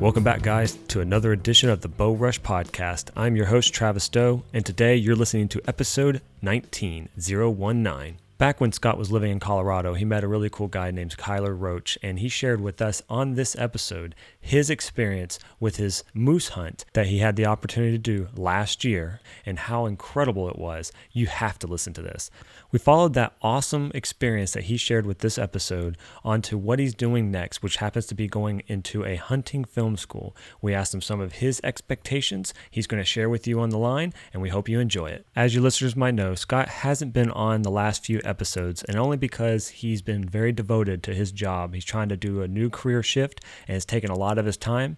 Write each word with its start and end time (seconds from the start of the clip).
Welcome 0.00 0.24
back, 0.24 0.40
guys, 0.40 0.78
to 0.88 1.02
another 1.02 1.30
edition 1.30 1.68
of 1.68 1.82
the 1.82 1.88
Bow 1.88 2.14
Rush 2.14 2.40
Podcast. 2.40 3.10
I'm 3.14 3.36
your 3.36 3.44
host, 3.44 3.74
Travis 3.74 4.08
Doe, 4.08 4.42
and 4.54 4.64
today 4.64 4.96
you're 4.96 5.14
listening 5.14 5.48
to 5.48 5.60
episode 5.68 6.22
19019. 6.40 8.16
Back 8.38 8.58
when 8.58 8.72
Scott 8.72 8.96
was 8.96 9.12
living 9.12 9.30
in 9.30 9.40
Colorado, 9.40 9.92
he 9.92 10.06
met 10.06 10.24
a 10.24 10.28
really 10.28 10.48
cool 10.48 10.68
guy 10.68 10.90
named 10.90 11.10
Tyler 11.18 11.54
Roach, 11.54 11.98
and 12.02 12.18
he 12.18 12.30
shared 12.30 12.62
with 12.62 12.80
us 12.80 13.02
on 13.10 13.34
this 13.34 13.54
episode 13.58 14.14
his 14.40 14.70
experience 14.70 15.38
with 15.60 15.76
his 15.76 16.02
moose 16.14 16.48
hunt 16.48 16.86
that 16.94 17.08
he 17.08 17.18
had 17.18 17.36
the 17.36 17.44
opportunity 17.44 17.92
to 17.92 17.98
do 17.98 18.28
last 18.34 18.82
year 18.82 19.20
and 19.44 19.58
how 19.58 19.84
incredible 19.84 20.48
it 20.48 20.58
was. 20.58 20.90
You 21.12 21.26
have 21.26 21.58
to 21.58 21.66
listen 21.66 21.92
to 21.92 22.00
this. 22.00 22.30
We 22.72 22.78
followed 22.78 23.14
that 23.14 23.34
awesome 23.42 23.90
experience 23.96 24.52
that 24.52 24.64
he 24.64 24.76
shared 24.76 25.04
with 25.04 25.18
this 25.18 25.38
episode 25.38 25.98
onto 26.22 26.56
what 26.56 26.78
he's 26.78 26.94
doing 26.94 27.28
next, 27.28 27.64
which 27.64 27.78
happens 27.78 28.06
to 28.06 28.14
be 28.14 28.28
going 28.28 28.62
into 28.68 29.04
a 29.04 29.16
hunting 29.16 29.64
film 29.64 29.96
school. 29.96 30.36
We 30.62 30.72
asked 30.72 30.94
him 30.94 31.00
some 31.00 31.20
of 31.20 31.32
his 31.32 31.60
expectations. 31.64 32.54
He's 32.70 32.86
going 32.86 33.02
to 33.02 33.04
share 33.04 33.28
with 33.28 33.48
you 33.48 33.58
on 33.58 33.70
the 33.70 33.78
line, 33.78 34.14
and 34.32 34.40
we 34.40 34.50
hope 34.50 34.68
you 34.68 34.78
enjoy 34.78 35.06
it. 35.06 35.26
As 35.34 35.52
you 35.52 35.60
listeners 35.60 35.96
might 35.96 36.14
know, 36.14 36.36
Scott 36.36 36.68
hasn't 36.68 37.12
been 37.12 37.32
on 37.32 37.62
the 37.62 37.72
last 37.72 38.04
few 38.04 38.20
episodes, 38.24 38.84
and 38.84 38.96
only 38.96 39.16
because 39.16 39.66
he's 39.70 40.00
been 40.00 40.22
very 40.22 40.52
devoted 40.52 41.02
to 41.02 41.12
his 41.12 41.32
job. 41.32 41.74
He's 41.74 41.84
trying 41.84 42.08
to 42.10 42.16
do 42.16 42.40
a 42.40 42.46
new 42.46 42.70
career 42.70 43.02
shift, 43.02 43.44
and 43.66 43.76
it's 43.76 43.84
taken 43.84 44.12
a 44.12 44.18
lot 44.18 44.38
of 44.38 44.46
his 44.46 44.56
time. 44.56 44.96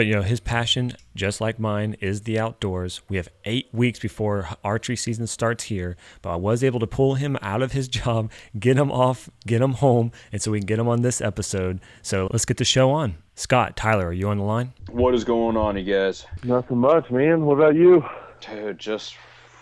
But 0.00 0.06
you 0.06 0.14
know, 0.14 0.22
his 0.22 0.40
passion, 0.40 0.94
just 1.14 1.42
like 1.42 1.58
mine, 1.58 1.94
is 2.00 2.22
the 2.22 2.38
outdoors. 2.38 3.02
We 3.10 3.18
have 3.18 3.28
eight 3.44 3.68
weeks 3.70 3.98
before 3.98 4.48
archery 4.64 4.96
season 4.96 5.26
starts 5.26 5.64
here, 5.64 5.98
but 6.22 6.30
I 6.30 6.36
was 6.36 6.64
able 6.64 6.80
to 6.80 6.86
pull 6.86 7.16
him 7.16 7.36
out 7.42 7.60
of 7.60 7.72
his 7.72 7.86
job, 8.00 8.32
get 8.58 8.78
him 8.78 8.90
off, 8.90 9.28
get 9.46 9.60
him 9.60 9.74
home, 9.74 10.10
and 10.32 10.40
so 10.40 10.52
we 10.52 10.60
can 10.60 10.64
get 10.64 10.78
him 10.78 10.88
on 10.88 11.02
this 11.02 11.20
episode. 11.20 11.80
So 12.00 12.28
let's 12.32 12.46
get 12.46 12.56
the 12.56 12.64
show 12.64 12.90
on. 12.90 13.16
Scott, 13.34 13.76
Tyler, 13.76 14.06
are 14.06 14.12
you 14.14 14.30
on 14.30 14.38
the 14.38 14.42
line? 14.42 14.72
What 14.88 15.14
is 15.14 15.22
going 15.22 15.58
on, 15.58 15.76
you 15.76 15.84
guys? 15.84 16.24
Nothing 16.44 16.78
much, 16.78 17.10
man. 17.10 17.44
What 17.44 17.58
about 17.58 17.74
you? 17.74 18.02
Dude, 18.40 18.78
just 18.78 19.16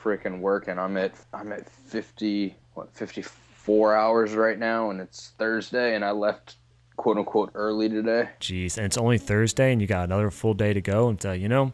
freaking 0.05 0.39
working. 0.39 0.79
I'm 0.79 0.97
at 0.99 1.15
I'm 1.35 1.51
at 1.51 1.69
50 1.69 2.55
what 2.75 2.95
54 2.95 3.93
hours 3.93 4.35
right 4.35 4.57
now, 4.57 4.91
and 4.91 5.01
it's 5.01 5.33
Thursday, 5.37 5.97
and 5.97 6.05
I 6.05 6.13
left 6.13 6.59
quote 6.99 7.17
unquote 7.17 7.51
early 7.55 7.89
today. 7.89 8.29
Jeez, 8.41 8.77
and 8.77 8.85
it's 8.85 8.99
only 8.99 9.17
Thursday, 9.17 9.73
and 9.73 9.81
you 9.81 9.87
got 9.87 10.05
another 10.05 10.31
full 10.31 10.53
day 10.53 10.75
to 10.75 10.83
go. 10.83 11.09
And 11.09 11.25
uh, 11.25 11.33
you 11.33 11.49
know, 11.49 11.73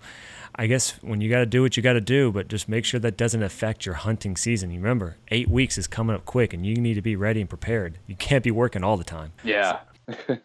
I 0.54 0.68
guess 0.68 0.92
when 1.02 1.20
you 1.20 1.28
got 1.28 1.40
to 1.40 1.46
do 1.46 1.62
what 1.62 1.76
you 1.76 1.82
got 1.82 1.94
to 1.94 2.00
do, 2.00 2.30
but 2.30 2.46
just 2.46 2.68
make 2.68 2.84
sure 2.84 3.00
that 3.00 3.16
doesn't 3.16 3.42
affect 3.42 3.84
your 3.84 3.96
hunting 3.96 4.36
season. 4.36 4.70
You 4.70 4.78
remember, 4.78 5.16
eight 5.28 5.48
weeks 5.48 5.76
is 5.76 5.88
coming 5.88 6.14
up 6.14 6.24
quick, 6.24 6.54
and 6.54 6.64
you 6.64 6.76
need 6.76 6.94
to 6.94 7.02
be 7.02 7.16
ready 7.16 7.40
and 7.40 7.50
prepared. 7.50 7.98
You 8.06 8.14
can't 8.14 8.44
be 8.44 8.52
working 8.52 8.84
all 8.84 8.96
the 8.96 9.04
time. 9.04 9.32
Yeah. 9.42 9.80
yeah, 10.28 10.36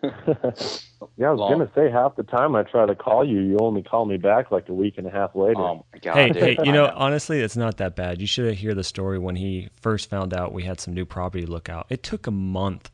I 1.27 1.31
was 1.31 1.39
Long. 1.39 1.51
gonna 1.51 1.71
say 1.75 1.91
half 1.91 2.15
the 2.15 2.23
time 2.23 2.55
I 2.55 2.63
try 2.63 2.85
to 2.85 2.95
call 2.95 3.27
you, 3.27 3.41
you 3.41 3.57
only 3.59 3.83
call 3.83 4.05
me 4.05 4.15
back 4.15 4.51
like 4.51 4.69
a 4.69 4.73
week 4.73 4.97
and 4.97 5.05
a 5.05 5.09
half 5.09 5.35
later. 5.35 5.59
Oh 5.59 5.85
my 5.91 5.99
god. 5.99 6.15
Hey, 6.15 6.29
dude. 6.29 6.43
hey, 6.43 6.57
you 6.63 6.71
know, 6.71 6.89
honestly, 6.95 7.41
it's 7.41 7.57
not 7.57 7.75
that 7.77 7.93
bad. 7.97 8.21
You 8.21 8.27
should 8.27 8.45
have 8.45 8.57
hear 8.57 8.73
the 8.73 8.85
story 8.85 9.19
when 9.19 9.35
he 9.35 9.67
first 9.81 10.09
found 10.09 10.33
out 10.33 10.53
we 10.53 10.63
had 10.63 10.79
some 10.79 10.93
new 10.93 11.05
property 11.05 11.43
to 11.43 11.51
look 11.51 11.67
out. 11.67 11.87
It 11.89 12.03
took 12.03 12.25
a 12.25 12.31
month 12.31 12.89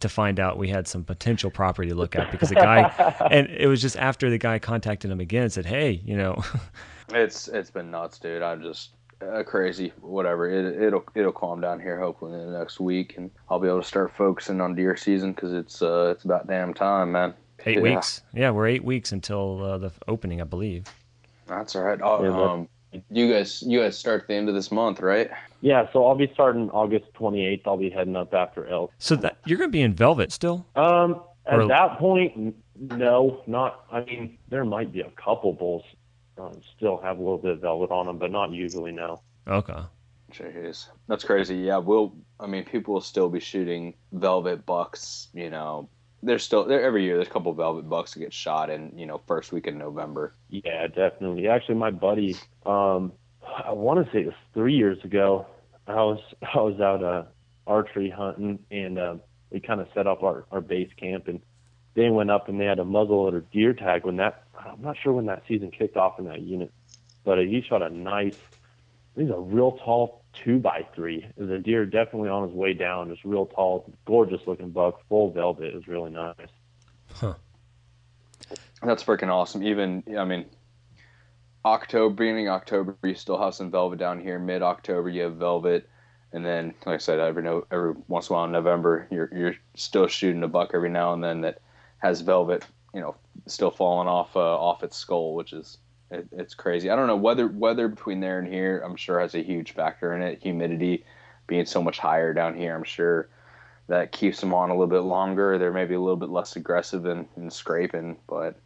to 0.00 0.08
find 0.08 0.38
out 0.38 0.58
we 0.58 0.68
had 0.68 0.86
some 0.86 1.04
potential 1.04 1.50
property 1.50 1.88
to 1.88 1.94
look 1.94 2.14
at 2.16 2.30
because 2.30 2.48
the 2.50 2.54
guy, 2.54 2.82
and 3.30 3.48
it 3.48 3.66
was 3.66 3.80
just 3.82 3.96
after 3.96 4.30
the 4.30 4.38
guy 4.38 4.58
contacted 4.58 5.10
him 5.10 5.20
again 5.20 5.44
and 5.44 5.52
said, 5.52 5.66
"Hey, 5.66 6.00
you 6.04 6.16
know, 6.16 6.42
It's 7.10 7.48
it's 7.48 7.70
been 7.70 7.90
nuts, 7.90 8.18
dude. 8.18 8.42
I'm 8.42 8.62
just 8.62 8.90
uh, 9.22 9.42
crazy. 9.42 9.92
Whatever. 10.00 10.48
It 10.48 10.80
it'll 10.82 11.04
it'll 11.14 11.32
calm 11.32 11.60
down 11.60 11.80
here 11.80 11.98
hopefully 11.98 12.32
in 12.38 12.52
the 12.52 12.58
next 12.58 12.78
week, 12.80 13.14
and 13.16 13.30
I'll 13.50 13.58
be 13.58 13.66
able 13.68 13.80
to 13.80 13.86
start 13.86 14.12
focusing 14.16 14.60
on 14.60 14.74
deer 14.74 14.96
season 14.96 15.32
because 15.32 15.52
it's 15.52 15.82
uh 15.82 16.12
it's 16.14 16.24
about 16.24 16.46
damn 16.46 16.74
time, 16.74 17.12
man. 17.12 17.34
eight 17.66 17.76
Yeah. 17.76 17.82
weeks. 17.82 18.22
Yeah, 18.34 18.50
we're 18.50 18.66
eight 18.66 18.84
weeks 18.84 19.12
until 19.12 19.64
uh, 19.64 19.78
the 19.78 19.92
opening, 20.06 20.40
I 20.40 20.44
believe." 20.44 20.84
That's 21.46 21.74
all 21.74 21.82
right. 21.82 21.98
Oh, 22.02 22.22
Yeah, 22.22 22.30
that- 22.30 22.36
um, 22.38 22.68
you 23.10 23.32
guys 23.32 23.62
you 23.66 23.80
guys 23.80 23.98
start 23.98 24.22
at 24.22 24.28
the 24.28 24.34
end 24.34 24.48
of 24.48 24.54
this 24.54 24.70
month, 24.72 25.00
right? 25.00 25.30
Yeah, 25.60 25.86
so 25.92 26.06
I'll 26.06 26.14
be 26.14 26.30
starting 26.32 26.70
August 26.70 27.06
28th. 27.14 27.62
I'll 27.66 27.76
be 27.76 27.90
heading 27.90 28.16
up 28.16 28.32
after 28.34 28.66
elk. 28.68 28.92
So 28.98 29.16
that 29.16 29.38
you're 29.46 29.58
gonna 29.58 29.70
be 29.70 29.82
in 29.82 29.94
Velvet 29.94 30.32
still? 30.32 30.66
Um, 30.76 31.20
at 31.46 31.58
Or- 31.60 31.68
that 31.68 31.98
point, 31.98 32.54
no, 32.78 33.42
not. 33.46 33.84
I 33.90 34.02
mean, 34.04 34.38
there 34.48 34.64
might 34.64 34.92
be 34.92 35.00
a 35.00 35.10
couple 35.12 35.52
bulls 35.52 35.84
um, 36.38 36.60
still 36.76 36.98
have 36.98 37.18
a 37.18 37.20
little 37.22 37.38
bit 37.38 37.52
of 37.52 37.60
velvet 37.60 37.90
on 37.90 38.06
them, 38.06 38.18
but 38.18 38.30
not 38.30 38.52
usually. 38.52 38.92
No. 38.92 39.20
Okay. 39.48 39.80
Jeez, 40.32 40.88
that's 41.08 41.24
crazy. 41.24 41.56
Yeah, 41.56 41.78
we'll. 41.78 42.14
I 42.38 42.46
mean, 42.46 42.64
people 42.64 42.94
will 42.94 43.00
still 43.00 43.28
be 43.28 43.40
shooting 43.40 43.94
velvet 44.12 44.64
bucks. 44.66 45.28
You 45.32 45.50
know, 45.50 45.88
there's 46.22 46.42
still 46.42 46.64
there 46.64 46.82
every 46.82 47.04
year. 47.04 47.16
There's 47.16 47.28
a 47.28 47.30
couple 47.30 47.52
velvet 47.52 47.88
bucks 47.88 48.14
that 48.14 48.20
get 48.20 48.32
shot 48.32 48.70
in. 48.70 48.92
You 48.96 49.06
know, 49.06 49.20
first 49.26 49.52
week 49.52 49.66
in 49.66 49.78
November. 49.78 50.34
Yeah, 50.48 50.86
definitely. 50.86 51.48
Actually, 51.48 51.76
my 51.76 51.90
buddy, 51.90 52.36
um, 52.66 53.12
I 53.42 53.72
want 53.72 54.04
to 54.04 54.12
say 54.12 54.20
it 54.20 54.26
was 54.26 54.34
three 54.54 54.74
years 54.74 55.02
ago. 55.04 55.46
I 55.86 55.94
was 55.94 56.20
I 56.42 56.58
was 56.60 56.80
out 56.80 57.02
uh, 57.02 57.24
archery 57.66 58.10
hunting, 58.10 58.58
and 58.70 58.98
uh, 58.98 59.16
we 59.50 59.60
kind 59.60 59.80
of 59.80 59.88
set 59.94 60.06
up 60.06 60.22
our, 60.22 60.44
our 60.50 60.60
base 60.60 60.90
camp, 60.96 61.28
and 61.28 61.40
they 61.94 62.10
went 62.10 62.30
up 62.30 62.48
and 62.48 62.60
they 62.60 62.64
had 62.64 62.78
a 62.78 62.84
muzzleloader 62.84 63.44
deer 63.52 63.72
tag 63.72 64.04
when 64.04 64.16
that 64.16 64.44
I'm 64.58 64.82
not 64.82 64.96
sure 65.02 65.12
when 65.12 65.26
that 65.26 65.42
season 65.48 65.70
kicked 65.70 65.96
off 65.96 66.18
in 66.18 66.26
that 66.26 66.40
unit, 66.40 66.72
but 67.24 67.38
he 67.38 67.62
shot 67.62 67.82
a 67.82 67.90
nice. 67.90 68.38
He's 69.16 69.30
a 69.30 69.38
real 69.38 69.72
tall 69.72 70.22
two 70.44 70.58
by 70.58 70.86
three. 70.94 71.26
The 71.36 71.58
deer 71.58 71.86
definitely 71.86 72.28
on 72.28 72.48
his 72.48 72.52
way 72.52 72.72
down. 72.72 73.08
Just 73.08 73.24
real 73.24 73.46
tall, 73.46 73.92
gorgeous 74.04 74.40
looking 74.46 74.70
buck, 74.70 75.00
full 75.08 75.30
velvet. 75.30 75.66
It 75.66 75.74
was 75.74 75.88
really 75.88 76.10
nice. 76.10 76.34
Huh. 77.12 77.34
That's 78.82 79.02
freaking 79.02 79.28
awesome. 79.28 79.62
Even 79.62 80.02
I 80.16 80.24
mean, 80.24 80.46
October, 81.64 82.14
beginning 82.14 82.48
October, 82.48 82.96
you 83.02 83.14
still 83.14 83.40
have 83.40 83.54
some 83.54 83.70
velvet 83.70 83.98
down 83.98 84.20
here. 84.20 84.38
Mid 84.38 84.62
October, 84.62 85.08
you 85.08 85.22
have 85.22 85.36
velvet, 85.36 85.88
and 86.32 86.44
then, 86.44 86.74
like 86.86 86.94
I 86.94 86.98
said, 86.98 87.18
every 87.18 87.42
no 87.42 87.66
every 87.70 87.94
once 88.06 88.28
in 88.28 88.34
a 88.34 88.36
while 88.36 88.44
in 88.44 88.52
November, 88.52 89.08
you're 89.10 89.30
you're 89.34 89.54
still 89.74 90.06
shooting 90.06 90.42
a 90.42 90.48
buck 90.48 90.70
every 90.74 90.90
now 90.90 91.12
and 91.12 91.22
then 91.22 91.40
that 91.42 91.60
has 91.98 92.20
velvet, 92.20 92.64
you 92.94 93.00
know, 93.00 93.16
still 93.46 93.70
falling 93.70 94.08
off 94.08 94.36
uh, 94.36 94.40
off 94.40 94.82
its 94.82 94.96
skull, 94.96 95.34
which 95.34 95.52
is 95.52 95.78
it, 96.10 96.28
it's 96.32 96.54
crazy. 96.54 96.90
I 96.90 96.96
don't 96.96 97.06
know 97.06 97.16
weather 97.16 97.48
weather 97.48 97.88
between 97.88 98.20
there 98.20 98.38
and 98.38 98.48
here. 98.48 98.82
I'm 98.84 98.96
sure 98.96 99.20
has 99.20 99.34
a 99.34 99.42
huge 99.42 99.72
factor 99.72 100.14
in 100.14 100.22
it. 100.22 100.42
Humidity 100.42 101.04
being 101.46 101.66
so 101.66 101.82
much 101.82 101.98
higher 101.98 102.32
down 102.32 102.56
here, 102.56 102.74
I'm 102.74 102.84
sure 102.84 103.28
that 103.88 104.12
keeps 104.12 104.40
them 104.40 104.52
on 104.52 104.70
a 104.70 104.74
little 104.74 104.86
bit 104.86 105.00
longer. 105.00 105.58
They're 105.58 105.72
maybe 105.72 105.94
a 105.94 106.00
little 106.00 106.16
bit 106.16 106.28
less 106.28 106.56
aggressive 106.56 107.06
in 107.06 107.50
scraping, 107.50 108.18
but 108.28 108.60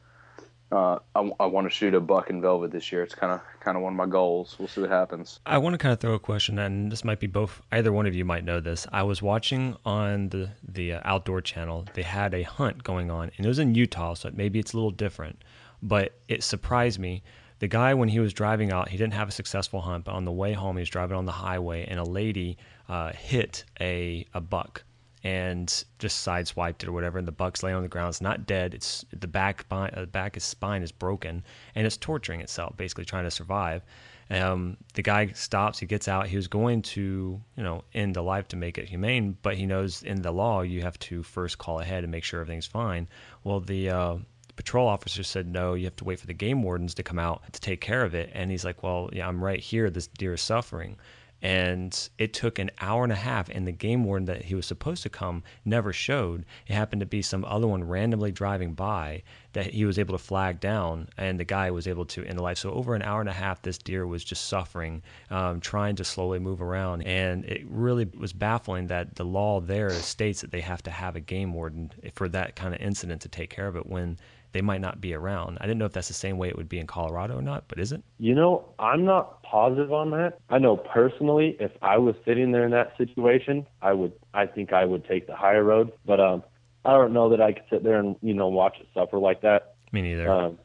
uh, 0.72 0.98
I, 1.14 1.30
I 1.38 1.46
want 1.46 1.66
to 1.66 1.70
shoot 1.70 1.94
a 1.94 2.00
buck 2.00 2.30
in 2.30 2.40
velvet 2.40 2.72
this 2.72 2.90
year. 2.90 3.02
It's 3.02 3.14
kind 3.14 3.32
of 3.32 3.40
kind 3.60 3.76
of 3.76 3.82
one 3.82 3.92
of 3.92 3.96
my 3.96 4.06
goals. 4.06 4.56
We'll 4.58 4.68
see 4.68 4.80
what 4.80 4.90
happens. 4.90 5.38
I 5.44 5.58
want 5.58 5.74
to 5.74 5.78
kind 5.78 5.92
of 5.92 6.00
throw 6.00 6.14
a 6.14 6.18
question, 6.18 6.58
and 6.58 6.90
this 6.90 7.04
might 7.04 7.20
be 7.20 7.26
both. 7.26 7.60
Either 7.70 7.92
one 7.92 8.06
of 8.06 8.14
you 8.14 8.24
might 8.24 8.44
know 8.44 8.58
this. 8.58 8.86
I 8.90 9.02
was 9.02 9.20
watching 9.20 9.76
on 9.84 10.30
the 10.30 10.50
the 10.66 10.94
uh, 10.94 11.00
outdoor 11.04 11.42
channel. 11.42 11.84
They 11.92 12.02
had 12.02 12.32
a 12.32 12.42
hunt 12.42 12.82
going 12.84 13.10
on, 13.10 13.30
and 13.36 13.44
it 13.44 13.48
was 13.48 13.58
in 13.58 13.74
Utah, 13.74 14.14
so 14.14 14.30
maybe 14.32 14.58
it's 14.58 14.72
a 14.72 14.76
little 14.76 14.90
different. 14.90 15.44
But 15.82 16.14
it 16.28 16.42
surprised 16.42 16.98
me. 16.98 17.22
The 17.58 17.68
guy, 17.68 17.94
when 17.94 18.08
he 18.08 18.18
was 18.18 18.32
driving 18.32 18.72
out, 18.72 18.88
he 18.88 18.96
didn't 18.96 19.14
have 19.14 19.28
a 19.28 19.32
successful 19.32 19.80
hunt. 19.80 20.04
But 20.04 20.12
on 20.12 20.24
the 20.24 20.32
way 20.32 20.52
home, 20.52 20.76
he 20.76 20.80
was 20.80 20.88
driving 20.88 21.16
on 21.16 21.26
the 21.26 21.32
highway, 21.32 21.86
and 21.88 21.98
a 21.98 22.04
lady 22.04 22.58
uh, 22.88 23.12
hit 23.12 23.64
a 23.80 24.26
a 24.34 24.40
buck 24.40 24.84
and 25.24 25.84
just 25.98 26.26
sideswiped 26.26 26.82
it 26.82 26.88
or 26.88 26.92
whatever. 26.92 27.18
And 27.18 27.28
the 27.28 27.32
buck's 27.32 27.62
laying 27.62 27.76
on 27.76 27.82
the 27.82 27.88
ground. 27.88 28.08
It's 28.08 28.20
not 28.20 28.46
dead. 28.46 28.74
It's 28.74 29.04
the 29.12 29.28
back 29.28 29.60
spine, 29.60 29.92
uh, 29.96 30.06
back 30.06 30.36
of 30.36 30.42
spine 30.42 30.82
is 30.82 30.90
broken, 30.90 31.44
and 31.74 31.86
it's 31.86 31.96
torturing 31.96 32.40
itself, 32.40 32.76
basically 32.76 33.04
trying 33.04 33.24
to 33.24 33.30
survive. 33.30 33.82
Um, 34.30 34.78
the 34.94 35.02
guy 35.02 35.28
stops. 35.28 35.78
He 35.78 35.86
gets 35.86 36.08
out. 36.08 36.26
He 36.26 36.36
was 36.36 36.48
going 36.48 36.82
to, 36.82 37.40
you 37.56 37.62
know, 37.62 37.84
end 37.92 38.16
the 38.16 38.22
life 38.22 38.48
to 38.48 38.56
make 38.56 38.78
it 38.78 38.88
humane, 38.88 39.36
but 39.42 39.56
he 39.56 39.66
knows 39.66 40.02
in 40.02 40.22
the 40.22 40.32
law 40.32 40.62
you 40.62 40.80
have 40.82 40.98
to 41.00 41.22
first 41.22 41.58
call 41.58 41.80
ahead 41.80 42.02
and 42.02 42.10
make 42.10 42.24
sure 42.24 42.40
everything's 42.40 42.66
fine. 42.66 43.08
Well, 43.44 43.60
the 43.60 43.90
uh, 43.90 44.16
patrol 44.56 44.88
officer 44.88 45.22
said 45.22 45.46
no. 45.46 45.74
You 45.74 45.84
have 45.84 45.96
to 45.96 46.04
wait 46.04 46.20
for 46.20 46.26
the 46.26 46.34
game 46.34 46.62
wardens 46.62 46.94
to 46.94 47.02
come 47.02 47.18
out 47.18 47.42
to 47.52 47.60
take 47.60 47.80
care 47.80 48.04
of 48.04 48.14
it. 48.14 48.30
And 48.34 48.50
he's 48.50 48.64
like, 48.64 48.82
well, 48.82 49.10
yeah, 49.12 49.28
I'm 49.28 49.42
right 49.42 49.60
here. 49.60 49.90
This 49.90 50.06
deer 50.06 50.34
is 50.34 50.42
suffering 50.42 50.96
and 51.42 52.08
it 52.18 52.32
took 52.32 52.60
an 52.60 52.70
hour 52.80 53.02
and 53.02 53.12
a 53.12 53.16
half 53.16 53.48
and 53.48 53.66
the 53.66 53.72
game 53.72 54.04
warden 54.04 54.26
that 54.26 54.44
he 54.44 54.54
was 54.54 54.64
supposed 54.64 55.02
to 55.02 55.10
come 55.10 55.42
never 55.64 55.92
showed 55.92 56.46
it 56.68 56.72
happened 56.72 57.00
to 57.00 57.06
be 57.06 57.20
some 57.20 57.44
other 57.44 57.66
one 57.66 57.82
randomly 57.82 58.30
driving 58.30 58.74
by 58.74 59.20
that 59.52 59.66
he 59.66 59.84
was 59.84 59.98
able 59.98 60.16
to 60.16 60.22
flag 60.22 60.60
down 60.60 61.08
and 61.18 61.38
the 61.38 61.44
guy 61.44 61.70
was 61.70 61.88
able 61.88 62.06
to 62.06 62.24
end 62.24 62.38
the 62.38 62.42
life 62.42 62.58
so 62.58 62.70
over 62.70 62.94
an 62.94 63.02
hour 63.02 63.20
and 63.20 63.28
a 63.28 63.32
half 63.32 63.60
this 63.62 63.76
deer 63.76 64.06
was 64.06 64.22
just 64.22 64.46
suffering 64.46 65.02
um, 65.30 65.60
trying 65.60 65.96
to 65.96 66.04
slowly 66.04 66.38
move 66.38 66.62
around 66.62 67.02
and 67.02 67.44
it 67.44 67.66
really 67.68 68.08
was 68.16 68.32
baffling 68.32 68.86
that 68.86 69.16
the 69.16 69.24
law 69.24 69.60
there 69.60 69.90
states 69.90 70.40
that 70.40 70.52
they 70.52 70.60
have 70.60 70.82
to 70.82 70.90
have 70.90 71.16
a 71.16 71.20
game 71.20 71.52
warden 71.52 71.90
for 72.14 72.28
that 72.28 72.54
kind 72.54 72.72
of 72.72 72.80
incident 72.80 73.20
to 73.20 73.28
take 73.28 73.50
care 73.50 73.66
of 73.66 73.74
it 73.74 73.86
when 73.86 74.16
they 74.52 74.60
might 74.60 74.80
not 74.80 75.00
be 75.00 75.14
around. 75.14 75.58
I 75.60 75.66
didn't 75.66 75.78
know 75.78 75.86
if 75.86 75.92
that's 75.92 76.08
the 76.08 76.14
same 76.14 76.38
way 76.38 76.48
it 76.48 76.56
would 76.56 76.68
be 76.68 76.78
in 76.78 76.86
Colorado 76.86 77.38
or 77.38 77.42
not, 77.42 77.64
but 77.68 77.78
is 77.78 77.92
it? 77.92 78.02
You 78.18 78.34
know, 78.34 78.64
I'm 78.78 79.04
not 79.04 79.42
positive 79.42 79.92
on 79.92 80.10
that. 80.10 80.38
I 80.50 80.58
know 80.58 80.76
personally, 80.76 81.56
if 81.58 81.72
I 81.82 81.98
was 81.98 82.14
sitting 82.24 82.52
there 82.52 82.64
in 82.64 82.70
that 82.72 82.96
situation, 82.96 83.66
I 83.80 83.92
would. 83.92 84.12
I 84.34 84.46
think 84.46 84.72
I 84.72 84.84
would 84.84 85.04
take 85.06 85.26
the 85.26 85.36
higher 85.36 85.64
road. 85.64 85.92
But 86.04 86.20
um, 86.20 86.42
I 86.84 86.92
don't 86.92 87.12
know 87.12 87.30
that 87.30 87.40
I 87.40 87.52
could 87.52 87.64
sit 87.70 87.82
there 87.82 87.98
and 87.98 88.16
you 88.22 88.34
know 88.34 88.48
watch 88.48 88.76
it 88.80 88.86
suffer 88.94 89.18
like 89.18 89.42
that. 89.42 89.74
Me 89.92 90.02
neither. 90.02 90.30
Um. 90.30 90.58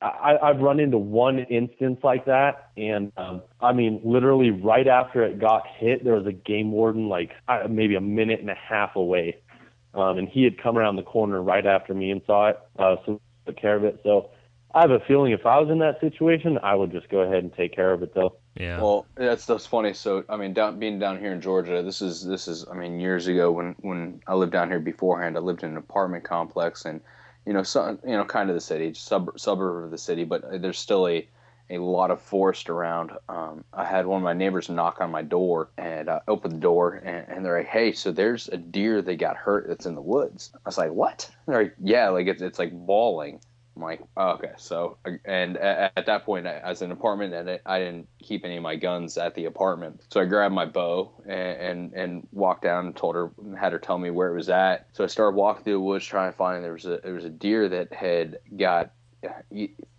I, 0.00 0.38
I've 0.42 0.60
run 0.60 0.80
into 0.80 0.96
one 0.96 1.40
instance 1.40 2.00
like 2.02 2.24
that, 2.24 2.70
and 2.78 3.12
um, 3.18 3.42
I 3.60 3.74
mean, 3.74 4.00
literally 4.02 4.50
right 4.50 4.88
after 4.88 5.22
it 5.24 5.38
got 5.38 5.64
hit, 5.76 6.04
there 6.04 6.14
was 6.14 6.26
a 6.26 6.32
game 6.32 6.72
warden 6.72 7.10
like 7.10 7.32
uh, 7.48 7.66
maybe 7.68 7.94
a 7.94 8.00
minute 8.00 8.40
and 8.40 8.48
a 8.48 8.54
half 8.54 8.96
away, 8.96 9.36
um, 9.94 10.18
and 10.18 10.28
he 10.28 10.44
had 10.44 10.60
come 10.62 10.78
around 10.78 10.96
the 10.96 11.02
corner 11.02 11.42
right 11.42 11.66
after 11.66 11.94
me 11.94 12.10
and 12.10 12.22
saw 12.26 12.48
it, 12.48 12.60
uh, 12.78 12.96
so 13.04 13.20
took 13.46 13.56
care 13.56 13.76
of 13.76 13.84
it. 13.84 14.00
So 14.02 14.30
I 14.74 14.80
have 14.80 14.90
a 14.90 15.00
feeling 15.00 15.32
if 15.32 15.44
I 15.44 15.58
was 15.58 15.68
in 15.70 15.78
that 15.80 16.00
situation, 16.00 16.58
I 16.62 16.74
would 16.74 16.92
just 16.92 17.08
go 17.08 17.20
ahead 17.20 17.42
and 17.42 17.52
take 17.54 17.74
care 17.74 17.92
of 17.92 18.02
it, 18.02 18.14
though. 18.14 18.36
yeah. 18.54 18.80
Well, 18.80 19.06
that's 19.14 19.44
that's 19.44 19.66
funny. 19.66 19.92
So 19.92 20.24
I 20.28 20.36
mean, 20.36 20.54
down 20.54 20.78
being 20.78 20.98
down 20.98 21.18
here 21.18 21.32
in 21.32 21.40
Georgia, 21.40 21.82
this 21.82 22.00
is 22.00 22.24
this 22.24 22.48
is 22.48 22.66
I 22.70 22.74
mean 22.74 22.98
years 22.98 23.26
ago 23.26 23.52
when 23.52 23.74
when 23.80 24.22
I 24.26 24.34
lived 24.34 24.52
down 24.52 24.68
here 24.68 24.80
beforehand. 24.80 25.36
I 25.36 25.40
lived 25.40 25.62
in 25.62 25.70
an 25.70 25.76
apartment 25.76 26.24
complex 26.24 26.86
and 26.86 27.00
you 27.44 27.52
know 27.52 27.62
some 27.62 27.98
you 28.06 28.12
know 28.12 28.24
kind 28.24 28.48
of 28.48 28.54
the 28.54 28.60
city, 28.60 28.94
sub 28.94 29.38
suburb 29.38 29.84
of 29.84 29.90
the 29.90 29.98
city, 29.98 30.24
but 30.24 30.62
there's 30.62 30.78
still 30.78 31.06
a 31.06 31.28
a 31.72 31.78
lot 31.78 32.10
of 32.10 32.20
forest 32.20 32.68
around. 32.68 33.12
Um, 33.28 33.64
I 33.72 33.84
had 33.84 34.06
one 34.06 34.18
of 34.18 34.24
my 34.24 34.32
neighbors 34.32 34.68
knock 34.68 35.00
on 35.00 35.10
my 35.10 35.22
door 35.22 35.70
and 35.78 36.08
I 36.10 36.20
opened 36.28 36.54
the 36.54 36.60
door 36.60 36.94
and, 36.94 37.26
and 37.28 37.44
they're 37.44 37.58
like, 37.58 37.68
"Hey, 37.68 37.92
so 37.92 38.12
there's 38.12 38.48
a 38.48 38.56
deer 38.56 39.02
that 39.02 39.16
got 39.16 39.36
hurt 39.36 39.66
that's 39.68 39.86
in 39.86 39.94
the 39.94 40.02
woods." 40.02 40.50
I 40.54 40.58
was 40.68 40.78
like, 40.78 40.92
"What?" 40.92 41.30
They're 41.46 41.62
like, 41.64 41.74
"Yeah, 41.82 42.08
like 42.10 42.26
it's 42.26 42.42
it's 42.42 42.58
like 42.58 42.72
bawling." 42.72 43.40
I'm 43.74 43.82
like, 43.82 44.02
oh, 44.18 44.30
okay, 44.32 44.52
so 44.58 44.98
and 45.24 45.56
at, 45.56 45.92
at 45.96 46.06
that 46.06 46.24
point, 46.24 46.46
as 46.46 46.82
an 46.82 46.92
apartment, 46.92 47.32
and 47.32 47.58
I 47.64 47.78
didn't 47.78 48.06
keep 48.22 48.44
any 48.44 48.58
of 48.58 48.62
my 48.62 48.76
guns 48.76 49.16
at 49.16 49.34
the 49.34 49.46
apartment, 49.46 50.02
so 50.10 50.20
I 50.20 50.26
grabbed 50.26 50.54
my 50.54 50.66
bow 50.66 51.10
and, 51.24 51.32
and 51.32 51.92
and 51.94 52.28
walked 52.32 52.62
down 52.62 52.86
and 52.86 52.96
told 52.96 53.14
her, 53.14 53.30
had 53.58 53.72
her 53.72 53.78
tell 53.78 53.96
me 53.96 54.10
where 54.10 54.28
it 54.28 54.36
was 54.36 54.50
at. 54.50 54.88
So 54.92 55.04
I 55.04 55.06
started 55.06 55.36
walking 55.36 55.64
through 55.64 55.72
the 55.74 55.80
woods 55.80 56.04
trying 56.04 56.30
to 56.30 56.36
find. 56.36 56.62
There 56.62 56.74
was 56.74 56.84
a 56.84 57.00
there 57.02 57.14
was 57.14 57.24
a 57.24 57.30
deer 57.30 57.68
that 57.70 57.94
had 57.94 58.38
got 58.56 58.92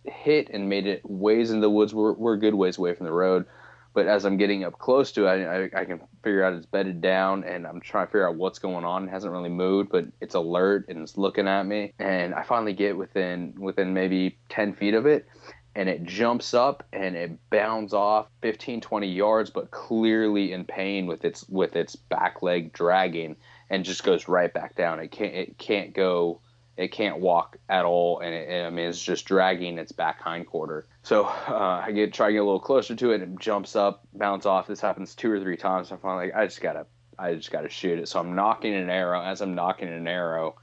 hit 0.06 0.50
and 0.50 0.70
made 0.70 0.88
it 0.88 1.02
ways 1.04 1.52
in 1.52 1.62
the 1.62 1.70
woods. 1.70 1.94
We're 1.94 2.14
we're 2.14 2.38
good 2.38 2.56
ways 2.56 2.78
away 2.78 2.94
from 2.94 3.06
the 3.06 3.14
road, 3.14 3.46
but 3.94 4.08
as 4.08 4.26
I'm 4.26 4.38
getting 4.38 4.64
up 4.64 4.80
close 4.80 5.12
to 5.14 5.28
it, 5.28 5.46
I, 5.46 5.64
I, 5.64 5.82
I, 5.82 5.86
can 5.86 6.02
figure 6.24 6.44
out 6.44 6.54
it's 6.54 6.66
bedded 6.66 7.00
down, 7.00 7.44
and 7.44 7.68
I'm 7.68 7.80
trying 7.80 8.08
to 8.08 8.12
figure 8.12 8.28
out 8.28 8.36
what's 8.36 8.60
going 8.60 8.86
on. 8.86 9.08
It 9.08 9.12
hasn't 9.12 9.32
really 9.32 9.50
moved, 9.50 9.92
but 9.92 10.06
it's 10.20 10.36
alert 10.36 10.86
and 10.90 11.00
it's 11.04 11.18
looking 11.18 11.48
at 11.48 11.64
me. 11.64 11.94
And 12.00 12.34
I 12.34 12.44
finally 12.44 12.74
get 12.74 12.98
within 12.98 13.54
within 13.58 13.94
maybe 13.94 14.38
10 14.50 14.74
feet 14.74 14.96
of 14.96 15.06
it, 15.06 15.28
and 15.76 15.88
it 15.90 16.04
jumps 16.04 16.54
up 16.54 16.84
and 16.92 17.16
it 17.16 17.50
bounds 17.50 17.94
off 17.94 18.28
15, 18.42 18.82
20 18.82 19.08
yards, 19.08 19.50
but 19.52 19.72
clearly 19.72 20.54
in 20.54 20.66
pain 20.66 21.06
with 21.06 21.24
its 21.24 21.48
with 21.48 21.76
its 21.76 21.96
back 21.96 22.42
leg 22.42 22.74
dragging, 22.74 23.36
and 23.70 23.86
just 23.86 24.04
goes 24.04 24.28
right 24.28 24.54
back 24.54 24.76
down. 24.76 25.00
It 25.00 25.12
can't 25.12 25.36
it 25.36 25.58
can't 25.60 25.94
go 25.94 26.42
it 26.76 26.92
can't 26.92 27.20
walk 27.20 27.58
at 27.70 27.86
all, 27.86 28.20
and 28.20 28.34
it, 28.34 28.66
I 28.66 28.70
mean 28.70 28.88
it's 28.90 29.02
just 29.02 29.26
dragging 29.26 29.78
its 29.78 29.92
back 29.92 30.20
hind 30.20 30.48
quarter. 30.48 30.86
So 31.04 31.26
uh, 31.26 31.84
I 31.86 31.92
get 31.92 32.14
try 32.14 32.28
to 32.28 32.34
get 32.34 32.40
a 32.40 32.44
little 32.44 32.60
closer 32.60 32.96
to 32.96 33.12
it, 33.12 33.22
and 33.22 33.34
it 33.34 33.40
jumps 33.40 33.76
up, 33.76 34.08
bounce 34.14 34.46
off. 34.46 34.68
This 34.68 34.82
happens 34.82 35.16
two 35.16 35.32
or 35.32 35.40
three 35.40 35.58
times. 35.58 35.92
I'm 35.92 36.00
finally 36.00 36.28
like, 36.28 36.36
I 36.36 36.46
just 36.46 36.62
gotta, 36.62 36.88
I 37.20 37.36
just 37.36 37.52
gotta 37.52 37.70
shoot 37.70 38.00
it. 38.00 38.08
So 38.08 38.20
I'm 38.20 38.36
knocking 38.36 38.74
an 38.74 38.90
arrow. 38.90 39.22
As 39.22 39.42
I'm 39.42 39.54
knocking 39.54 39.88
an 39.88 40.08
arrow, 40.08 40.56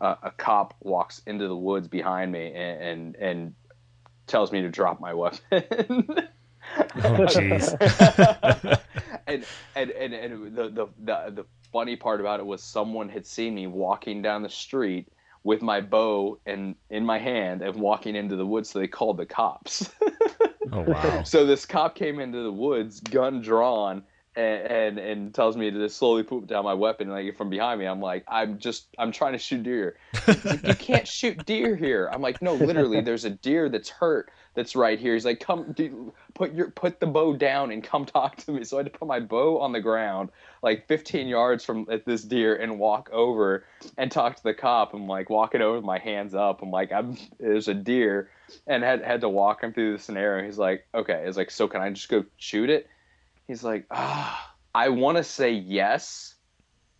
uh, 0.00 0.16
a 0.22 0.30
cop 0.30 0.74
walks 0.80 1.20
into 1.26 1.48
the 1.48 1.56
woods 1.56 1.88
behind 1.88 2.32
me 2.32 2.52
and 2.54 2.82
and, 2.82 3.16
and 3.16 3.54
tells 4.26 4.52
me 4.52 4.62
to 4.62 4.70
drop 4.70 5.00
my 5.00 5.12
weapon. 5.12 5.42
oh 5.52 7.26
jeez. 7.26 8.80
and, 9.26 9.44
and 9.76 9.90
and 9.90 10.14
and 10.14 10.56
the, 10.56 10.68
the 10.70 10.86
the 11.04 11.30
the 11.30 11.44
funny 11.72 11.96
part 11.96 12.20
about 12.20 12.40
it 12.40 12.46
was 12.46 12.62
someone 12.62 13.10
had 13.10 13.26
seen 13.26 13.54
me 13.54 13.66
walking 13.66 14.22
down 14.22 14.42
the 14.42 14.48
street 14.48 15.08
with 15.48 15.62
my 15.62 15.80
bow 15.80 16.38
and 16.44 16.74
in 16.90 17.06
my 17.06 17.18
hand 17.18 17.62
and 17.62 17.74
walking 17.76 18.14
into 18.14 18.36
the 18.36 18.44
woods 18.44 18.68
so 18.68 18.78
they 18.78 18.86
called 18.86 19.16
the 19.16 19.26
cops. 19.26 19.90
Oh 20.70 20.82
wow. 20.82 21.22
So 21.24 21.46
this 21.46 21.64
cop 21.64 21.94
came 21.94 22.20
into 22.20 22.42
the 22.42 22.52
woods 22.52 23.00
gun 23.00 23.40
drawn 23.40 24.02
and, 24.36 24.66
and, 24.66 24.98
and 24.98 25.34
tells 25.34 25.56
me 25.56 25.70
to 25.70 25.88
slowly 25.88 26.22
put 26.22 26.46
down 26.46 26.64
my 26.64 26.74
weapon 26.74 27.08
like 27.08 27.34
from 27.38 27.48
behind 27.48 27.80
me. 27.80 27.86
I'm 27.86 28.02
like 28.02 28.24
i'm 28.28 28.58
just 28.58 28.88
i'm 28.98 29.10
trying 29.10 29.32
to 29.32 29.38
shoot 29.38 29.62
deer. 29.62 29.96
You 30.62 30.74
can't 30.74 31.08
shoot 31.08 31.46
deer 31.46 31.74
here. 31.74 32.10
I'm 32.12 32.20
like 32.20 32.42
no 32.42 32.52
literally 32.52 33.00
there's 33.00 33.24
a 33.24 33.30
deer 33.30 33.70
that's 33.70 33.88
hurt 33.88 34.30
that's 34.58 34.76
right 34.76 34.98
here 34.98 35.14
he's 35.14 35.24
like 35.24 35.40
come 35.40 35.72
dude, 35.72 36.12
put 36.34 36.52
your 36.52 36.70
put 36.70 37.00
the 37.00 37.06
bow 37.06 37.34
down 37.34 37.70
and 37.70 37.82
come 37.82 38.04
talk 38.18 38.36
to 38.36 38.52
me 38.52 38.64
so 38.64 38.76
i 38.76 38.80
had 38.80 38.92
to 38.92 38.98
put 38.98 39.08
my 39.08 39.20
bow 39.20 39.60
on 39.60 39.72
the 39.72 39.80
ground 39.80 40.30
like 40.62 40.86
15 40.88 41.28
yards 41.28 41.64
from 41.64 41.86
this 42.04 42.22
deer 42.22 42.56
and 42.56 42.78
walk 42.78 43.10
over 43.12 43.64
and 43.96 44.10
talk 44.10 44.36
to 44.36 44.42
the 44.42 44.54
cop. 44.54 44.94
I'm 44.94 45.06
like 45.06 45.30
walking 45.30 45.60
over 45.60 45.76
with 45.76 45.84
my 45.84 45.98
hands 45.98 46.34
up. 46.34 46.62
I'm 46.62 46.70
like, 46.70 46.92
I'm 46.92 47.16
there's 47.38 47.68
a 47.68 47.74
deer, 47.74 48.30
and 48.66 48.82
had 48.82 49.02
had 49.02 49.20
to 49.22 49.28
walk 49.28 49.62
him 49.62 49.72
through 49.72 49.96
the 49.96 50.02
scenario. 50.02 50.44
He's 50.44 50.58
like, 50.58 50.86
okay. 50.94 51.24
It's 51.26 51.36
like, 51.36 51.50
so 51.50 51.68
can 51.68 51.80
I 51.80 51.90
just 51.90 52.08
go 52.08 52.24
shoot 52.36 52.70
it? 52.70 52.88
He's 53.46 53.64
like, 53.64 53.86
ah, 53.90 54.54
I 54.74 54.90
want 54.90 55.16
to 55.16 55.24
say 55.24 55.52
yes, 55.52 56.34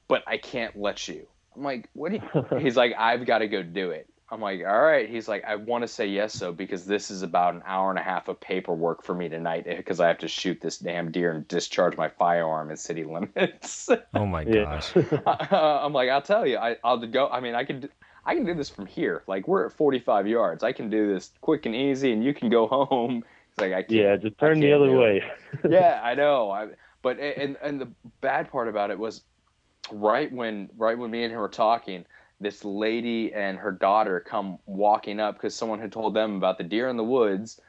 but 0.07 0.23
I 0.27 0.39
can't 0.39 0.79
let 0.79 1.09
you. 1.09 1.27
I'm 1.57 1.63
like, 1.63 1.89
what? 1.93 2.13
Do 2.13 2.21
you? 2.33 2.59
He's 2.59 2.77
like, 2.77 2.95
I've 2.97 3.27
got 3.27 3.39
to 3.39 3.49
go 3.49 3.63
do 3.63 3.91
it. 3.91 4.09
I'm 4.31 4.41
like, 4.43 4.61
all 4.67 4.81
right. 4.81 5.09
He's 5.09 5.27
like, 5.27 5.45
I 5.45 5.57
want 5.57 5.83
to 5.83 5.89
say 5.89 6.07
yes, 6.07 6.35
so 6.35 6.53
because 6.53 6.85
this 6.85 7.11
is 7.11 7.23
about 7.23 7.55
an 7.55 7.63
hour 7.65 7.89
and 7.89 7.99
a 7.99 8.03
half 8.03 8.29
of 8.29 8.39
paperwork 8.39 9.03
for 9.03 9.15
me 9.15 9.29
tonight 9.29 9.65
eh, 9.67 9.77
because 9.77 10.01
I 10.01 10.09
have 10.09 10.19
to 10.19 10.29
shoot 10.29 10.61
this 10.61 10.79
damn 10.79 11.11
deer 11.11 11.33
and 11.33 11.49
discharge 11.49 11.97
my 11.97 12.09
firearm 12.09 12.71
in 12.71 12.77
city 12.77 13.05
limits. 13.37 13.89
oh 14.15 14.27
my 14.27 14.45
gosh. 14.45 14.93
I'm 15.27 15.95
like, 15.95 16.11
I'll 16.11 16.23
tell 16.23 16.47
you, 16.47 16.59
I, 16.59 16.77
I'll 16.85 16.99
go. 16.99 17.29
I 17.29 17.41
mean, 17.41 17.55
I 17.55 17.65
can, 17.65 17.89
I 18.27 18.35
can 18.35 18.45
do 18.45 18.55
this 18.55 18.69
from 18.69 18.85
here. 18.85 19.23
Like 19.27 19.49
we're 19.49 19.67
at 19.67 19.73
45 19.73 20.27
yards. 20.27 20.63
I 20.63 20.73
can 20.73 20.91
do 20.91 21.13
this 21.13 21.31
quick 21.41 21.65
and 21.65 21.75
easy, 21.75 22.13
and 22.13 22.23
you 22.23 22.35
can 22.35 22.51
go 22.51 22.67
home. 22.67 23.25
It's 23.53 23.61
like 23.61 23.73
I 23.73 23.83
can't. 23.83 23.93
Yeah, 23.93 24.17
just 24.17 24.39
turn 24.39 24.61
the 24.61 24.73
other 24.73 24.95
way. 24.95 25.23
yeah, 25.69 26.03
I 26.05 26.15
know. 26.15 26.51
I, 26.51 26.69
but 27.01 27.19
and 27.19 27.57
and 27.63 27.81
the 27.81 27.89
bad 28.21 28.51
part 28.51 28.69
about 28.69 28.91
it 28.91 28.99
was, 28.99 29.23
right 29.91 30.31
when 30.31 30.69
right 30.77 30.99
when 30.99 31.11
me 31.11 31.25
and 31.25 31.33
him 31.33 31.39
were 31.39 31.49
talking 31.49 32.05
this 32.41 32.65
lady 32.65 33.33
and 33.33 33.59
her 33.59 33.73
daughter 33.73 34.21
come 34.21 34.59
walking 34.67 35.21
up 35.21 35.35
because 35.35 35.55
someone 35.55 35.81
had 35.81 35.93
told 35.93 36.15
them 36.15 36.37
about 36.37 36.59
the 36.59 36.65
deer 36.65 36.89
in 36.89 36.97
the 36.97 37.05
woods 37.05 37.61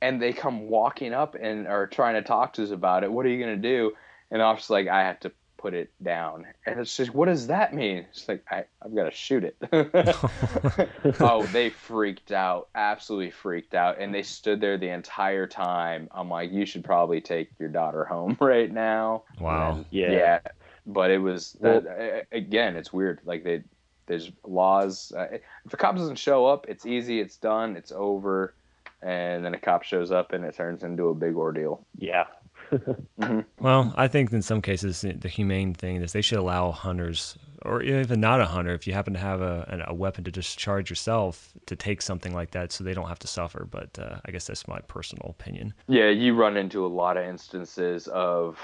and 0.00 0.20
they 0.20 0.32
come 0.32 0.68
walking 0.68 1.12
up 1.12 1.34
and 1.40 1.66
are 1.66 1.86
trying 1.86 2.14
to 2.14 2.22
talk 2.22 2.54
to 2.54 2.62
us 2.62 2.70
about 2.70 3.04
it. 3.04 3.12
What 3.12 3.26
are 3.26 3.28
you 3.28 3.42
going 3.42 3.60
to 3.60 3.68
do? 3.68 3.92
And 4.30 4.42
i 4.42 4.50
was 4.52 4.68
like 4.68 4.88
i 4.88 5.02
have 5.02 5.20
to 5.20 5.30
put 5.56 5.72
it 5.72 5.90
down. 6.02 6.46
And 6.66 6.78
it's 6.78 6.96
just 6.96 7.14
what 7.14 7.26
does 7.26 7.46
that 7.46 7.74
mean? 7.74 8.06
It's 8.10 8.28
like 8.28 8.44
I, 8.50 8.64
i've 8.84 8.94
got 8.94 9.04
to 9.04 9.10
shoot 9.10 9.44
it. 9.44 9.56
Oh 11.20 11.44
they 11.46 11.70
freaked 11.70 12.32
out 12.32 12.68
absolutely 12.74 13.30
freaked 13.30 13.74
out. 13.74 13.98
And 14.00 14.14
they 14.14 14.22
stood 14.22 14.60
there 14.60 14.76
the 14.78 14.90
entire 14.90 15.46
time. 15.46 16.08
I'm 16.12 16.28
like 16.28 16.52
you 16.52 16.66
should 16.66 16.84
probably 16.84 17.20
take 17.20 17.50
your 17.58 17.68
daughter 17.68 18.04
home 18.04 18.36
right 18.40 18.70
now. 18.70 19.22
Wow. 19.40 19.76
And, 19.76 19.86
yeah. 19.90 20.10
yeah 20.10 20.40
but 20.86 21.10
it 21.10 21.18
was 21.18 21.52
that 21.60 21.84
well, 21.84 22.22
again 22.32 22.76
it's 22.76 22.92
weird. 22.92 23.20
Like 23.24 23.44
they 23.44 23.62
there's 24.06 24.30
laws. 24.44 25.12
Uh, 25.16 25.38
if 25.64 25.72
a 25.72 25.76
cop 25.76 25.96
doesn't 25.96 26.16
show 26.18 26.46
up, 26.46 26.66
it's 26.68 26.86
easy. 26.86 27.20
It's 27.20 27.36
done. 27.36 27.76
It's 27.76 27.92
over. 27.92 28.54
And 29.02 29.44
then 29.44 29.54
a 29.54 29.58
cop 29.58 29.82
shows 29.82 30.10
up, 30.10 30.32
and 30.32 30.44
it 30.44 30.56
turns 30.56 30.82
into 30.82 31.08
a 31.08 31.14
big 31.14 31.36
ordeal. 31.36 31.84
Yeah. 31.98 32.24
mm-hmm. 32.72 33.40
Well, 33.60 33.92
I 33.96 34.08
think 34.08 34.32
in 34.32 34.42
some 34.42 34.62
cases 34.62 35.02
the 35.02 35.28
humane 35.28 35.74
thing 35.74 35.96
is 35.96 36.12
they 36.12 36.22
should 36.22 36.38
allow 36.38 36.72
hunters, 36.72 37.38
or 37.62 37.82
even 37.82 38.20
not 38.20 38.40
a 38.40 38.46
hunter, 38.46 38.74
if 38.74 38.86
you 38.86 38.92
happen 38.92 39.12
to 39.14 39.20
have 39.20 39.40
a, 39.40 39.84
a 39.86 39.94
weapon 39.94 40.24
to 40.24 40.30
discharge 40.30 40.90
yourself, 40.90 41.52
to 41.66 41.76
take 41.76 42.02
something 42.02 42.34
like 42.34 42.50
that, 42.52 42.72
so 42.72 42.84
they 42.84 42.94
don't 42.94 43.08
have 43.08 43.18
to 43.20 43.26
suffer. 43.26 43.66
But 43.70 43.98
uh, 43.98 44.18
I 44.24 44.30
guess 44.30 44.46
that's 44.46 44.66
my 44.66 44.80
personal 44.80 45.28
opinion. 45.38 45.74
Yeah, 45.88 46.08
you 46.08 46.34
run 46.34 46.56
into 46.56 46.84
a 46.84 46.88
lot 46.88 47.16
of 47.16 47.24
instances 47.24 48.08
of 48.08 48.58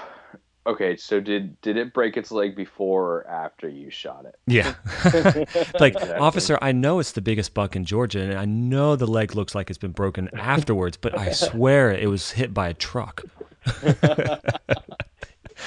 Okay, 0.65 0.95
so 0.95 1.19
did 1.19 1.59
did 1.61 1.75
it 1.75 1.93
break 1.93 2.15
its 2.15 2.31
leg 2.31 2.55
before 2.55 3.03
or 3.03 3.27
after 3.27 3.67
you 3.67 3.89
shot 3.89 4.25
it? 4.25 4.35
Yeah. 4.47 4.73
like, 5.79 5.95
exactly. 5.95 6.13
officer, 6.13 6.57
I 6.61 6.71
know 6.71 6.99
it's 6.99 7.11
the 7.11 7.21
biggest 7.21 7.53
buck 7.53 7.75
in 7.75 7.83
Georgia 7.83 8.21
and 8.21 8.33
I 8.35 8.45
know 8.45 8.95
the 8.95 9.07
leg 9.07 9.35
looks 9.35 9.53
like 9.55 9.69
it's 9.69 9.77
been 9.77 9.91
broken 9.91 10.29
afterwards, 10.37 10.95
but 10.95 11.17
I 11.17 11.31
swear 11.33 11.91
it 11.91 12.09
was 12.09 12.31
hit 12.31 12.53
by 12.53 12.69
a 12.69 12.73
truck. 12.73 13.23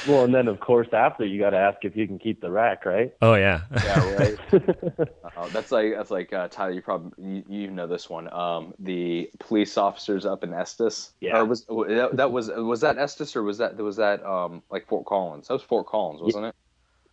Well, 0.06 0.24
and 0.24 0.34
then 0.34 0.48
of 0.48 0.60
course 0.60 0.88
after 0.92 1.24
you 1.24 1.40
got 1.40 1.50
to 1.50 1.56
ask 1.56 1.84
if 1.84 1.96
you 1.96 2.06
can 2.06 2.18
keep 2.18 2.40
the 2.40 2.50
rack, 2.50 2.84
right? 2.84 3.14
Oh 3.22 3.34
yeah. 3.34 3.62
yeah, 3.84 4.14
right. 4.18 4.38
uh, 5.36 5.48
that's 5.48 5.72
like 5.72 5.92
that's 5.94 6.10
like 6.10 6.32
uh, 6.32 6.48
Tyler. 6.48 6.72
You 6.72 6.82
probably 6.82 7.12
you, 7.18 7.44
you 7.48 7.70
know 7.70 7.86
this 7.86 8.08
one. 8.08 8.32
Um, 8.32 8.74
the 8.78 9.30
police 9.38 9.76
officers 9.76 10.26
up 10.26 10.44
in 10.44 10.52
Estes. 10.52 11.12
Yeah. 11.20 11.38
Or 11.38 11.44
was 11.44 11.64
that, 11.64 12.10
that 12.14 12.32
was 12.32 12.48
was 12.48 12.80
that 12.80 12.98
Estes 12.98 13.36
or 13.36 13.42
was 13.42 13.58
that 13.58 13.76
was 13.76 13.96
that 13.96 14.24
um 14.24 14.62
like 14.70 14.86
Fort 14.86 15.06
Collins? 15.06 15.48
That 15.48 15.54
was 15.54 15.62
Fort 15.62 15.86
Collins, 15.86 16.20
wasn't 16.22 16.44
yeah. 16.44 16.48
it? 16.48 16.54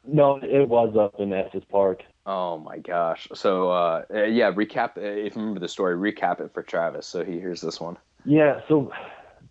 No, 0.05 0.37
it 0.37 0.67
was 0.67 0.97
up 0.97 1.19
in 1.19 1.31
Estes 1.31 1.63
Park. 1.69 2.03
Oh 2.25 2.57
my 2.57 2.77
gosh! 2.77 3.27
So 3.33 3.69
uh, 3.69 4.03
yeah, 4.11 4.51
recap. 4.51 4.97
If 4.97 5.35
you 5.35 5.41
remember 5.41 5.59
the 5.59 5.67
story, 5.67 5.95
recap 5.95 6.41
it 6.41 6.53
for 6.53 6.61
Travis. 6.61 7.07
So 7.07 7.23
he 7.23 7.33
hears 7.33 7.61
this 7.61 7.79
one. 7.79 7.97
Yeah. 8.25 8.61
So 8.67 8.91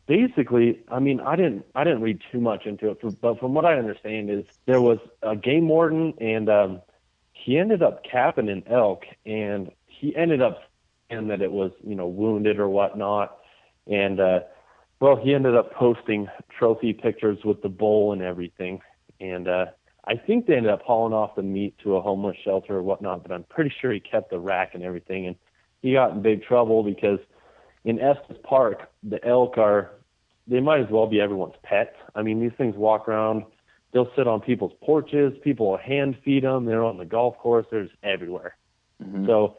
basically, 0.06 0.80
I 0.88 0.98
mean, 0.98 1.20
I 1.20 1.36
didn't 1.36 1.64
I 1.74 1.84
didn't 1.84 2.02
read 2.02 2.20
too 2.30 2.40
much 2.40 2.66
into 2.66 2.90
it, 2.90 3.20
but 3.20 3.38
from 3.38 3.54
what 3.54 3.64
I 3.64 3.78
understand 3.78 4.30
is 4.30 4.44
there 4.66 4.80
was 4.80 4.98
a 5.22 5.36
game 5.36 5.68
warden 5.68 6.14
and 6.20 6.48
um, 6.48 6.82
he 7.32 7.58
ended 7.58 7.82
up 7.82 8.04
capping 8.04 8.48
an 8.48 8.62
elk 8.66 9.04
and 9.26 9.70
he 9.86 10.14
ended 10.16 10.42
up 10.42 10.62
and 11.10 11.30
that 11.30 11.42
it 11.42 11.52
was 11.52 11.72
you 11.86 11.94
know 11.94 12.06
wounded 12.06 12.58
or 12.58 12.68
whatnot, 12.68 13.38
and 13.86 14.20
uh, 14.20 14.40
well, 15.00 15.16
he 15.16 15.34
ended 15.34 15.56
up 15.56 15.72
posting 15.72 16.28
trophy 16.58 16.92
pictures 16.92 17.38
with 17.44 17.62
the 17.62 17.68
bull 17.68 18.12
and 18.12 18.22
everything, 18.22 18.80
and 19.20 19.48
uh, 19.48 19.66
I 20.04 20.16
think 20.16 20.46
they 20.46 20.56
ended 20.56 20.72
up 20.72 20.82
hauling 20.82 21.12
off 21.12 21.36
the 21.36 21.42
meat 21.42 21.74
to 21.84 21.96
a 21.96 22.00
homeless 22.00 22.36
shelter 22.44 22.76
or 22.76 22.82
whatnot, 22.82 23.22
but 23.22 23.32
I'm 23.32 23.44
pretty 23.44 23.72
sure 23.80 23.92
he 23.92 24.00
kept 24.00 24.30
the 24.30 24.38
rack 24.38 24.74
and 24.74 24.82
everything, 24.82 25.26
and 25.26 25.36
he 25.82 25.92
got 25.92 26.12
in 26.12 26.22
big 26.22 26.42
trouble 26.44 26.82
because 26.82 27.18
in 27.84 28.00
Estes 28.00 28.36
Park, 28.42 28.90
the 29.02 29.24
elk 29.26 29.58
are 29.58 29.90
they 30.46 30.60
might 30.60 30.80
as 30.80 30.90
well 30.90 31.06
be 31.06 31.20
everyone's 31.20 31.54
pet. 31.62 31.94
I 32.14 32.22
mean, 32.22 32.40
these 32.40 32.52
things 32.56 32.76
walk 32.76 33.08
around 33.08 33.44
they'll 33.92 34.10
sit 34.16 34.26
on 34.26 34.40
people's 34.40 34.72
porches. 34.82 35.32
People 35.42 35.70
will 35.70 35.78
hand 35.78 36.16
feed 36.24 36.44
them. 36.44 36.64
They're 36.64 36.84
on 36.84 36.96
the 36.96 37.04
golf 37.04 37.38
course. 37.38 37.66
They're 37.70 37.84
just 37.84 37.96
everywhere. 38.02 38.56
Mm-hmm. 39.02 39.26
So, 39.26 39.58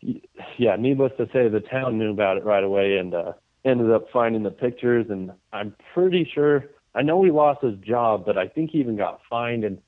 yeah, 0.00 0.76
needless 0.76 1.12
to 1.18 1.28
say, 1.32 1.48
the 1.48 1.60
town 1.60 1.98
knew 1.98 2.10
about 2.10 2.36
it 2.36 2.44
right 2.44 2.62
away 2.62 2.98
and 2.98 3.14
uh, 3.14 3.32
ended 3.64 3.90
up 3.90 4.06
finding 4.12 4.42
the 4.42 4.50
pictures. 4.50 5.06
And 5.08 5.32
I'm 5.52 5.74
pretty 5.94 6.28
sure, 6.32 6.66
I 6.94 7.02
know 7.02 7.22
he 7.22 7.30
lost 7.30 7.62
his 7.62 7.78
job, 7.78 8.24
but 8.26 8.36
I 8.36 8.48
think 8.48 8.70
he 8.70 8.78
even 8.78 8.96
got 8.96 9.20
fined 9.28 9.64
and 9.64 9.78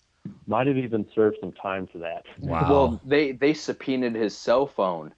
might 0.47 0.67
have 0.67 0.77
even 0.77 1.07
served 1.15 1.39
some 1.41 1.53
time 1.53 1.89
for 1.91 1.99
that. 1.99 2.25
Wow. 2.41 2.71
Well, 2.71 3.01
they 3.05 3.33
they 3.33 3.55
subpoenaed 3.55 4.15
his 4.15 4.37
cell 4.37 4.67
phone 4.67 5.13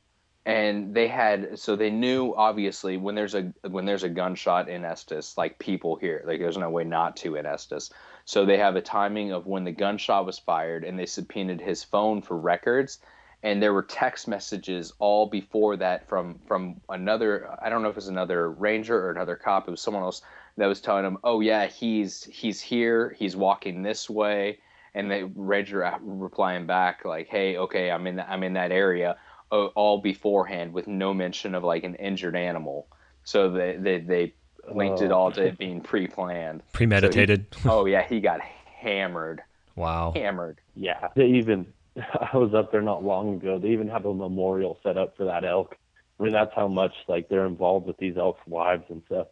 and 0.44 0.92
they 0.94 1.06
had 1.06 1.58
so 1.58 1.76
they 1.76 1.90
knew 1.90 2.34
obviously 2.36 2.96
when 2.96 3.14
there's 3.14 3.34
a 3.34 3.52
when 3.68 3.84
there's 3.84 4.02
a 4.02 4.08
gunshot 4.08 4.68
in 4.68 4.84
Estes, 4.84 5.38
like 5.38 5.58
people 5.58 5.96
here, 5.96 6.22
like 6.26 6.40
there's 6.40 6.58
no 6.58 6.70
way 6.70 6.84
not 6.84 7.16
to 7.18 7.36
in 7.36 7.46
Estes. 7.46 7.90
So 8.24 8.44
they 8.44 8.58
have 8.58 8.76
a 8.76 8.80
timing 8.80 9.32
of 9.32 9.46
when 9.46 9.64
the 9.64 9.72
gunshot 9.72 10.26
was 10.26 10.38
fired, 10.38 10.84
and 10.84 10.98
they 10.98 11.06
subpoenaed 11.06 11.60
his 11.60 11.84
phone 11.84 12.22
for 12.22 12.36
records. 12.36 12.98
And 13.44 13.60
there 13.60 13.72
were 13.72 13.82
text 13.82 14.28
messages 14.28 14.92
all 15.00 15.26
before 15.26 15.76
that 15.76 16.08
from 16.08 16.40
from 16.46 16.80
another. 16.88 17.56
I 17.62 17.68
don't 17.68 17.82
know 17.82 17.88
if 17.88 17.94
it 17.94 17.96
was 17.96 18.08
another 18.08 18.50
ranger 18.50 18.98
or 18.98 19.10
another 19.12 19.36
cop. 19.36 19.68
It 19.68 19.72
was 19.72 19.80
someone 19.80 20.02
else 20.02 20.22
that 20.56 20.66
was 20.66 20.80
telling 20.80 21.04
him, 21.04 21.18
"Oh 21.22 21.40
yeah, 21.40 21.66
he's 21.66 22.24
he's 22.24 22.60
here. 22.60 23.14
He's 23.16 23.36
walking 23.36 23.82
this 23.82 24.10
way." 24.10 24.58
And 24.94 25.10
the 25.10 25.30
ranger 25.36 25.84
uh, 25.84 25.98
replying 26.00 26.66
back 26.66 27.04
like, 27.04 27.28
"Hey, 27.28 27.56
okay, 27.56 27.92
I'm 27.92 28.06
in 28.08 28.18
I'm 28.20 28.42
in 28.42 28.54
that 28.54 28.72
area." 28.72 29.16
All 29.52 29.98
beforehand 29.98 30.72
with 30.72 30.86
no 30.86 31.12
mention 31.12 31.54
of 31.54 31.62
like 31.62 31.84
an 31.84 31.94
injured 31.96 32.36
animal. 32.36 32.86
So 33.24 33.50
they 33.50 33.76
they, 33.76 33.98
they 33.98 34.34
linked 34.72 35.02
oh. 35.02 35.04
it 35.04 35.12
all 35.12 35.32
to 35.32 35.44
it 35.44 35.58
being 35.58 35.80
pre-planned, 35.80 36.62
premeditated. 36.72 37.46
So 37.52 37.58
he, 37.60 37.68
oh 37.68 37.84
yeah, 37.84 38.02
he 38.06 38.20
got 38.20 38.40
hammered. 38.40 39.42
Wow, 39.76 40.12
hammered. 40.14 40.60
Yeah, 40.74 41.08
they 41.14 41.26
even. 41.26 41.72
I 41.96 42.36
was 42.36 42.54
up 42.54 42.72
there 42.72 42.80
not 42.80 43.04
long 43.04 43.34
ago. 43.34 43.58
They 43.58 43.68
even 43.68 43.88
have 43.88 44.06
a 44.06 44.14
memorial 44.14 44.78
set 44.82 44.96
up 44.96 45.16
for 45.16 45.24
that 45.26 45.44
elk. 45.44 45.76
I 46.18 46.22
mean, 46.22 46.32
that's 46.32 46.54
how 46.54 46.68
much 46.68 46.94
like 47.06 47.28
they're 47.28 47.46
involved 47.46 47.86
with 47.86 47.98
these 47.98 48.16
elk's 48.16 48.46
wives 48.46 48.84
and 48.88 49.02
stuff. 49.06 49.26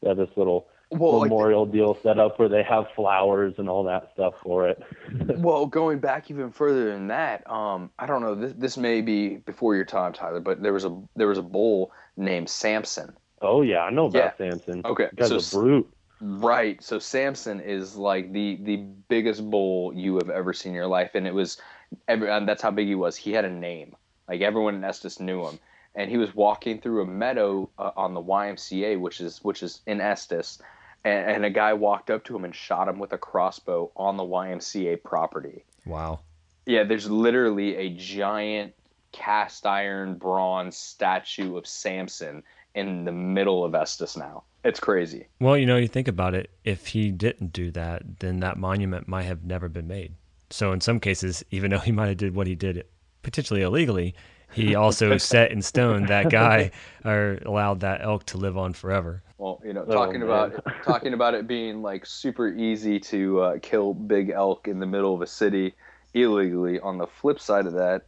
They 0.00 0.08
have 0.08 0.16
this 0.16 0.30
little 0.36 0.68
well, 0.90 1.20
memorial 1.20 1.64
like, 1.64 1.72
deal 1.72 1.98
set 2.02 2.18
up 2.18 2.38
where 2.38 2.48
they 2.48 2.62
have 2.62 2.86
flowers 2.94 3.54
and 3.58 3.68
all 3.68 3.84
that 3.84 4.10
stuff 4.12 4.34
for 4.42 4.68
it. 4.68 4.82
well, 5.36 5.66
going 5.66 5.98
back 5.98 6.30
even 6.30 6.50
further 6.50 6.92
than 6.92 7.08
that, 7.08 7.48
um, 7.50 7.90
I 7.98 8.06
don't 8.06 8.22
know. 8.22 8.34
This 8.34 8.52
this 8.56 8.76
may 8.76 9.00
be 9.00 9.36
before 9.36 9.74
your 9.74 9.84
time, 9.84 10.12
Tyler, 10.12 10.40
but 10.40 10.62
there 10.62 10.72
was 10.72 10.84
a 10.84 10.96
there 11.16 11.26
was 11.26 11.38
a 11.38 11.42
bull 11.42 11.92
named 12.16 12.48
Samson. 12.48 13.12
Oh 13.42 13.62
yeah, 13.62 13.82
I 13.82 13.90
know 13.90 14.06
about 14.06 14.34
yeah. 14.38 14.50
Samson. 14.50 14.82
Okay, 14.84 15.08
guy's 15.16 15.28
so, 15.28 15.58
a 15.58 15.62
brute. 15.62 15.92
Right. 16.20 16.82
So 16.82 16.98
Samson 16.98 17.60
is 17.60 17.96
like 17.96 18.32
the 18.32 18.58
the 18.62 18.76
biggest 19.08 19.48
bull 19.50 19.92
you 19.92 20.14
have 20.14 20.30
ever 20.30 20.52
seen 20.52 20.70
in 20.70 20.76
your 20.76 20.86
life, 20.86 21.10
and 21.14 21.26
it 21.26 21.34
was, 21.34 21.58
every, 22.06 22.30
and 22.30 22.48
that's 22.48 22.62
how 22.62 22.70
big 22.70 22.86
he 22.86 22.94
was. 22.94 23.16
He 23.16 23.32
had 23.32 23.44
a 23.44 23.50
name. 23.50 23.96
Like 24.28 24.40
everyone 24.40 24.76
in 24.76 24.84
Estes 24.84 25.20
knew 25.20 25.46
him 25.46 25.58
and 25.96 26.10
he 26.10 26.18
was 26.18 26.34
walking 26.34 26.80
through 26.80 27.02
a 27.02 27.06
meadow 27.06 27.68
uh, 27.78 27.90
on 27.96 28.14
the 28.14 28.22
YMCA, 28.22 29.00
which 29.00 29.20
is 29.20 29.42
which 29.42 29.62
is 29.62 29.80
in 29.86 30.00
Estes, 30.00 30.60
and, 31.06 31.30
and 31.30 31.44
a 31.44 31.50
guy 31.50 31.72
walked 31.72 32.10
up 32.10 32.24
to 32.24 32.34
him 32.34 32.44
and 32.44 32.54
shot 32.54 32.88
him 32.88 32.98
with 32.98 33.12
a 33.12 33.18
crossbow 33.18 33.92
on 33.96 34.16
the 34.16 34.24
YMCA 34.24 35.02
property. 35.04 35.64
Wow. 35.86 36.20
Yeah, 36.66 36.82
there's 36.82 37.08
literally 37.08 37.76
a 37.76 37.90
giant 37.90 38.74
cast 39.12 39.66
iron 39.66 40.16
bronze 40.16 40.76
statue 40.76 41.56
of 41.56 41.66
Samson 41.66 42.42
in 42.74 43.04
the 43.04 43.12
middle 43.12 43.64
of 43.64 43.74
Estes 43.74 44.16
now. 44.16 44.42
It's 44.64 44.80
crazy. 44.80 45.28
Well, 45.38 45.56
you 45.56 45.64
know, 45.64 45.76
you 45.76 45.86
think 45.86 46.08
about 46.08 46.34
it, 46.34 46.50
if 46.64 46.88
he 46.88 47.12
didn't 47.12 47.52
do 47.52 47.70
that, 47.70 48.18
then 48.18 48.40
that 48.40 48.58
monument 48.58 49.06
might 49.06 49.22
have 49.22 49.44
never 49.44 49.68
been 49.68 49.86
made. 49.86 50.12
So 50.50 50.72
in 50.72 50.80
some 50.80 50.98
cases, 50.98 51.44
even 51.52 51.70
though 51.70 51.78
he 51.78 51.92
might 51.92 52.08
have 52.08 52.16
did 52.16 52.34
what 52.34 52.48
he 52.48 52.56
did 52.56 52.84
potentially 53.22 53.62
illegally, 53.62 54.16
he 54.52 54.74
also 54.74 55.16
set 55.18 55.52
in 55.52 55.62
stone 55.62 56.06
that 56.06 56.30
guy 56.30 56.72
or 57.04 57.38
allowed 57.46 57.78
that 57.80 58.00
elk 58.02 58.26
to 58.26 58.38
live 58.38 58.58
on 58.58 58.72
forever. 58.72 59.22
Well, 59.38 59.60
you 59.64 59.72
know, 59.72 59.84
oh, 59.86 59.92
talking 59.92 60.22
oh, 60.22 60.26
about 60.26 60.64
talking 60.84 61.12
about 61.12 61.34
it 61.34 61.46
being 61.46 61.82
like 61.82 62.06
super 62.06 62.48
easy 62.48 62.98
to 63.00 63.40
uh, 63.40 63.58
kill 63.60 63.94
big 63.94 64.30
elk 64.30 64.68
in 64.68 64.78
the 64.78 64.86
middle 64.86 65.14
of 65.14 65.22
a 65.22 65.26
city 65.26 65.74
illegally. 66.14 66.80
On 66.80 66.98
the 66.98 67.06
flip 67.06 67.38
side 67.38 67.66
of 67.66 67.74
that, 67.74 68.06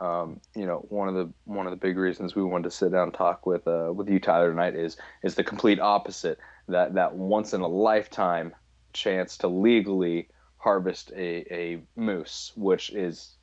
um, 0.00 0.40
you 0.54 0.64
know, 0.64 0.86
one 0.88 1.08
of 1.08 1.14
the 1.14 1.30
one 1.44 1.66
of 1.66 1.70
the 1.70 1.76
big 1.76 1.98
reasons 1.98 2.34
we 2.34 2.42
wanted 2.42 2.64
to 2.64 2.70
sit 2.70 2.92
down 2.92 3.04
and 3.04 3.14
talk 3.14 3.44
with 3.46 3.66
uh, 3.68 3.92
with 3.94 4.08
you, 4.08 4.18
Tyler, 4.18 4.50
tonight 4.50 4.74
is 4.74 4.96
is 5.22 5.34
the 5.34 5.44
complete 5.44 5.80
opposite. 5.80 6.38
That 6.68 6.94
that 6.94 7.14
once 7.14 7.52
in 7.52 7.60
a 7.60 7.68
lifetime 7.68 8.54
chance 8.92 9.36
to 9.38 9.48
legally 9.48 10.28
harvest 10.56 11.10
a, 11.12 11.52
a 11.52 11.80
moose, 11.96 12.52
which 12.54 12.90
is 12.90 13.34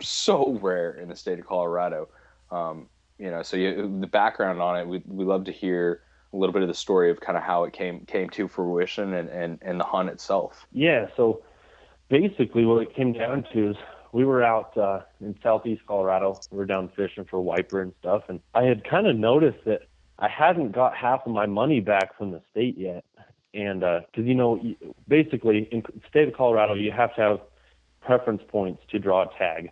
so 0.00 0.58
rare 0.60 0.92
in 0.92 1.08
the 1.08 1.16
state 1.16 1.38
of 1.38 1.46
Colorado. 1.46 2.08
Um, 2.50 2.88
you 3.18 3.30
know, 3.30 3.42
so 3.42 3.56
you, 3.56 3.98
the 4.00 4.06
background 4.06 4.60
on 4.60 4.78
it, 4.78 4.86
we 4.86 5.02
we 5.06 5.24
love 5.24 5.44
to 5.44 5.52
hear 5.52 6.02
a 6.34 6.36
little 6.36 6.52
bit 6.52 6.62
of 6.62 6.68
the 6.68 6.74
story 6.74 7.10
of 7.10 7.20
kind 7.20 7.38
of 7.38 7.44
how 7.44 7.64
it 7.64 7.72
came 7.72 8.04
came 8.06 8.28
to 8.30 8.48
fruition 8.48 9.14
and 9.14 9.28
and, 9.28 9.58
and 9.62 9.80
the 9.80 9.84
hunt 9.84 10.10
itself. 10.10 10.66
Yeah, 10.72 11.06
so 11.16 11.42
basically 12.08 12.64
what 12.64 12.82
it 12.82 12.94
came 12.94 13.12
down 13.12 13.46
to 13.52 13.70
is 13.70 13.76
we 14.12 14.24
were 14.24 14.42
out 14.42 14.76
uh, 14.76 15.00
in 15.20 15.36
southeast 15.42 15.82
Colorado. 15.86 16.38
We 16.50 16.58
were 16.58 16.66
down 16.66 16.90
fishing 16.96 17.24
for 17.24 17.40
wiper 17.40 17.80
and 17.80 17.92
stuff, 18.00 18.24
and 18.28 18.40
I 18.54 18.64
had 18.64 18.84
kind 18.84 19.06
of 19.06 19.16
noticed 19.16 19.64
that 19.64 19.82
I 20.18 20.28
hadn't 20.28 20.72
got 20.72 20.96
half 20.96 21.26
of 21.26 21.32
my 21.32 21.46
money 21.46 21.80
back 21.80 22.16
from 22.16 22.30
the 22.30 22.40
state 22.50 22.76
yet. 22.78 23.04
And 23.52 23.80
because 23.80 24.06
uh, 24.18 24.22
you 24.22 24.34
know, 24.34 24.60
basically 25.06 25.68
in 25.70 25.82
state 26.08 26.28
of 26.28 26.34
Colorado, 26.34 26.74
you 26.74 26.90
have 26.90 27.14
to 27.16 27.20
have 27.20 27.40
preference 28.00 28.42
points 28.48 28.82
to 28.90 28.98
draw 28.98 29.22
a 29.22 29.38
tag. 29.38 29.70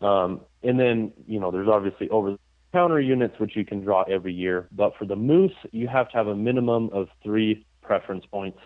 Um, 0.00 0.42
and 0.62 0.78
then, 0.78 1.12
you 1.26 1.40
know, 1.40 1.50
there's 1.50 1.68
obviously 1.68 2.08
over 2.08 2.36
counter 2.72 3.00
units, 3.00 3.38
which 3.38 3.56
you 3.56 3.64
can 3.64 3.80
draw 3.80 4.02
every 4.02 4.32
year. 4.32 4.68
But 4.72 4.96
for 4.96 5.04
the 5.04 5.16
moose, 5.16 5.54
you 5.72 5.88
have 5.88 6.08
to 6.10 6.16
have 6.16 6.26
a 6.26 6.34
minimum 6.34 6.90
of 6.92 7.08
three 7.22 7.66
preference 7.82 8.24
points. 8.26 8.58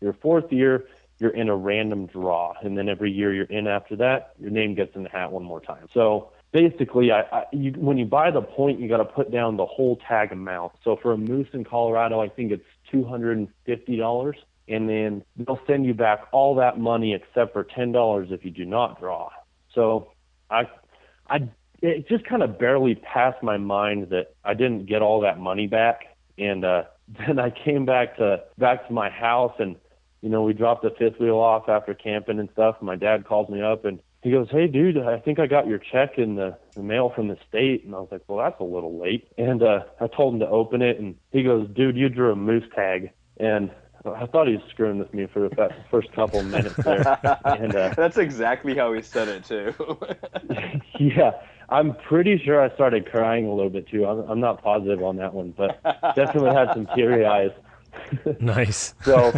Your 0.00 0.14
fourth 0.14 0.50
year, 0.52 0.86
you're 1.18 1.30
in 1.30 1.48
a 1.48 1.56
random 1.56 2.06
draw. 2.06 2.54
And 2.62 2.76
then 2.76 2.88
every 2.88 3.12
year 3.12 3.34
you're 3.34 3.44
in 3.44 3.66
after 3.66 3.96
that, 3.96 4.32
your 4.38 4.50
name 4.50 4.74
gets 4.74 4.96
in 4.96 5.02
the 5.02 5.10
hat 5.10 5.30
one 5.32 5.44
more 5.44 5.60
time. 5.60 5.86
So 5.92 6.30
basically, 6.52 7.12
I, 7.12 7.20
I, 7.20 7.44
you, 7.52 7.72
when 7.72 7.98
you 7.98 8.06
buy 8.06 8.30
the 8.30 8.40
point, 8.40 8.80
you 8.80 8.88
got 8.88 8.98
to 8.98 9.04
put 9.04 9.30
down 9.30 9.56
the 9.56 9.66
whole 9.66 9.96
tag 10.08 10.32
amount. 10.32 10.72
So 10.82 10.96
for 10.96 11.12
a 11.12 11.18
moose 11.18 11.48
in 11.52 11.64
Colorado, 11.64 12.20
I 12.20 12.28
think 12.28 12.52
it's 12.52 12.64
$250 12.92 14.34
and 14.70 14.88
then 14.88 15.24
they'll 15.36 15.60
send 15.66 15.84
you 15.84 15.92
back 15.92 16.28
all 16.32 16.54
that 16.54 16.78
money 16.78 17.12
except 17.12 17.52
for 17.52 17.64
ten 17.64 17.92
dollars 17.92 18.28
if 18.30 18.44
you 18.44 18.50
do 18.50 18.64
not 18.64 19.00
draw. 19.00 19.28
So 19.74 20.12
I 20.48 20.68
I 21.28 21.48
it 21.82 22.08
just 22.08 22.24
kind 22.24 22.42
of 22.42 22.58
barely 22.58 22.94
passed 22.94 23.42
my 23.42 23.56
mind 23.56 24.10
that 24.10 24.34
I 24.44 24.54
didn't 24.54 24.86
get 24.86 25.02
all 25.02 25.20
that 25.20 25.38
money 25.38 25.66
back. 25.66 26.16
And 26.38 26.64
uh, 26.64 26.84
then 27.26 27.38
I 27.38 27.50
came 27.50 27.84
back 27.84 28.16
to 28.16 28.42
back 28.58 28.86
to 28.86 28.92
my 28.92 29.10
house, 29.10 29.54
and 29.58 29.76
you 30.20 30.28
know 30.28 30.42
we 30.42 30.52
dropped 30.52 30.82
the 30.82 30.90
fifth 30.98 31.20
wheel 31.20 31.38
off 31.38 31.68
after 31.68 31.94
camping 31.94 32.38
and 32.38 32.48
stuff. 32.52 32.76
And 32.80 32.86
my 32.86 32.96
dad 32.96 33.26
calls 33.26 33.48
me 33.48 33.62
up 33.62 33.84
and 33.84 34.00
he 34.22 34.30
goes, 34.30 34.48
"Hey, 34.50 34.66
dude, 34.66 34.98
I 34.98 35.18
think 35.18 35.38
I 35.38 35.46
got 35.46 35.66
your 35.66 35.78
check 35.78 36.18
in 36.18 36.36
the, 36.36 36.56
the 36.74 36.82
mail 36.82 37.12
from 37.14 37.28
the 37.28 37.38
state." 37.48 37.84
And 37.84 37.94
I 37.94 37.98
was 37.98 38.08
like, 38.10 38.22
"Well, 38.28 38.38
that's 38.38 38.60
a 38.60 38.64
little 38.64 38.98
late." 38.98 39.28
And 39.38 39.62
uh, 39.62 39.80
I 40.00 40.06
told 40.08 40.34
him 40.34 40.40
to 40.40 40.48
open 40.48 40.82
it, 40.82 40.98
and 40.98 41.16
he 41.32 41.42
goes, 41.42 41.68
"Dude, 41.74 41.96
you 41.96 42.08
drew 42.08 42.32
a 42.32 42.36
moose 42.36 42.68
tag." 42.74 43.10
And 43.38 43.70
I 44.04 44.26
thought 44.26 44.48
he 44.48 44.54
was 44.54 44.62
screwing 44.70 44.98
with 44.98 45.12
me 45.12 45.26
for 45.26 45.48
the 45.48 45.70
first 45.90 46.10
couple 46.12 46.42
minutes 46.42 46.76
there. 46.76 47.18
And 47.44 47.74
uh, 47.74 47.92
that's 47.96 48.16
exactly 48.16 48.74
how 48.74 48.92
he 48.92 49.02
said 49.02 49.28
it 49.28 49.44
too. 49.44 49.74
yeah, 50.98 51.32
I'm 51.70 51.94
pretty 51.94 52.38
sure 52.44 52.60
I 52.60 52.74
started 52.74 53.10
crying 53.10 53.46
a 53.46 53.54
little 53.54 53.70
bit 53.70 53.88
too. 53.88 54.04
I'm, 54.06 54.28
I'm 54.28 54.40
not 54.40 54.62
positive 54.62 55.02
on 55.02 55.16
that 55.16 55.32
one, 55.32 55.54
but 55.56 55.82
definitely 56.16 56.52
had 56.52 56.72
some 56.72 56.86
teary 56.94 57.24
eyes. 57.24 57.52
nice. 58.40 58.94
so, 59.02 59.32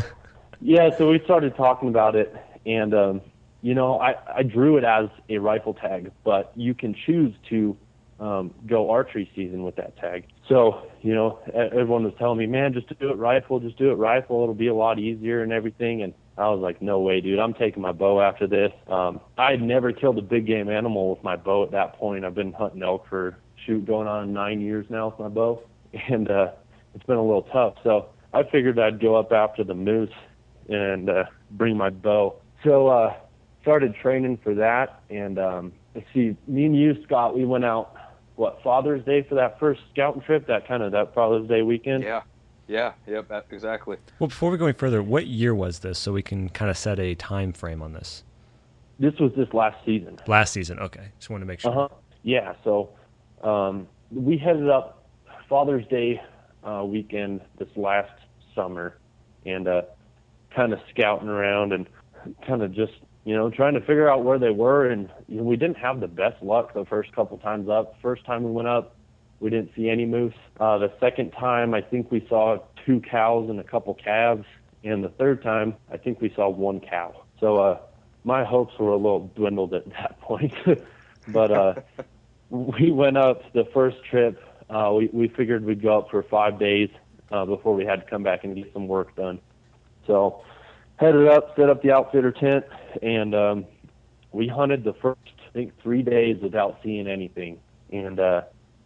yeah, 0.61 0.97
so 0.97 1.11
we 1.11 1.21
started 1.25 1.55
talking 1.57 1.89
about 1.89 2.17
it, 2.17 2.35
and 2.65 2.95
um, 2.95 3.21
you 3.61 3.75
know, 3.75 4.01
I 4.01 4.15
I 4.39 4.43
drew 4.43 4.77
it 4.77 4.85
as 4.85 5.09
a 5.29 5.39
rifle 5.39 5.75
tag, 5.75 6.11
but 6.25 6.53
you 6.57 6.75
can 6.75 6.95
choose 6.95 7.35
to 7.51 7.77
um, 8.23 8.55
go 8.67 8.91
archery 8.91 9.31
season 9.35 9.65
with 9.65 9.77
that 9.77 9.97
tag. 9.97 10.27
So, 10.49 10.87
you 11.03 11.15
know, 11.15 11.41
everyone 11.53 12.05
was 12.05 12.15
telling 12.19 12.39
me, 12.39 12.47
man, 12.47 12.73
just 12.73 12.87
do 13.01 13.11
it 13.11 13.17
rifle, 13.17 13.59
just 13.59 13.77
do 13.77 13.91
it 13.91 13.95
rifle. 13.95 14.43
It'll 14.43 14.55
be 14.55 14.69
a 14.69 14.75
lot 14.75 15.01
easier 15.01 15.43
and 15.43 15.53
everything. 15.53 16.03
And 16.03 16.15
I 16.39 16.49
was 16.49 16.61
like, 16.61 16.81
no 16.81 17.01
way, 17.01 17.21
dude. 17.21 17.39
I'm 17.39 17.55
taking 17.55 17.83
my 17.83 17.93
bow 17.93 18.21
after 18.21 18.47
this. 18.47 18.73
Um, 18.89 19.21
I 19.37 19.51
had 19.51 19.63
never 19.63 19.93
killed 19.93 20.19
a 20.19 20.23
big 20.23 20.47
game 20.47 20.71
animal 20.71 21.11
with 21.11 21.23
my 21.23 21.37
bow 21.37 21.63
at 21.65 21.73
that 21.73 21.95
point. 21.95 22.25
I've 22.25 22.35
been 22.35 22.53
hunting 22.53 22.83
elk 22.83 23.07
for 23.09 23.37
shoot 23.67 23.85
going 23.85 24.09
on 24.09 24.33
nine 24.33 24.61
years 24.61 24.87
now 24.89 25.09
with 25.09 25.19
my 25.19 25.29
bow, 25.29 25.63
and 26.09 26.31
uh, 26.31 26.53
it's 26.95 27.05
been 27.05 27.17
a 27.17 27.25
little 27.25 27.43
tough. 27.53 27.75
So 27.85 28.07
I 28.33 28.43
figured 28.45 28.79
I'd 28.79 29.01
go 29.01 29.15
up 29.15 29.33
after 29.33 29.63
the 29.63 29.75
moose 29.75 30.13
and 30.69 31.11
uh, 31.11 31.25
bring 31.51 31.77
my 31.77 31.91
bow. 31.91 32.37
So 32.65 32.89
uh, 32.89 33.15
started 33.61 33.95
training 33.95 34.39
for 34.43 34.55
that, 34.55 35.03
and 35.11 35.39
um, 35.39 35.73
let's 35.95 36.07
see, 36.15 36.37
me 36.47 36.67
and 36.67 36.77
you, 36.77 36.97
Scott, 37.05 37.37
we 37.37 37.45
went 37.45 37.65
out 37.65 37.95
what 38.37 38.63
Father's 38.63 39.05
Day 39.05 39.23
for 39.29 39.35
that 39.35 39.59
first 39.61 39.81
scouting 39.93 40.23
trip, 40.23 40.47
that 40.47 40.67
kind 40.67 40.83
of 40.83 40.93
that 40.93 41.15
Father's 41.15 41.49
Day 41.49 41.63
weekend. 41.63 42.05
Yeah, 42.05 42.23
yeah, 42.73 42.93
yep, 43.07 43.31
exactly. 43.51 43.99
Well, 44.19 44.29
before 44.29 44.51
we 44.51 44.57
go 44.57 44.65
any 44.65 44.73
further, 44.73 45.03
what 45.03 45.27
year 45.27 45.55
was 45.55 45.81
this, 45.81 45.99
so 45.99 46.13
we 46.13 46.23
can 46.23 46.49
kind 46.49 46.71
of 46.71 46.79
set 46.79 46.99
a 46.99 47.15
time 47.15 47.53
frame 47.53 47.83
on 47.83 47.93
this? 47.93 48.25
This 48.99 49.13
was 49.21 49.31
this 49.37 49.49
last 49.53 49.77
season. 49.85 50.19
Last 50.27 50.53
season, 50.53 50.79
okay. 50.79 51.09
Just 51.19 51.29
want 51.29 51.43
to 51.43 51.47
make 51.47 51.61
sure. 51.61 51.71
Uh 51.71 51.75
huh. 51.75 51.89
Yeah. 52.23 52.55
So 52.65 52.91
um, 53.43 53.87
we 54.11 54.39
headed 54.39 54.71
up 54.71 55.05
Father's 55.49 55.87
Day 55.89 56.23
uh, 56.65 56.85
weekend 56.87 57.43
this 57.59 57.69
last 57.77 58.13
summer, 58.55 58.97
and 59.45 59.69
uh, 59.69 59.83
kind 60.55 60.73
of 60.73 60.81
scouting 60.91 61.29
around 61.29 61.73
and 61.73 61.87
kind 62.47 62.63
of 62.63 62.73
just 62.73 62.93
you 63.25 63.35
know 63.35 63.51
trying 63.51 63.75
to 63.75 63.81
figure 63.81 64.09
out 64.09 64.25
where 64.25 64.39
they 64.39 64.51
were. 64.51 64.89
And 64.89 65.11
you 65.29 65.39
know, 65.39 65.43
we 65.43 65.57
didn't 65.57 65.79
have 65.79 66.01
the 66.01 66.09
best 66.09 66.43
luck 66.43 66.73
the 66.73 66.87
first 66.87 67.15
couple 67.15 67.37
times 67.37 67.69
up. 67.69 67.97
First 68.01 68.25
time 68.25 68.45
we 68.45 68.51
went 68.51 68.69
up, 68.69 68.97
we 69.43 69.51
didn't 69.51 69.73
see 69.75 69.91
any 69.91 70.07
moose. 70.07 70.35
Uh, 70.61 70.79
the 70.79 70.93
second 71.01 71.33
time, 71.33 71.75
I 71.75 71.81
think 71.83 72.13
we 72.13 72.25
saw 72.29 72.59
two 72.87 73.01
cows 73.01 73.51
and 73.51 73.59
a 73.59 73.65
couple 73.65 73.93
calves, 73.93 74.47
and 74.85 75.03
the 75.03 75.09
third 75.09 75.43
time, 75.43 75.75
I 75.91 75.97
think 75.97 76.21
we 76.21 76.33
saw 76.35 76.49
one 76.49 76.79
cow. 76.79 77.25
So 77.41 77.57
uh, 77.59 77.79
my 78.23 78.45
hopes 78.45 78.79
were 78.79 78.91
a 78.91 78.97
little 78.97 79.31
dwindled 79.35 79.75
at 79.75 79.85
that 79.91 80.21
point. 80.21 80.55
but 81.29 81.51
uh, 81.51 81.75
we 82.51 82.93
went 82.93 83.19
up 83.19 83.53
the 83.53 83.65
first 83.75 84.05
trip. 84.09 84.41
Uh, 84.71 84.93
we 84.97 85.11
we 85.13 85.29
figured 85.29 85.65
we'd 85.65 85.83
go 85.83 85.99
up 85.99 86.11
for 86.11 86.23
five 86.23 86.59
days 86.61 86.89
uh, 87.33 87.45
before 87.45 87.75
we 87.75 87.85
had 87.85 88.05
to 88.05 88.09
come 88.09 88.23
back 88.23 88.45
and 88.45 88.55
get 88.55 88.73
some 88.73 88.87
work 88.87 89.15
done. 89.17 89.41
So 90.07 90.45
headed 90.97 91.27
up, 91.27 91.57
set 91.57 91.69
up 91.69 91.83
the 91.83 91.91
outfitter 91.91 92.31
tent, 92.31 92.65
and 93.03 93.35
um, 93.35 93.67
we 94.31 94.47
hunted 94.47 94.85
the 94.85 94.95
first 94.95 95.19
I 95.49 95.53
think 95.53 95.73
three 95.83 96.03
days 96.03 96.37
without 96.41 96.79
seeing 96.85 97.09
anything. 97.09 97.59
And 97.91 98.21
uh, 98.21 98.43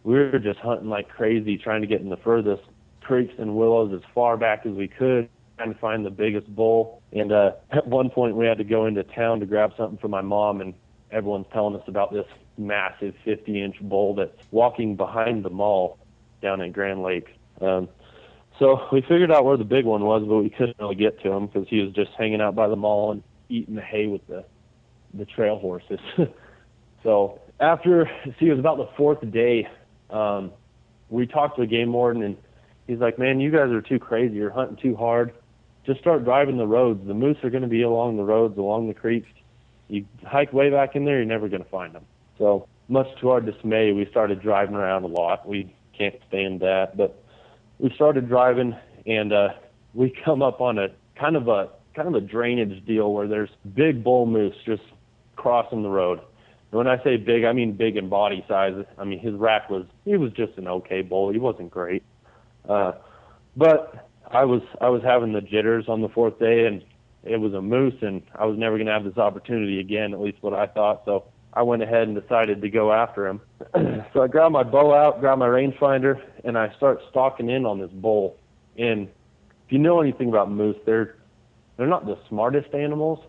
we 0.07 0.13
were 0.13 0.39
just 0.39 0.57
hunting 0.59 0.87
like 0.87 1.09
crazy, 1.09 1.57
trying 1.57 1.81
to 1.81 1.87
get 1.87 1.99
in 1.99 2.07
the 2.07 2.15
furthest 2.15 2.63
creeks 3.01 3.33
and 3.39 3.53
willows 3.57 3.91
as 3.93 3.99
far 4.15 4.37
back 4.37 4.65
as 4.65 4.71
we 4.71 4.87
could, 4.87 5.27
trying 5.57 5.73
to 5.73 5.79
find 5.81 6.05
the 6.05 6.09
biggest 6.09 6.47
bull. 6.55 7.01
And 7.11 7.33
uh, 7.33 7.51
at 7.71 7.85
one 7.85 8.09
point, 8.09 8.37
we 8.37 8.45
had 8.45 8.57
to 8.59 8.63
go 8.63 8.85
into 8.85 9.03
town 9.03 9.41
to 9.41 9.45
grab 9.45 9.73
something 9.75 9.97
for 9.97 10.07
my 10.07 10.21
mom, 10.21 10.61
and 10.61 10.73
everyone's 11.11 11.47
telling 11.51 11.75
us 11.75 11.85
about 11.87 12.13
this 12.13 12.25
massive 12.57 13.15
50 13.25 13.61
inch 13.61 13.81
bull 13.81 14.15
that's 14.15 14.31
walking 14.49 14.95
behind 14.95 15.43
the 15.43 15.49
mall 15.49 15.99
down 16.41 16.61
at 16.61 16.71
Grand 16.71 17.03
Lake. 17.03 17.27
Um, 17.59 17.89
so 18.59 18.87
we 18.93 19.01
figured 19.01 19.29
out 19.29 19.43
where 19.43 19.57
the 19.57 19.65
big 19.65 19.83
one 19.83 20.05
was, 20.05 20.23
but 20.25 20.37
we 20.37 20.49
couldn't 20.49 20.77
really 20.79 20.95
get 20.95 21.21
to 21.23 21.31
him 21.33 21.47
because 21.47 21.67
he 21.67 21.81
was 21.81 21.91
just 21.91 22.11
hanging 22.17 22.39
out 22.39 22.55
by 22.55 22.69
the 22.69 22.77
mall 22.77 23.11
and 23.11 23.23
eating 23.49 23.75
the 23.75 23.81
hay 23.81 24.07
with 24.07 24.25
the 24.27 24.45
the 25.13 25.25
trail 25.25 25.59
horses. 25.59 25.99
so 27.03 27.41
after, 27.59 28.09
see, 28.39 28.47
it 28.47 28.51
was 28.51 28.59
about 28.59 28.77
the 28.77 28.87
fourth 28.95 29.19
day. 29.31 29.67
Um, 30.09 30.51
we 31.09 31.25
talked 31.25 31.55
to 31.57 31.61
the 31.61 31.67
game 31.67 31.93
warden, 31.93 32.23
and 32.23 32.37
he's 32.87 32.99
like, 32.99 33.17
"Man, 33.17 33.39
you 33.39 33.51
guys 33.51 33.69
are 33.69 33.81
too 33.81 33.99
crazy. 33.99 34.35
You're 34.35 34.51
hunting 34.51 34.77
too 34.77 34.95
hard. 34.95 35.33
Just 35.85 35.99
start 35.99 36.23
driving 36.23 36.57
the 36.57 36.67
roads. 36.67 37.05
The 37.07 37.13
moose 37.13 37.37
are 37.43 37.49
going 37.49 37.63
to 37.63 37.69
be 37.69 37.81
along 37.81 38.17
the 38.17 38.23
roads, 38.23 38.57
along 38.57 38.87
the 38.87 38.93
creeks. 38.93 39.29
You 39.87 40.05
hike 40.25 40.51
way 40.51 40.69
back 40.69 40.95
in 40.95 41.05
there, 41.05 41.17
you're 41.17 41.25
never 41.25 41.47
going 41.47 41.63
to 41.63 41.69
find 41.69 41.93
them." 41.93 42.05
So 42.37 42.67
much 42.89 43.07
to 43.21 43.29
our 43.29 43.41
dismay, 43.41 43.91
we 43.91 44.05
started 44.09 44.41
driving 44.41 44.75
around 44.75 45.03
a 45.03 45.07
lot. 45.07 45.47
We 45.47 45.73
can't 45.97 46.15
stand 46.27 46.61
that, 46.61 46.95
but 46.95 47.23
we 47.79 47.91
started 47.95 48.27
driving 48.27 48.75
and 49.05 49.33
uh, 49.33 49.49
we 49.93 50.13
come 50.25 50.41
up 50.41 50.61
on 50.61 50.77
a 50.77 50.89
kind 51.15 51.35
of 51.35 51.47
a 51.47 51.69
kind 51.95 52.07
of 52.07 52.15
a 52.15 52.21
drainage 52.21 52.85
deal 52.85 53.11
where 53.11 53.27
there's 53.27 53.49
big 53.73 54.03
bull 54.03 54.27
moose 54.27 54.55
just 54.65 54.83
crossing 55.35 55.81
the 55.81 55.89
road. 55.89 56.19
When 56.71 56.87
I 56.87 57.01
say 57.03 57.17
big, 57.17 57.45
I 57.45 57.53
mean 57.53 57.73
big 57.73 57.95
in 57.95 58.09
body 58.09 58.43
size. 58.47 58.85
I 58.97 59.03
mean 59.05 59.19
his 59.19 59.33
rack 59.33 59.69
was 59.69 59.85
he 60.05 60.17
was 60.17 60.31
just 60.33 60.57
an 60.57 60.67
okay 60.67 61.01
bull. 61.01 61.31
He 61.31 61.39
wasn't 61.39 61.71
great, 61.71 62.03
uh, 62.67 62.93
but 63.55 64.09
I 64.29 64.45
was 64.45 64.61
I 64.81 64.89
was 64.89 65.01
having 65.03 65.33
the 65.33 65.41
jitters 65.41 65.85
on 65.87 66.01
the 66.01 66.09
fourth 66.09 66.39
day, 66.39 66.65
and 66.65 66.83
it 67.23 67.37
was 67.37 67.53
a 67.53 67.61
moose, 67.61 67.95
and 68.01 68.21
I 68.35 68.45
was 68.45 68.57
never 68.57 68.77
going 68.77 68.87
to 68.87 68.93
have 68.93 69.05
this 69.05 69.17
opportunity 69.17 69.79
again. 69.79 70.13
At 70.13 70.19
least 70.19 70.37
what 70.41 70.53
I 70.53 70.67
thought. 70.67 71.03
So 71.05 71.25
I 71.53 71.63
went 71.63 71.81
ahead 71.81 72.07
and 72.07 72.19
decided 72.19 72.61
to 72.61 72.69
go 72.69 72.91
after 72.91 73.27
him. 73.27 73.41
so 74.13 74.21
I 74.21 74.27
grabbed 74.27 74.53
my 74.53 74.63
bow 74.63 74.93
out, 74.93 75.19
grabbed 75.19 75.39
my 75.39 75.47
rangefinder, 75.47 76.21
and 76.43 76.57
I 76.57 76.73
start 76.75 76.99
stalking 77.09 77.49
in 77.49 77.65
on 77.65 77.79
this 77.79 77.91
bull. 77.91 78.37
And 78.77 79.07
if 79.65 79.71
you 79.71 79.79
know 79.79 80.01
anything 80.01 80.29
about 80.29 80.51
moose, 80.51 80.77
they're 80.85 81.15
they're 81.77 81.87
not 81.87 82.05
the 82.05 82.17
smartest 82.27 82.73
animals. 82.73 83.19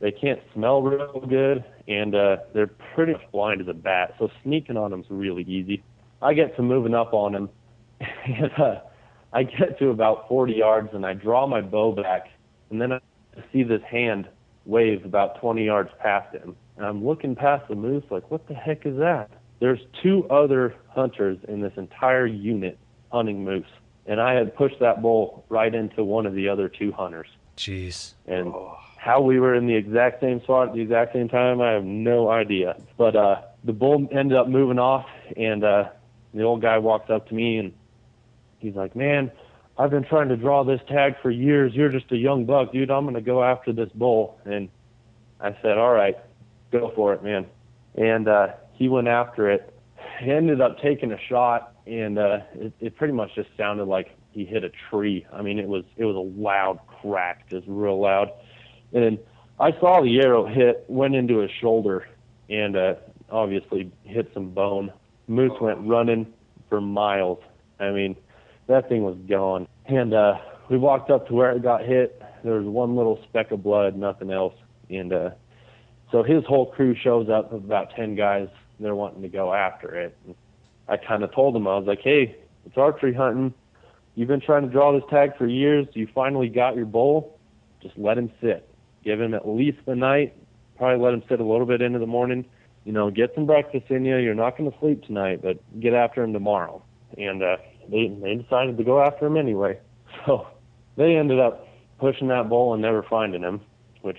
They 0.00 0.12
can't 0.12 0.40
smell 0.54 0.82
real 0.82 1.20
good, 1.28 1.64
and 1.88 2.14
uh, 2.14 2.36
they're 2.54 2.70
pretty 2.94 3.12
much 3.12 3.22
blind 3.32 3.60
as 3.60 3.68
a 3.68 3.74
bat. 3.74 4.14
So 4.18 4.30
sneaking 4.42 4.76
on 4.76 4.90
them's 4.90 5.06
really 5.10 5.42
easy. 5.42 5.82
I 6.22 6.34
get 6.34 6.56
to 6.56 6.62
moving 6.62 6.94
up 6.94 7.14
on 7.14 7.34
him, 7.34 7.48
and 8.00 8.50
uh, 8.58 8.80
I 9.32 9.42
get 9.42 9.78
to 9.80 9.88
about 9.88 10.28
40 10.28 10.52
yards, 10.52 10.90
and 10.92 11.04
I 11.04 11.14
draw 11.14 11.46
my 11.46 11.60
bow 11.60 11.92
back, 11.92 12.28
and 12.70 12.80
then 12.80 12.92
I 12.92 13.00
see 13.52 13.62
this 13.62 13.82
hand 13.82 14.28
wave 14.64 15.04
about 15.04 15.40
20 15.40 15.64
yards 15.64 15.90
past 16.00 16.34
him 16.34 16.54
and 16.78 16.86
I'm 16.86 17.04
looking 17.04 17.34
past 17.34 17.68
the 17.68 17.74
moose 17.74 18.04
like, 18.08 18.30
what 18.30 18.46
the 18.46 18.54
heck 18.54 18.86
is 18.86 18.96
that? 18.98 19.30
There's 19.60 19.80
two 20.00 20.24
other 20.30 20.76
hunters 20.90 21.36
in 21.48 21.60
this 21.60 21.72
entire 21.76 22.24
unit 22.24 22.78
hunting 23.10 23.44
moose. 23.44 23.66
And 24.06 24.20
I 24.20 24.34
had 24.34 24.54
pushed 24.54 24.78
that 24.78 25.02
bull 25.02 25.44
right 25.48 25.74
into 25.74 26.04
one 26.04 26.24
of 26.24 26.34
the 26.34 26.48
other 26.48 26.68
two 26.68 26.92
hunters. 26.92 27.26
Jeez. 27.56 28.14
And 28.26 28.48
oh. 28.48 28.78
How 28.98 29.22
we 29.22 29.40
were 29.40 29.54
in 29.54 29.66
the 29.66 29.74
exact 29.74 30.20
same 30.20 30.42
spot 30.42 30.68
at 30.68 30.74
the 30.74 30.82
exact 30.82 31.14
same 31.14 31.28
time, 31.28 31.60
I 31.60 31.72
have 31.72 31.84
no 31.84 32.28
idea. 32.30 32.76
But 32.98 33.16
uh, 33.16 33.42
the 33.64 33.72
bull 33.72 34.06
ended 34.12 34.36
up 34.36 34.48
moving 34.48 34.78
off, 34.78 35.06
and 35.36 35.64
uh, 35.64 35.88
the 36.34 36.42
old 36.42 36.60
guy 36.60 36.78
walks 36.78 37.08
up 37.08 37.28
to 37.28 37.34
me 37.34 37.58
and 37.58 37.72
he's 38.58 38.74
like, 38.74 38.94
Man, 38.94 39.32
I've 39.78 39.90
been 39.90 40.04
trying 40.04 40.28
to 40.28 40.36
draw 40.36 40.64
this 40.64 40.80
tag 40.88 41.14
for 41.22 41.30
years. 41.30 41.72
You're 41.74 41.88
just 41.88 42.12
a 42.12 42.16
young 42.16 42.44
buck, 42.44 42.72
dude. 42.72 42.90
I'm 42.90 43.12
to 43.14 43.20
go 43.20 43.42
after 43.42 43.72
this 43.72 43.88
bull. 43.94 44.38
And 44.44 44.68
I 45.40 45.56
said, 45.62 45.78
All 45.78 45.92
right 45.92 46.16
go 46.70 46.92
for 46.94 47.14
it, 47.14 47.22
man. 47.22 47.46
And 47.94 48.28
uh, 48.28 48.48
he 48.72 48.88
went 48.88 49.08
after 49.08 49.50
it. 49.50 49.74
He 50.20 50.30
ended 50.30 50.60
up 50.60 50.80
taking 50.80 51.12
a 51.12 51.18
shot, 51.28 51.74
and 51.86 52.18
uh, 52.18 52.40
it, 52.54 52.72
it 52.80 52.96
pretty 52.96 53.12
much 53.12 53.34
just 53.34 53.48
sounded 53.56 53.84
like 53.84 54.16
he 54.30 54.44
hit 54.44 54.64
a 54.64 54.70
tree. 54.90 55.26
I 55.32 55.42
mean, 55.42 55.58
it 55.58 55.68
was 55.68 55.84
it 55.96 56.04
was 56.04 56.16
a 56.16 56.40
loud 56.40 56.80
crack, 57.00 57.48
just 57.48 57.66
real 57.68 58.00
loud. 58.00 58.30
And 58.92 59.18
I 59.60 59.72
saw 59.72 60.02
the 60.02 60.20
arrow 60.20 60.46
hit, 60.46 60.84
went 60.88 61.14
into 61.14 61.38
his 61.38 61.50
shoulder, 61.60 62.06
and 62.48 62.76
uh, 62.76 62.94
obviously 63.30 63.92
hit 64.04 64.30
some 64.34 64.50
bone. 64.50 64.92
Moose 65.26 65.58
went 65.60 65.86
running 65.86 66.32
for 66.68 66.80
miles. 66.80 67.38
I 67.80 67.90
mean, 67.90 68.16
that 68.66 68.88
thing 68.88 69.02
was 69.02 69.16
gone. 69.28 69.66
And 69.86 70.14
uh, 70.14 70.34
we 70.70 70.78
walked 70.78 71.10
up 71.10 71.28
to 71.28 71.34
where 71.34 71.52
it 71.52 71.62
got 71.62 71.84
hit. 71.84 72.22
There 72.44 72.54
was 72.54 72.66
one 72.66 72.96
little 72.96 73.18
speck 73.28 73.50
of 73.50 73.62
blood, 73.62 73.96
nothing 73.96 74.30
else. 74.30 74.54
And 74.90 75.12
uh, 75.12 75.30
so 76.10 76.22
his 76.22 76.44
whole 76.44 76.66
crew 76.66 76.94
shows 76.94 77.28
up 77.28 77.52
of 77.52 77.64
about 77.64 77.94
10 77.94 78.14
guys. 78.14 78.48
They're 78.80 78.94
wanting 78.94 79.22
to 79.22 79.28
go 79.28 79.52
after 79.52 79.94
it. 79.94 80.16
And 80.26 80.34
I 80.88 80.96
kind 80.96 81.22
of 81.22 81.34
told 81.34 81.54
them, 81.54 81.66
I 81.66 81.76
was 81.76 81.86
like, 81.86 82.00
hey, 82.02 82.36
it's 82.64 82.76
archery 82.76 83.14
hunting. 83.14 83.52
You've 84.14 84.28
been 84.28 84.40
trying 84.40 84.62
to 84.62 84.68
draw 84.68 84.92
this 84.92 85.08
tag 85.10 85.36
for 85.36 85.46
years. 85.46 85.86
You 85.92 86.08
finally 86.14 86.48
got 86.48 86.76
your 86.76 86.86
bull. 86.86 87.38
Just 87.82 87.96
let 87.98 88.18
him 88.18 88.30
sit. 88.40 88.68
Give 89.04 89.20
him 89.20 89.34
at 89.34 89.48
least 89.48 89.78
the 89.86 89.94
night. 89.94 90.34
Probably 90.76 91.02
let 91.02 91.14
him 91.14 91.22
sit 91.28 91.40
a 91.40 91.44
little 91.44 91.66
bit 91.66 91.82
into 91.82 91.98
the 91.98 92.06
morning. 92.06 92.44
You 92.84 92.92
know, 92.92 93.10
get 93.10 93.34
some 93.34 93.46
breakfast 93.46 93.90
in 93.90 94.04
you. 94.04 94.16
You're 94.16 94.34
not 94.34 94.56
going 94.56 94.70
to 94.70 94.78
sleep 94.78 95.04
tonight, 95.04 95.40
but 95.42 95.58
get 95.80 95.94
after 95.94 96.22
him 96.22 96.32
tomorrow. 96.32 96.82
And 97.16 97.42
uh, 97.42 97.56
they 97.90 98.08
they 98.08 98.36
decided 98.36 98.76
to 98.76 98.84
go 98.84 99.02
after 99.02 99.26
him 99.26 99.36
anyway. 99.36 99.78
So 100.26 100.48
they 100.96 101.16
ended 101.16 101.38
up 101.38 101.68
pushing 101.98 102.28
that 102.28 102.48
bull 102.48 102.72
and 102.72 102.82
never 102.82 103.02
finding 103.02 103.42
him, 103.42 103.60
which 104.02 104.18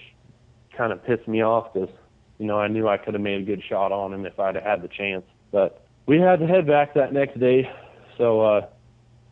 kind 0.78 0.94
of 0.94 1.04
pissed 1.04 1.28
me 1.28 1.42
off 1.42 1.74
because 1.74 1.90
you 2.38 2.46
know 2.46 2.58
I 2.58 2.68
knew 2.68 2.88
I 2.88 2.98
could 2.98 3.14
have 3.16 3.22
made 3.22 3.42
a 3.42 3.44
good 3.44 3.62
shot 3.68 3.92
on 3.92 4.14
him 4.14 4.26
if 4.26 4.40
I'd 4.40 4.56
have 4.56 4.64
had 4.64 4.82
the 4.82 4.88
chance. 4.88 5.26
But 5.52 5.84
we 6.06 6.20
had 6.20 6.40
to 6.40 6.48
head 6.48 6.68
back 6.68 6.94
that 6.94 7.12
next 7.12 7.40
day, 7.40 7.70
so 8.18 8.42
uh, 8.42 8.68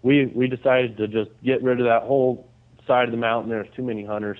we 0.01 0.25
we 0.27 0.47
decided 0.47 0.97
to 0.97 1.07
just 1.07 1.31
get 1.43 1.63
rid 1.63 1.79
of 1.79 1.85
that 1.85 2.03
whole 2.03 2.49
side 2.85 3.05
of 3.05 3.11
the 3.11 3.17
mountain. 3.17 3.49
There's 3.49 3.73
too 3.75 3.83
many 3.83 4.03
hunters. 4.03 4.39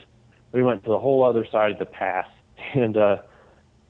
We 0.58 0.64
went 0.64 0.84
to 0.86 0.90
the 0.90 0.98
whole 0.98 1.24
other 1.24 1.46
side 1.52 1.74
of 1.74 1.78
the 1.78 1.86
pass, 1.86 2.26
and 2.74 2.98
uh, 2.98 3.18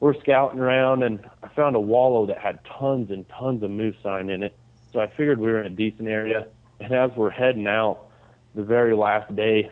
we're 0.02 0.20
scouting 0.20 0.60
around, 0.60 1.02
and 1.02 1.22
I 1.42 1.48
found 1.48 1.78
a 1.78 1.80
wallow 1.80 2.26
that 2.26 2.40
had 2.40 2.60
tons 2.78 3.10
and 3.10 3.26
tons 3.30 3.64
of 3.64 3.72
moose 3.72 3.96
sign 4.04 4.30
in 4.30 4.44
it. 4.44 4.54
So 4.92 5.00
I 5.00 5.08
figured 5.08 5.40
we 5.40 5.48
were 5.48 5.62
in 5.62 5.68
a 5.72 5.76
decent 5.76 6.10
area. 6.10 6.48
And 6.82 6.92
as 6.92 7.12
we're 7.16 7.30
heading 7.30 7.68
out, 7.68 8.10
the 8.54 8.64
very 8.64 8.94
last 8.98 9.34
day, 9.34 9.72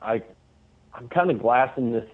I 0.00 0.24
I'm 0.92 1.08
kind 1.08 1.30
of 1.30 1.38
glassing 1.38 1.92
this 1.92 2.08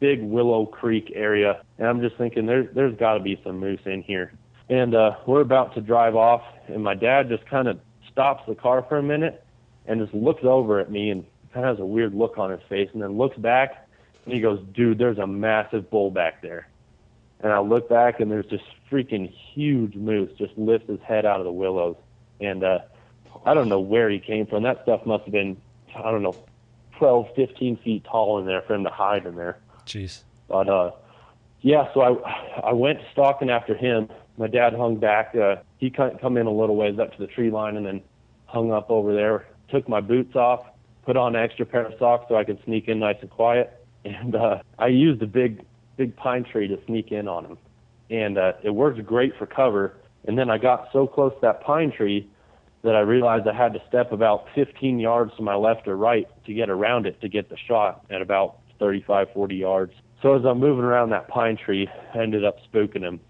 big 0.00 0.22
Willow 0.22 0.64
Creek 0.64 1.12
area, 1.14 1.62
and 1.76 1.86
I'm 1.86 2.00
just 2.00 2.16
thinking 2.16 2.46
there's 2.46 2.74
there's 2.74 2.96
got 2.96 3.18
to 3.18 3.20
be 3.20 3.38
some 3.44 3.58
moose 3.58 3.80
in 3.84 4.00
here. 4.02 4.32
and 4.70 4.94
uh, 4.94 5.16
we're 5.26 5.42
about 5.42 5.74
to 5.74 5.82
drive 5.82 6.16
off, 6.16 6.42
and 6.68 6.82
my 6.82 6.94
dad 6.94 7.28
just 7.28 7.44
kind 7.44 7.68
of 7.68 7.78
stops 8.10 8.42
the 8.48 8.54
car 8.54 8.86
for 8.88 8.96
a 8.96 9.02
minute 9.02 9.44
and 9.86 10.00
just 10.00 10.14
looks 10.14 10.44
over 10.44 10.80
at 10.80 10.90
me 10.90 11.10
and 11.10 11.26
kind 11.54 11.64
of 11.66 11.76
has 11.76 11.82
a 11.82 11.86
weird 11.86 12.14
look 12.14 12.36
on 12.36 12.50
his 12.50 12.60
face, 12.68 12.90
and 12.92 13.00
then 13.00 13.16
looks 13.16 13.38
back 13.38 13.88
and 14.24 14.34
he 14.34 14.40
goes, 14.40 14.60
"Dude, 14.74 14.98
there's 14.98 15.18
a 15.18 15.26
massive 15.26 15.88
bull 15.88 16.10
back 16.10 16.42
there." 16.42 16.68
And 17.40 17.52
I 17.52 17.60
look 17.60 17.88
back 17.88 18.20
and 18.20 18.30
there's 18.30 18.48
this 18.50 18.60
freaking 18.90 19.32
huge 19.52 19.94
moose 19.94 20.30
just 20.36 20.56
lifts 20.58 20.88
his 20.88 21.00
head 21.00 21.24
out 21.24 21.38
of 21.40 21.44
the 21.44 21.52
willows, 21.52 21.96
and 22.40 22.64
uh, 22.64 22.80
I 23.46 23.54
don't 23.54 23.68
know 23.68 23.80
where 23.80 24.10
he 24.10 24.18
came 24.18 24.46
from. 24.46 24.64
That 24.64 24.82
stuff 24.82 25.06
must 25.06 25.24
have 25.24 25.32
been, 25.32 25.56
I 25.96 26.10
don't 26.10 26.22
know, 26.22 26.36
12, 26.98 27.28
15 27.34 27.76
feet 27.78 28.04
tall 28.04 28.38
in 28.38 28.46
there 28.46 28.62
for 28.62 28.74
him 28.74 28.84
to 28.84 28.90
hide 28.90 29.26
in 29.26 29.36
there. 29.36 29.58
Jeez. 29.86 30.22
But 30.48 30.68
uh, 30.68 30.92
yeah, 31.60 31.92
so 31.94 32.00
I 32.02 32.60
I 32.60 32.72
went 32.72 33.00
stalking 33.12 33.50
after 33.50 33.74
him. 33.74 34.08
My 34.36 34.48
dad 34.48 34.74
hung 34.74 34.96
back. 34.96 35.34
Uh, 35.34 35.56
he 35.78 35.90
come 35.90 36.18
come 36.18 36.36
in 36.36 36.46
a 36.46 36.52
little 36.52 36.76
ways 36.76 36.98
up 36.98 37.12
to 37.12 37.18
the 37.18 37.26
tree 37.26 37.50
line 37.50 37.76
and 37.76 37.86
then 37.86 38.02
hung 38.46 38.72
up 38.72 38.90
over 38.90 39.14
there. 39.14 39.46
Took 39.70 39.88
my 39.88 40.00
boots 40.00 40.36
off, 40.36 40.66
put 41.04 41.16
on 41.16 41.36
an 41.36 41.42
extra 41.42 41.66
pair 41.66 41.86
of 41.86 41.92
socks 41.98 42.26
so 42.28 42.36
I 42.36 42.44
could 42.44 42.58
sneak 42.64 42.88
in 42.88 42.98
nice 42.98 43.16
and 43.20 43.30
quiet. 43.30 43.80
And 44.06 44.36
uh, 44.36 44.58
I 44.78 44.88
used 44.88 45.22
a 45.22 45.26
big 45.26 45.64
big 45.96 46.14
pine 46.14 46.44
tree 46.44 46.68
to 46.68 46.78
sneak 46.84 47.10
in 47.10 47.26
on 47.26 47.46
him, 47.46 47.58
and 48.10 48.36
uh, 48.36 48.52
it 48.62 48.68
worked 48.68 49.02
great 49.06 49.32
for 49.38 49.46
cover. 49.46 49.94
And 50.26 50.36
then 50.38 50.50
I 50.50 50.58
got 50.58 50.88
so 50.92 51.06
close 51.06 51.32
to 51.32 51.40
that 51.40 51.62
pine 51.62 51.90
tree 51.90 52.28
that 52.82 52.94
I 52.94 53.00
realized 53.00 53.48
I 53.48 53.54
had 53.54 53.72
to 53.72 53.82
step 53.88 54.12
about 54.12 54.44
15 54.54 54.98
yards 54.98 55.34
to 55.36 55.42
my 55.42 55.54
left 55.54 55.88
or 55.88 55.96
right 55.96 56.28
to 56.44 56.52
get 56.52 56.68
around 56.68 57.06
it 57.06 57.18
to 57.22 57.30
get 57.30 57.48
the 57.48 57.56
shot 57.56 58.04
at 58.10 58.20
about 58.20 58.58
35, 58.78 59.28
40 59.32 59.56
yards. 59.56 59.94
So 60.20 60.34
as 60.34 60.44
I'm 60.44 60.60
moving 60.60 60.84
around 60.84 61.10
that 61.10 61.28
pine 61.28 61.56
tree, 61.56 61.88
I 62.14 62.18
ended 62.18 62.44
up 62.44 62.56
spooking 62.70 63.00
him, 63.00 63.20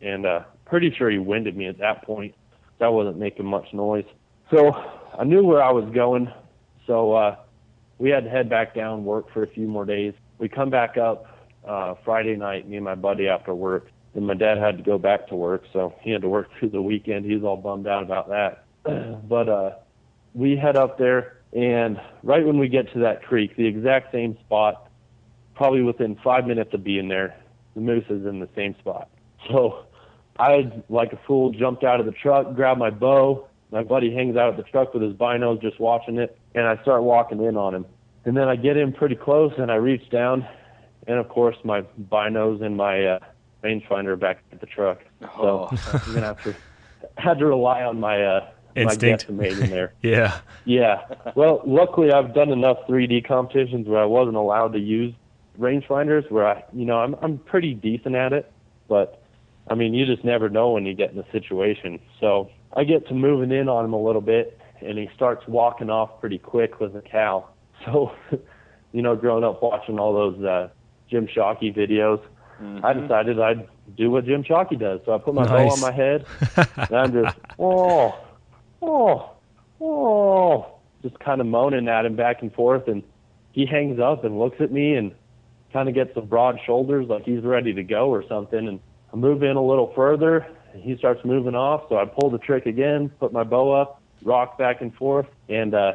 and 0.00 0.24
uh, 0.24 0.44
pretty 0.64 0.94
sure 0.96 1.10
he 1.10 1.18
winded 1.18 1.56
me 1.56 1.66
at 1.66 1.78
that 1.78 2.04
point. 2.04 2.34
That 2.78 2.94
wasn't 2.94 3.18
making 3.18 3.44
much 3.44 3.72
noise. 3.74 4.06
So 4.50 4.72
I 5.18 5.24
knew 5.24 5.44
where 5.44 5.62
I 5.62 5.70
was 5.70 5.84
going. 5.94 6.32
So 6.92 7.14
uh, 7.14 7.36
we 7.96 8.10
had 8.10 8.24
to 8.24 8.30
head 8.30 8.50
back 8.50 8.74
down, 8.74 9.06
work 9.06 9.32
for 9.32 9.42
a 9.42 9.46
few 9.46 9.66
more 9.66 9.86
days. 9.86 10.12
We 10.36 10.50
come 10.50 10.68
back 10.68 10.98
up 10.98 11.24
uh, 11.66 11.94
Friday 12.04 12.36
night, 12.36 12.68
me 12.68 12.76
and 12.76 12.84
my 12.84 12.96
buddy 12.96 13.28
after 13.28 13.54
work. 13.54 13.86
And 14.14 14.26
my 14.26 14.34
dad 14.34 14.58
had 14.58 14.76
to 14.76 14.82
go 14.82 14.98
back 14.98 15.26
to 15.28 15.34
work, 15.34 15.62
so 15.72 15.94
he 16.02 16.10
had 16.10 16.20
to 16.20 16.28
work 16.28 16.50
through 16.58 16.68
the 16.68 16.82
weekend. 16.82 17.24
He 17.24 17.34
was 17.34 17.44
all 17.44 17.56
bummed 17.56 17.86
out 17.86 18.02
about 18.02 18.28
that. 18.28 18.66
but 19.26 19.48
uh, 19.48 19.70
we 20.34 20.54
head 20.54 20.76
up 20.76 20.98
there, 20.98 21.38
and 21.54 21.98
right 22.22 22.44
when 22.44 22.58
we 22.58 22.68
get 22.68 22.92
to 22.92 22.98
that 22.98 23.22
creek, 23.22 23.56
the 23.56 23.66
exact 23.66 24.12
same 24.12 24.36
spot, 24.44 24.90
probably 25.54 25.80
within 25.80 26.18
five 26.22 26.46
minutes 26.46 26.74
of 26.74 26.84
being 26.84 27.08
there, 27.08 27.34
the 27.74 27.80
moose 27.80 28.04
is 28.10 28.26
in 28.26 28.38
the 28.38 28.50
same 28.54 28.74
spot. 28.80 29.08
So 29.48 29.86
I, 30.38 30.70
like 30.90 31.14
a 31.14 31.20
fool, 31.26 31.52
jumped 31.52 31.84
out 31.84 32.00
of 32.00 32.04
the 32.04 32.12
truck, 32.12 32.54
grabbed 32.54 32.80
my 32.80 32.90
bow. 32.90 33.48
My 33.72 33.82
buddy 33.82 34.12
hangs 34.14 34.36
out 34.36 34.50
at 34.50 34.56
the 34.58 34.62
truck 34.64 34.92
with 34.92 35.02
his 35.02 35.14
binos, 35.14 35.60
just 35.62 35.80
watching 35.80 36.18
it, 36.18 36.38
and 36.54 36.66
I 36.66 36.80
start 36.82 37.02
walking 37.02 37.42
in 37.42 37.56
on 37.56 37.74
him. 37.74 37.86
And 38.26 38.36
then 38.36 38.46
I 38.46 38.54
get 38.54 38.76
in 38.76 38.92
pretty 38.92 39.16
close, 39.16 39.52
and 39.58 39.72
I 39.72 39.76
reach 39.76 40.08
down, 40.10 40.46
and 41.08 41.18
of 41.18 41.28
course 41.30 41.56
my 41.64 41.82
binos 42.10 42.62
and 42.62 42.76
my 42.76 43.04
uh, 43.04 43.18
rangefinder 43.64 44.08
are 44.08 44.16
back 44.16 44.42
at 44.52 44.60
the 44.60 44.66
truck. 44.66 44.98
So 45.22 45.68
Oh. 45.72 45.78
I'm 45.92 46.14
gonna 46.14 46.26
have 46.26 46.42
to 46.44 46.54
had 47.16 47.38
to 47.38 47.46
rely 47.46 47.82
on 47.82 47.98
my 47.98 48.22
uh, 48.22 48.46
Instinct. 48.76 49.28
my 49.30 49.44
guesstimate 49.46 49.60
in 49.62 49.70
there. 49.70 49.92
Yeah. 50.02 50.38
Yeah. 50.66 51.02
Well, 51.34 51.62
luckily 51.66 52.12
I've 52.12 52.34
done 52.34 52.50
enough 52.50 52.76
3D 52.88 53.26
competitions 53.26 53.88
where 53.88 54.00
I 54.02 54.06
wasn't 54.06 54.36
allowed 54.36 54.74
to 54.74 54.78
use 54.78 55.14
rangefinders. 55.58 56.30
Where 56.30 56.46
I, 56.46 56.62
you 56.74 56.84
know, 56.84 56.98
I'm 56.98 57.14
I'm 57.22 57.38
pretty 57.38 57.72
decent 57.74 58.14
at 58.16 58.32
it, 58.34 58.52
but 58.86 59.22
I 59.68 59.74
mean, 59.74 59.94
you 59.94 60.04
just 60.06 60.24
never 60.24 60.48
know 60.50 60.70
when 60.72 60.84
you 60.84 60.92
get 60.94 61.12
in 61.12 61.18
a 61.18 61.30
situation. 61.32 62.00
So 62.20 62.50
I 62.74 62.84
get 62.84 63.06
to 63.08 63.14
moving 63.14 63.52
in 63.52 63.68
on 63.68 63.84
him 63.84 63.92
a 63.92 64.02
little 64.02 64.20
bit, 64.20 64.58
and 64.80 64.96
he 64.98 65.08
starts 65.14 65.46
walking 65.46 65.90
off 65.90 66.20
pretty 66.20 66.38
quick 66.38 66.80
with 66.80 66.94
a 66.96 67.02
cow. 67.02 67.48
So, 67.84 68.12
you 68.92 69.02
know, 69.02 69.16
growing 69.16 69.42
up 69.42 69.60
watching 69.60 69.98
all 69.98 70.12
those 70.14 70.44
uh, 70.44 70.68
Jim 71.10 71.26
Shockey 71.26 71.76
videos, 71.76 72.22
I 72.84 72.92
decided 72.92 73.40
I'd 73.40 73.66
do 73.96 74.08
what 74.08 74.24
Jim 74.24 74.44
Shockey 74.44 74.78
does. 74.78 75.00
So 75.04 75.12
I 75.12 75.18
put 75.18 75.34
my 75.34 75.44
bow 75.44 75.68
on 75.68 75.80
my 75.80 75.90
head, 75.90 76.24
and 76.76 76.96
I'm 76.96 77.12
just, 77.12 77.36
oh, 77.58 78.14
oh, 78.80 79.30
oh, 79.80 80.74
just 81.02 81.18
kind 81.18 81.40
of 81.40 81.48
moaning 81.48 81.88
at 81.88 82.04
him 82.06 82.14
back 82.14 82.42
and 82.42 82.54
forth. 82.54 82.86
And 82.86 83.02
he 83.50 83.66
hangs 83.66 83.98
up 83.98 84.22
and 84.22 84.38
looks 84.38 84.60
at 84.60 84.70
me 84.70 84.94
and 84.94 85.12
kind 85.72 85.88
of 85.88 85.96
gets 85.96 86.14
the 86.14 86.20
broad 86.20 86.60
shoulders 86.64 87.08
like 87.08 87.24
he's 87.24 87.42
ready 87.42 87.72
to 87.74 87.82
go 87.82 88.10
or 88.10 88.22
something. 88.28 88.68
And 88.68 88.78
I 89.12 89.16
move 89.16 89.42
in 89.42 89.56
a 89.56 89.64
little 89.64 89.92
further. 89.96 90.46
And 90.72 90.82
he 90.82 90.96
starts 90.96 91.24
moving 91.24 91.54
off. 91.54 91.84
So 91.88 91.96
I 91.96 92.04
pull 92.04 92.30
the 92.30 92.38
trick 92.38 92.66
again, 92.66 93.10
put 93.20 93.32
my 93.32 93.44
bow 93.44 93.72
up, 93.72 94.02
rock 94.22 94.58
back 94.58 94.80
and 94.80 94.94
forth, 94.94 95.26
and 95.48 95.74
uh, 95.74 95.94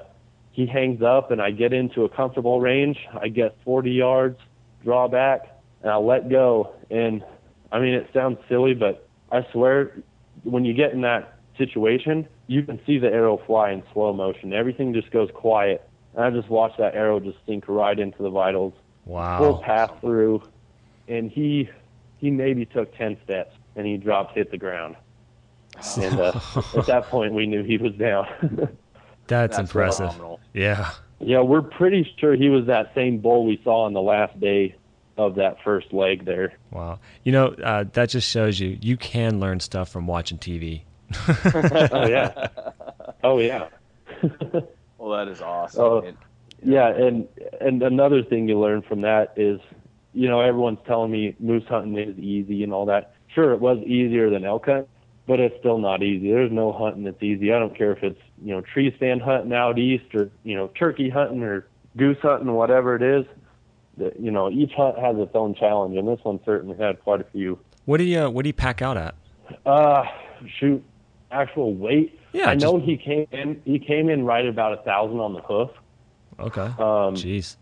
he 0.52 0.66
hangs 0.66 1.02
up. 1.02 1.32
And 1.32 1.42
I 1.42 1.52
get 1.52 1.74
into 1.74 2.04
a 2.04 2.10
comfortable 2.10 2.60
range. 2.62 2.98
I 3.20 3.28
get 3.30 3.58
40 3.64 3.92
yards, 3.92 4.40
draw 4.84 5.08
back, 5.08 5.60
and 5.82 5.92
I 5.92 5.98
let 5.98 6.30
go. 6.30 6.74
And 6.90 7.24
I 7.72 7.80
mean, 7.80 7.94
it 7.94 8.10
sounds 8.14 8.38
silly, 8.48 8.74
but 8.74 9.08
I 9.32 9.46
swear, 9.52 9.98
when 10.44 10.66
you 10.66 10.74
get 10.74 10.94
in 10.94 11.02
that 11.02 11.38
situation, 11.58 12.28
you 12.48 12.64
can 12.64 12.80
see 12.86 12.98
the 12.98 13.08
arrow 13.08 13.38
fly 13.46 13.72
in 13.72 13.84
slow 13.94 14.14
motion. 14.14 14.54
Everything 14.54 14.94
just 14.94 15.12
goes 15.12 15.30
quiet. 15.34 15.88
And 16.16 16.24
I 16.24 16.30
just 16.30 16.50
watched 16.50 16.78
that 16.78 16.96
arrow 16.96 17.20
just 17.20 17.38
sink 17.46 17.66
right 17.68 17.98
into 17.98 18.24
the 18.24 18.30
vitals, 18.30 18.74
full 19.40 19.62
pass 19.64 19.92
through, 20.02 20.42
and 21.08 21.30
he 21.30 21.70
he 22.18 22.32
maybe 22.32 22.66
took 22.66 22.96
ten 22.98 23.18
steps 23.24 23.54
and 23.78 23.86
he 23.88 23.96
dropped, 23.98 24.36
hit 24.36 24.52
the 24.52 24.58
ground. 24.58 24.96
And 25.98 26.20
uh, 26.20 26.40
at 26.76 26.88
that 26.88 27.04
point, 27.06 27.34
we 27.34 27.46
knew 27.46 27.64
he 27.64 27.78
was 27.78 27.94
down. 27.94 28.26
That's, 29.28 29.56
That's 29.56 29.60
impressive. 29.60 30.08
phenomenal. 30.12 30.40
Yeah. 30.54 30.90
yeah, 31.20 31.42
we're 31.42 31.62
pretty 31.62 32.12
sure 32.20 32.36
he 32.36 32.50
was 32.50 32.66
that 32.66 32.94
same 32.96 33.20
bull 33.20 33.46
we 33.46 33.62
saw 33.64 33.84
on 33.86 33.94
the 33.94 34.02
last 34.02 34.40
day 34.40 34.76
of 35.18 35.36
that 35.36 35.58
first 35.64 35.94
leg 35.94 36.26
there. 36.26 36.54
Wow. 36.72 37.00
You 37.24 37.32
know, 37.32 37.48
uh, 37.64 37.84
that 37.94 38.10
just 38.10 38.28
shows 38.30 38.60
you 38.60 38.78
you 38.82 38.98
can 38.98 39.40
learn 39.40 39.60
stuff 39.60 39.90
from 39.90 40.08
watching 40.08 40.38
TV. 40.40 40.82
Oh 41.92 42.08
yeah, 42.08 42.48
oh 43.24 43.40
yeah. 43.40 43.68
Well, 44.98 45.12
that 45.12 45.28
is 45.28 45.42
awesome. 45.42 45.82
Oh. 45.84 45.98
It- 46.00 46.16
Yeah, 46.64 46.88
and 46.90 47.28
and 47.62 47.84
another 47.84 48.24
thing 48.24 48.48
you 48.50 48.60
learn 48.60 48.82
from 48.82 49.02
that 49.02 49.34
is, 49.36 49.60
you 50.14 50.28
know, 50.28 50.42
everyone's 50.42 50.80
telling 50.88 51.12
me 51.12 51.36
moose 51.40 51.66
hunting 51.68 51.96
is 51.98 52.18
easy 52.18 52.64
and 52.64 52.74
all 52.74 52.88
that. 52.88 53.14
Sure, 53.38 53.54
it 53.54 53.60
was 53.60 53.78
easier 53.86 54.32
than 54.32 54.46
elk 54.46 54.66
hunt, 54.66 54.88
but 55.28 55.40
it's 55.40 55.56
still 55.60 55.78
not 55.78 56.02
easy. 56.02 56.32
There's 56.32 56.52
no 56.52 56.72
hunting 56.74 57.04
that's 57.04 57.22
easy. 57.22 57.54
I 57.54 57.60
don't 57.60 57.78
care 57.78 57.92
if 57.92 58.02
it's 58.02 58.20
you 58.44 58.52
know 58.52 58.62
tree 58.62 58.92
stand 58.98 59.22
hunting 59.22 59.54
out 59.54 59.78
east 59.78 60.16
or 60.16 60.32
you 60.44 60.56
know 60.56 60.70
turkey 60.70 61.08
hunting 61.08 61.44
or 61.44 61.68
goose 61.96 62.18
hunting, 62.20 62.52
whatever 62.54 62.96
it 62.96 63.04
is. 63.04 63.26
The, 63.98 64.12
you 64.18 64.32
know, 64.32 64.50
each 64.50 64.72
hunt 64.76 64.98
has 64.98 65.18
its 65.20 65.36
own 65.36 65.54
challenge, 65.54 65.96
and 65.96 66.08
this 66.08 66.20
one 66.24 66.40
certainly 66.46 66.76
had 66.78 67.00
quite 67.04 67.22
a 67.22 67.26
few. 67.26 67.60
What 67.86 67.98
do 67.98 68.06
you 68.06 68.22
uh, 68.22 68.30
What 68.32 68.42
do 68.42 68.50
you 68.50 68.54
pack 68.54 68.82
out 68.82 68.98
at? 68.98 69.14
Uh, 69.68 70.04
shoot, 70.60 70.84
actual 71.30 71.76
weight. 71.76 72.20
Yeah, 72.34 72.50
I 72.50 72.56
know 72.56 72.80
he 72.80 72.98
came 72.98 73.28
in. 73.32 73.62
He 73.66 73.78
came 73.78 74.10
in 74.10 74.26
right 74.26 74.48
about 74.48 74.74
a 74.74 74.82
thousand 74.82 75.20
on 75.20 75.34
the 75.34 75.42
hoof. 75.42 75.70
Okay. 76.40 76.62
Um, 76.62 77.14
Jeez. 77.14 77.56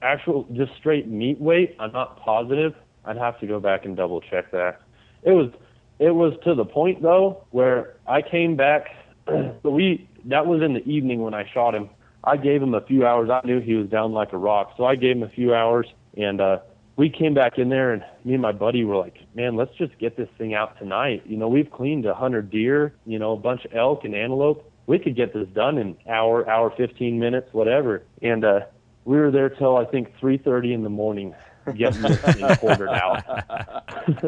actual 0.00 0.46
just 0.52 0.76
straight 0.76 1.06
meat 1.08 1.40
weight 1.40 1.76
i'm 1.78 1.92
not 1.92 2.18
positive 2.18 2.74
i'd 3.04 3.16
have 3.16 3.38
to 3.38 3.46
go 3.46 3.60
back 3.60 3.84
and 3.84 3.96
double 3.96 4.20
check 4.20 4.50
that 4.50 4.80
it 5.22 5.32
was 5.32 5.50
it 5.98 6.10
was 6.10 6.34
to 6.44 6.54
the 6.54 6.64
point 6.64 7.02
though 7.02 7.44
where 7.50 7.96
i 8.06 8.22
came 8.22 8.56
back. 8.56 8.88
We 9.62 10.08
that 10.26 10.46
was 10.46 10.62
in 10.62 10.74
the 10.74 10.84
evening 10.84 11.22
when 11.22 11.34
i 11.34 11.48
shot 11.52 11.74
him. 11.74 11.88
I 12.24 12.36
gave 12.36 12.62
him 12.62 12.74
a 12.74 12.80
few 12.80 13.04
hours. 13.06 13.30
I 13.30 13.40
knew 13.44 13.60
he 13.60 13.74
was 13.74 13.88
down 13.88 14.12
like 14.12 14.32
a 14.32 14.38
rock 14.38 14.74
so 14.76 14.84
i 14.84 14.96
gave 14.96 15.16
him 15.16 15.22
a 15.22 15.28
few 15.28 15.54
hours 15.54 15.86
and 16.16 16.40
uh 16.40 16.58
we 16.96 17.08
came 17.08 17.32
back 17.34 17.58
in 17.58 17.68
there 17.68 17.92
and 17.92 18.04
me 18.24 18.34
and 18.34 18.42
my 18.42 18.52
buddy 18.52 18.84
were 18.84 18.96
like 18.96 19.18
man 19.34 19.56
let's 19.56 19.74
just 19.76 19.96
get 19.98 20.16
this 20.16 20.28
thing 20.38 20.54
out 20.54 20.78
tonight. 20.78 21.22
You 21.24 21.36
know 21.36 21.48
we've 21.48 21.70
cleaned 21.70 22.04
a 22.06 22.14
hundred 22.14 22.50
deer 22.50 22.94
you 23.06 23.18
know 23.18 23.32
a 23.32 23.36
bunch 23.36 23.64
of 23.64 23.74
elk 23.74 24.04
and 24.04 24.14
antelope. 24.14 24.68
We 24.86 24.98
could 24.98 25.14
get 25.14 25.32
this 25.32 25.48
done 25.48 25.78
in 25.78 25.96
hour 26.08 26.48
hour 26.50 26.70
15 26.76 27.18
minutes 27.18 27.52
whatever. 27.52 28.02
And 28.20 28.44
uh 28.44 28.60
we 29.04 29.16
were 29.16 29.30
there 29.30 29.48
till 29.48 29.76
I 29.76 29.84
think 29.84 30.12
3:30 30.20 30.74
in 30.74 30.82
the 30.82 30.90
morning, 30.90 31.34
getting 31.76 32.02
this 32.02 32.18
thing 32.18 32.56
quartered 32.56 32.88
out. 32.88 33.24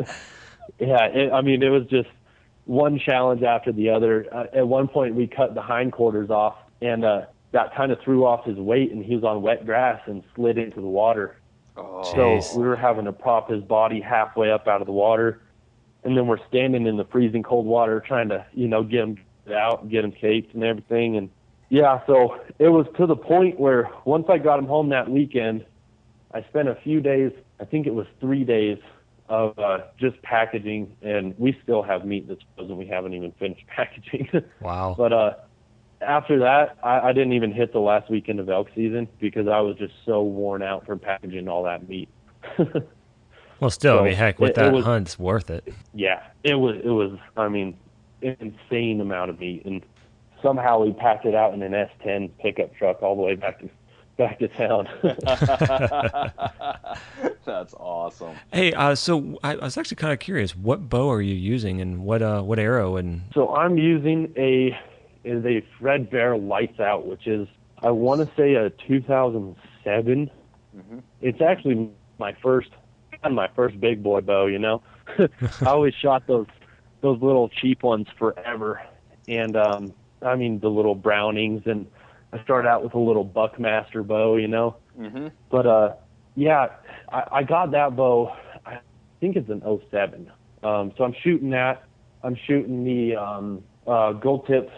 yeah, 0.86 1.06
it, 1.06 1.32
I 1.32 1.40
mean 1.42 1.62
it 1.62 1.70
was 1.70 1.86
just 1.86 2.08
one 2.66 2.98
challenge 2.98 3.42
after 3.42 3.72
the 3.72 3.90
other. 3.90 4.26
Uh, 4.32 4.44
at 4.54 4.68
one 4.68 4.88
point, 4.88 5.14
we 5.14 5.26
cut 5.26 5.54
the 5.54 5.62
hindquarters 5.62 6.30
off, 6.30 6.56
and 6.80 7.04
uh, 7.04 7.22
that 7.52 7.74
kind 7.74 7.92
of 7.92 8.00
threw 8.00 8.24
off 8.24 8.44
his 8.44 8.56
weight, 8.56 8.90
and 8.92 9.04
he 9.04 9.14
was 9.14 9.24
on 9.24 9.42
wet 9.42 9.64
grass 9.66 10.00
and 10.06 10.22
slid 10.34 10.58
into 10.58 10.80
the 10.80 10.86
water. 10.86 11.36
Oh, 11.76 12.02
So 12.02 12.18
Jeez. 12.18 12.56
we 12.56 12.64
were 12.64 12.76
having 12.76 13.04
to 13.04 13.12
prop 13.12 13.50
his 13.50 13.62
body 13.62 14.00
halfway 14.00 14.50
up 14.50 14.66
out 14.66 14.80
of 14.80 14.86
the 14.86 14.92
water, 14.92 15.42
and 16.04 16.16
then 16.16 16.26
we're 16.26 16.44
standing 16.48 16.86
in 16.86 16.96
the 16.96 17.04
freezing 17.04 17.42
cold 17.42 17.66
water 17.66 18.00
trying 18.00 18.28
to, 18.30 18.44
you 18.52 18.68
know, 18.68 18.82
get 18.82 19.00
him 19.00 19.18
out, 19.54 19.88
get 19.88 20.04
him 20.04 20.12
caked 20.12 20.54
and 20.54 20.64
everything. 20.64 21.16
And 21.16 21.30
yeah, 21.68 22.00
so 22.06 22.40
it 22.58 22.68
was 22.68 22.86
to 22.96 23.06
the 23.06 23.16
point 23.16 23.58
where 23.58 23.90
once 24.04 24.26
I 24.28 24.38
got 24.38 24.58
him 24.58 24.66
home 24.66 24.88
that 24.90 25.10
weekend, 25.10 25.64
I 26.32 26.42
spent 26.42 26.68
a 26.68 26.74
few 26.76 27.00
days, 27.00 27.32
I 27.60 27.64
think 27.64 27.86
it 27.86 27.94
was 27.94 28.06
three 28.20 28.44
days, 28.44 28.78
of 29.28 29.58
uh, 29.58 29.78
just 29.98 30.20
packaging, 30.22 30.96
and 31.02 31.34
we 31.38 31.56
still 31.62 31.82
have 31.82 32.04
meat 32.04 32.28
that's 32.28 32.42
frozen. 32.56 32.76
We 32.76 32.86
haven't 32.86 33.14
even 33.14 33.32
finished 33.38 33.66
packaging. 33.76 34.28
Wow. 34.60 34.94
but 34.98 35.12
uh, 35.12 35.34
after 36.00 36.38
that, 36.40 36.76
I, 36.82 37.00
I 37.08 37.12
didn't 37.12 37.32
even 37.32 37.52
hit 37.52 37.72
the 37.72 37.78
last 37.80 38.10
weekend 38.10 38.38
of 38.40 38.48
elk 38.50 38.68
season 38.74 39.08
because 39.20 39.48
I 39.48 39.60
was 39.60 39.76
just 39.76 39.94
so 40.04 40.22
worn 40.22 40.62
out 40.62 40.84
from 40.84 40.98
packaging 40.98 41.48
all 41.48 41.62
that 41.64 41.88
meat. 41.88 42.08
Well, 43.60 43.70
still, 43.70 44.00
I 44.00 44.04
mean, 44.04 44.14
heck, 44.14 44.40
with 44.40 44.50
it- 44.50 44.56
it 44.58 44.60
that 44.60 44.72
was- 44.72 44.84
hunt's 44.84 45.18
worth 45.18 45.48
it. 45.48 45.72
yeah, 45.94 46.24
it 46.42 46.56
was 46.56 46.76
it 46.84 46.88
was 46.90 47.16
I 47.36 47.48
mean, 47.48 47.76
an 48.20 48.36
insane 48.40 49.00
amount 49.00 49.30
of 49.30 49.38
meat, 49.38 49.64
and 49.64 49.80
somehow 50.42 50.80
we 50.80 50.92
packed 50.92 51.24
it 51.24 51.34
out 51.36 51.54
in 51.54 51.62
an 51.62 51.72
S10 51.72 52.30
pickup 52.40 52.74
truck 52.74 53.00
all 53.02 53.14
the 53.16 53.22
way 53.22 53.36
back 53.36 53.60
to 53.60 53.70
back 54.16 54.38
to 54.38 54.48
town. 54.48 54.88
That's 57.44 57.74
awesome. 57.74 58.36
Hey, 58.52 58.72
uh, 58.72 58.94
so 58.94 59.38
I, 59.42 59.52
I 59.54 59.64
was 59.64 59.76
actually 59.76 59.96
kind 59.96 60.12
of 60.12 60.18
curious. 60.18 60.56
What 60.56 60.88
bow 60.88 61.10
are 61.10 61.20
you 61.22 61.34
using, 61.34 61.80
and 61.80 62.04
what 62.04 62.22
uh, 62.22 62.42
what 62.42 62.58
arrow? 62.58 62.96
And 62.96 63.22
so 63.34 63.54
I'm 63.54 63.76
using 63.78 64.32
a 64.36 64.78
is 65.24 65.44
a 65.44 65.64
Fred 65.78 66.10
Bear 66.10 66.36
Lights 66.36 66.80
Out, 66.80 67.06
which 67.06 67.26
is 67.26 67.48
I 67.82 67.90
want 67.90 68.20
to 68.20 68.34
say 68.36 68.54
a 68.54 68.70
2007. 68.70 70.30
Mhm. 70.76 71.02
It's 71.20 71.40
actually 71.40 71.90
my 72.18 72.34
first 72.42 72.70
my 73.30 73.48
first 73.54 73.80
big 73.80 74.02
boy 74.02 74.20
bow. 74.20 74.46
You 74.46 74.58
know, 74.58 74.82
I 75.18 75.28
always 75.66 75.94
shot 75.94 76.26
those 76.26 76.46
those 77.00 77.20
little 77.20 77.48
cheap 77.48 77.82
ones 77.82 78.06
forever, 78.18 78.82
and 79.28 79.56
um, 79.56 79.92
I 80.22 80.36
mean 80.36 80.60
the 80.60 80.70
little 80.70 80.94
Brownings, 80.94 81.62
and 81.66 81.86
I 82.34 82.42
started 82.42 82.68
out 82.68 82.82
with 82.82 82.94
a 82.94 82.98
little 82.98 83.24
Buckmaster 83.24 84.02
bow. 84.02 84.36
You 84.36 84.48
know, 84.48 84.76
hmm 84.96 85.28
but 85.50 85.66
uh, 85.66 85.94
yeah, 86.34 86.68
I, 87.10 87.24
I 87.32 87.42
got 87.44 87.70
that 87.72 87.96
bow. 87.96 88.32
I 88.66 88.78
think 89.20 89.36
it's 89.36 89.48
an 89.50 89.62
07. 89.90 90.30
Um, 90.62 90.92
so 90.96 91.04
I'm 91.04 91.14
shooting 91.22 91.50
that. 91.50 91.84
I'm 92.22 92.36
shooting 92.46 92.84
the 92.84 93.16
um, 93.16 93.62
uh, 93.86 94.12
gold 94.12 94.46
tip 94.46 94.70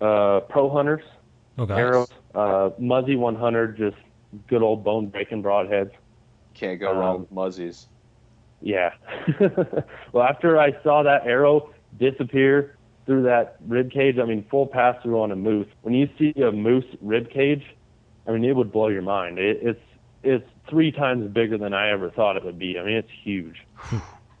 uh, 0.00 0.40
pro 0.48 0.70
hunters 0.70 1.02
okay, 1.58 1.74
arrows, 1.74 2.08
uh, 2.34 2.70
Muzzy 2.78 3.16
100, 3.16 3.76
just 3.76 3.96
good 4.48 4.62
old 4.62 4.84
bone 4.84 5.08
breaking 5.08 5.42
broadheads. 5.42 5.90
Can't 6.54 6.80
go 6.80 6.90
Um, 6.92 6.98
wrong 6.98 7.20
with 7.20 7.32
muzzies. 7.32 7.88
Yeah. 8.60 8.90
well, 10.12 10.24
after 10.24 10.58
I 10.58 10.72
saw 10.82 11.02
that 11.02 11.26
arrow 11.26 11.70
disappear 11.98 12.75
through 13.06 13.22
that 13.22 13.56
rib 13.66 13.90
cage, 13.90 14.18
I 14.18 14.24
mean, 14.24 14.44
full 14.50 14.66
pass 14.66 15.00
through 15.02 15.20
on 15.20 15.30
a 15.30 15.36
moose. 15.36 15.68
When 15.82 15.94
you 15.94 16.08
see 16.18 16.32
a 16.42 16.50
moose 16.52 16.84
rib 17.00 17.30
cage, 17.30 17.62
I 18.26 18.32
mean, 18.32 18.44
it 18.44 18.54
would 18.56 18.72
blow 18.72 18.88
your 18.88 19.02
mind. 19.02 19.38
It, 19.38 19.58
it's 19.62 19.80
it's 20.22 20.44
three 20.68 20.90
times 20.90 21.30
bigger 21.30 21.56
than 21.56 21.72
I 21.72 21.90
ever 21.90 22.10
thought 22.10 22.36
it 22.36 22.44
would 22.44 22.58
be. 22.58 22.78
I 22.78 22.82
mean, 22.84 22.96
it's 22.96 23.10
huge. 23.22 23.64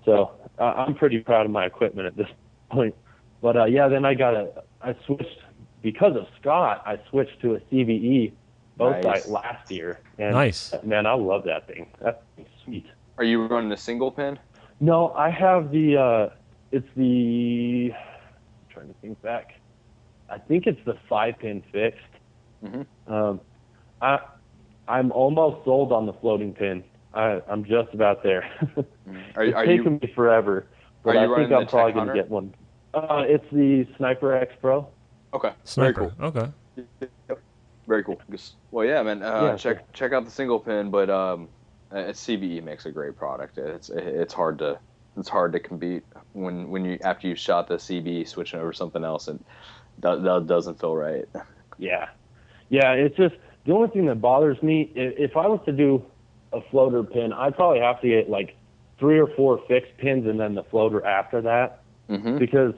so 0.04 0.32
uh, 0.58 0.62
I'm 0.64 0.94
pretty 0.96 1.20
proud 1.20 1.46
of 1.46 1.52
my 1.52 1.64
equipment 1.64 2.06
at 2.08 2.16
this 2.16 2.28
point. 2.70 2.94
But 3.40 3.56
uh, 3.56 3.64
yeah, 3.66 3.86
then 3.88 4.04
I 4.04 4.14
got 4.14 4.34
a 4.34 4.62
I 4.82 4.94
switched 5.06 5.38
because 5.82 6.16
of 6.16 6.26
Scott. 6.40 6.82
I 6.84 6.98
switched 7.10 7.40
to 7.42 7.54
a 7.54 7.60
CBE 7.60 8.32
bow 8.76 8.90
Nice. 8.90 9.02
sight 9.24 9.28
last 9.30 9.70
year, 9.70 10.00
and 10.18 10.32
nice. 10.34 10.74
man, 10.82 11.06
I 11.06 11.12
love 11.14 11.44
that 11.44 11.66
thing. 11.68 11.86
That's 12.00 12.20
sweet. 12.64 12.86
Are 13.18 13.24
you 13.24 13.46
running 13.46 13.70
a 13.72 13.76
single 13.76 14.10
pin? 14.10 14.38
No, 14.80 15.12
I 15.12 15.30
have 15.30 15.70
the. 15.70 15.96
uh 15.96 16.28
It's 16.72 16.88
the. 16.96 17.92
I'm 18.76 18.82
trying 18.82 18.94
to 18.94 19.00
think 19.00 19.22
back. 19.22 19.54
I 20.28 20.38
think 20.38 20.66
it's 20.66 20.80
the 20.84 20.96
five 21.08 21.38
pin 21.38 21.62
fixed. 21.72 22.00
Mhm. 22.64 22.86
Um, 23.06 23.40
I 24.02 24.18
I'm 24.88 25.10
almost 25.12 25.64
sold 25.64 25.92
on 25.92 26.06
the 26.06 26.12
floating 26.12 26.52
pin. 26.52 26.84
I 27.14 27.40
I'm 27.48 27.64
just 27.64 27.94
about 27.94 28.22
there. 28.22 28.42
Are, 29.36 29.44
it's 29.44 29.56
are 29.56 29.64
taken 29.64 29.84
you 29.94 30.00
me 30.02 30.12
forever, 30.14 30.66
but 31.02 31.16
are 31.16 31.24
you 31.26 31.34
I 31.34 31.38
think 31.38 31.52
I'm 31.52 31.60
the 31.60 31.66
probably 31.66 31.92
gonna 31.92 32.14
get 32.14 32.28
one. 32.28 32.54
Uh, 32.92 33.24
it's 33.26 33.44
the 33.52 33.86
Sniper 33.96 34.34
X 34.34 34.54
Pro. 34.60 34.88
okay? 35.34 35.52
Sniper. 35.64 36.12
Very 36.16 36.16
cool. 36.16 36.26
Okay. 36.26 37.38
Very 37.86 38.02
cool. 38.04 38.20
Well, 38.72 38.84
yeah, 38.86 39.02
man. 39.02 39.22
Uh, 39.22 39.42
Yeah, 39.42 39.56
check 39.56 39.92
check 39.92 40.12
out 40.12 40.24
the 40.24 40.30
single 40.30 40.58
pin, 40.58 40.90
but 40.90 41.08
um, 41.08 41.48
uh, 41.92 41.96
CBE 42.12 42.62
makes 42.64 42.86
a 42.86 42.90
great 42.90 43.16
product. 43.16 43.58
It's 43.58 43.90
it's 43.90 44.34
hard 44.34 44.58
to 44.58 44.78
it's 45.16 45.28
hard 45.28 45.52
to 45.52 45.60
compete 45.60 46.04
when 46.32 46.68
when 46.70 46.84
you 46.84 46.98
after 47.02 47.28
you 47.28 47.34
shot 47.34 47.68
the 47.68 47.76
CB 47.76 48.28
switching 48.28 48.60
over 48.60 48.72
something 48.72 49.04
else 49.04 49.28
and 49.28 49.42
that, 49.98 50.22
that 50.22 50.46
doesn't 50.46 50.78
feel 50.80 50.94
right. 50.94 51.24
Yeah, 51.78 52.08
yeah. 52.68 52.92
It's 52.92 53.16
just 53.16 53.34
the 53.64 53.72
only 53.72 53.88
thing 53.88 54.06
that 54.06 54.20
bothers 54.20 54.62
me. 54.62 54.92
If 54.94 55.36
I 55.36 55.46
was 55.46 55.60
to 55.66 55.72
do 55.72 56.04
a 56.52 56.60
floater 56.70 57.02
pin, 57.02 57.32
I'd 57.32 57.56
probably 57.56 57.80
have 57.80 58.00
to 58.02 58.08
get 58.08 58.28
like 58.30 58.56
three 58.98 59.18
or 59.18 59.26
four 59.36 59.60
fixed 59.68 59.96
pins 59.98 60.26
and 60.26 60.38
then 60.38 60.54
the 60.54 60.64
floater 60.64 61.04
after 61.04 61.42
that. 61.42 61.82
Mm-hmm. 62.08 62.38
because 62.38 62.72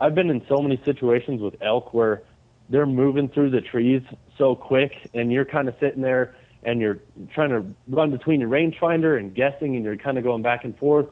I've 0.00 0.14
been 0.14 0.30
in 0.30 0.42
so 0.48 0.56
many 0.62 0.80
situations 0.82 1.42
with 1.42 1.60
elk 1.60 1.92
where 1.92 2.22
they're 2.70 2.86
moving 2.86 3.28
through 3.28 3.50
the 3.50 3.60
trees 3.60 4.00
so 4.38 4.54
quick 4.54 4.92
and 5.12 5.30
you're 5.30 5.44
kind 5.44 5.68
of 5.68 5.74
sitting 5.78 6.00
there 6.00 6.34
and 6.62 6.80
you're 6.80 6.98
trying 7.34 7.50
to 7.50 7.66
run 7.88 8.10
between 8.10 8.40
your 8.40 8.48
rangefinder 8.48 9.18
and 9.18 9.34
guessing 9.34 9.76
and 9.76 9.84
you're 9.84 9.98
kind 9.98 10.16
of 10.16 10.24
going 10.24 10.40
back 10.40 10.64
and 10.64 10.78
forth 10.78 11.06